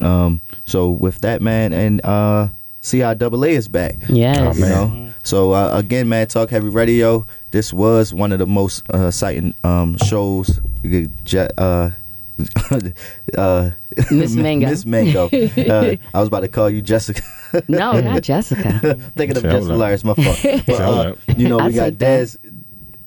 Um, 0.00 0.40
so 0.64 0.90
with 0.90 1.20
that, 1.20 1.40
man, 1.40 1.72
and 1.72 2.04
uh, 2.04 2.48
CIAA 2.82 3.48
is 3.50 3.68
back. 3.68 3.96
Yes. 4.08 4.58
you 4.58 4.66
know. 4.66 5.10
So 5.24 5.52
uh, 5.52 5.70
again, 5.76 6.08
man, 6.08 6.26
Talk 6.26 6.50
Heavy 6.50 6.68
Radio. 6.68 7.24
This 7.52 7.72
was 7.72 8.12
one 8.12 8.32
of 8.32 8.38
the 8.38 8.46
most 8.46 8.82
uh, 8.92 9.06
exciting 9.06 9.54
um, 9.62 9.96
shows. 9.98 10.60
You 10.82 11.06
get 11.24 11.52
uh, 11.58 11.90
uh, 13.38 13.70
Miss 14.10 14.34
Mango. 14.34 14.68
Miss 14.68 14.84
Mango. 14.86 15.28
Uh, 15.72 15.96
I 16.14 16.18
was 16.18 16.28
about 16.28 16.40
to 16.40 16.48
call 16.48 16.68
you 16.70 16.82
Jessica. 16.82 17.22
No, 17.68 18.00
not 18.00 18.22
Jessica. 18.22 18.80
Thinking 19.16 19.36
of 19.36 19.42
Sound 19.42 19.52
Jessica 19.52 19.74
like- 19.74 19.78
Lyons, 19.78 20.04
my 20.04 20.14
fault. 20.14 20.64
But, 20.66 20.80
uh, 20.80 21.14
you 21.36 21.48
know, 21.48 21.58
I 21.60 21.68
we 21.68 21.74
got 21.74 21.84
take. 21.90 21.98
Des, 21.98 22.26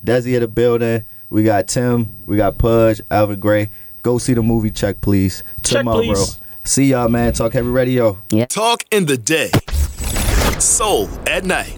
Desi 0.04 0.34
in 0.34 0.40
the 0.40 0.48
building. 0.48 1.04
We 1.28 1.42
got 1.42 1.66
Tim. 1.68 2.14
We 2.26 2.36
got 2.36 2.56
Pudge, 2.58 3.00
Alvin 3.10 3.40
Gray. 3.40 3.70
Go 4.02 4.18
see 4.18 4.34
the 4.34 4.42
movie 4.42 4.70
Check, 4.70 5.00
please. 5.00 5.42
Check, 5.64 5.78
Tomorrow. 5.80 6.02
please. 6.02 6.38
See 6.66 6.86
y'all, 6.86 7.08
man. 7.08 7.32
Talk 7.32 7.52
Heavy 7.52 7.68
Radio. 7.68 8.18
Talk 8.48 8.82
in 8.90 9.06
the 9.06 9.16
day. 9.16 9.50
Soul 10.58 11.08
at 11.28 11.44
night. 11.44 11.72